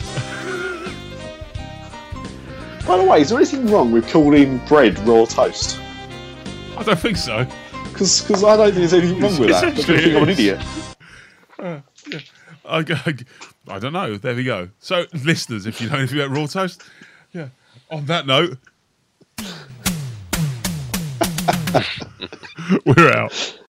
By 2.86 2.98
the 2.98 3.04
way, 3.04 3.22
is 3.22 3.30
there 3.30 3.38
anything 3.38 3.66
wrong 3.66 3.90
with 3.90 4.08
calling 4.10 4.58
bread 4.68 4.96
raw 5.00 5.24
toast? 5.24 5.80
I 6.76 6.84
don't 6.84 6.96
think 6.96 7.16
so. 7.16 7.48
Because 7.99 8.44
I 8.44 8.57
don't 8.57 8.74
think 8.74 8.76
there's 8.76 8.94
anything 8.94 9.20
wrong 9.20 9.38
with 9.38 9.49
that. 9.51 9.64
I 9.64 9.70
don't 9.70 9.78
Essentially 9.78 10.03
think 10.03 10.16
I'm 10.16 10.22
an 10.22 10.28
idiot. 10.38 10.61
I, 12.68 12.68
I, 12.68 12.84
I 13.68 13.78
don't 13.78 13.92
know. 13.92 14.16
There 14.16 14.34
we 14.34 14.42
go. 14.44 14.68
So, 14.80 15.05
listeners, 15.24 15.66
if 15.66 15.80
you 15.80 15.86
don't 15.88 15.94
know 15.94 15.99
anything 16.01 16.18
about 16.20 16.36
raw 16.36 16.47
toast, 16.47 16.82
yeah. 17.32 17.49
On 17.90 18.05
that 18.07 18.26
note, 18.26 18.59
we're 22.84 23.12
out. 23.12 23.59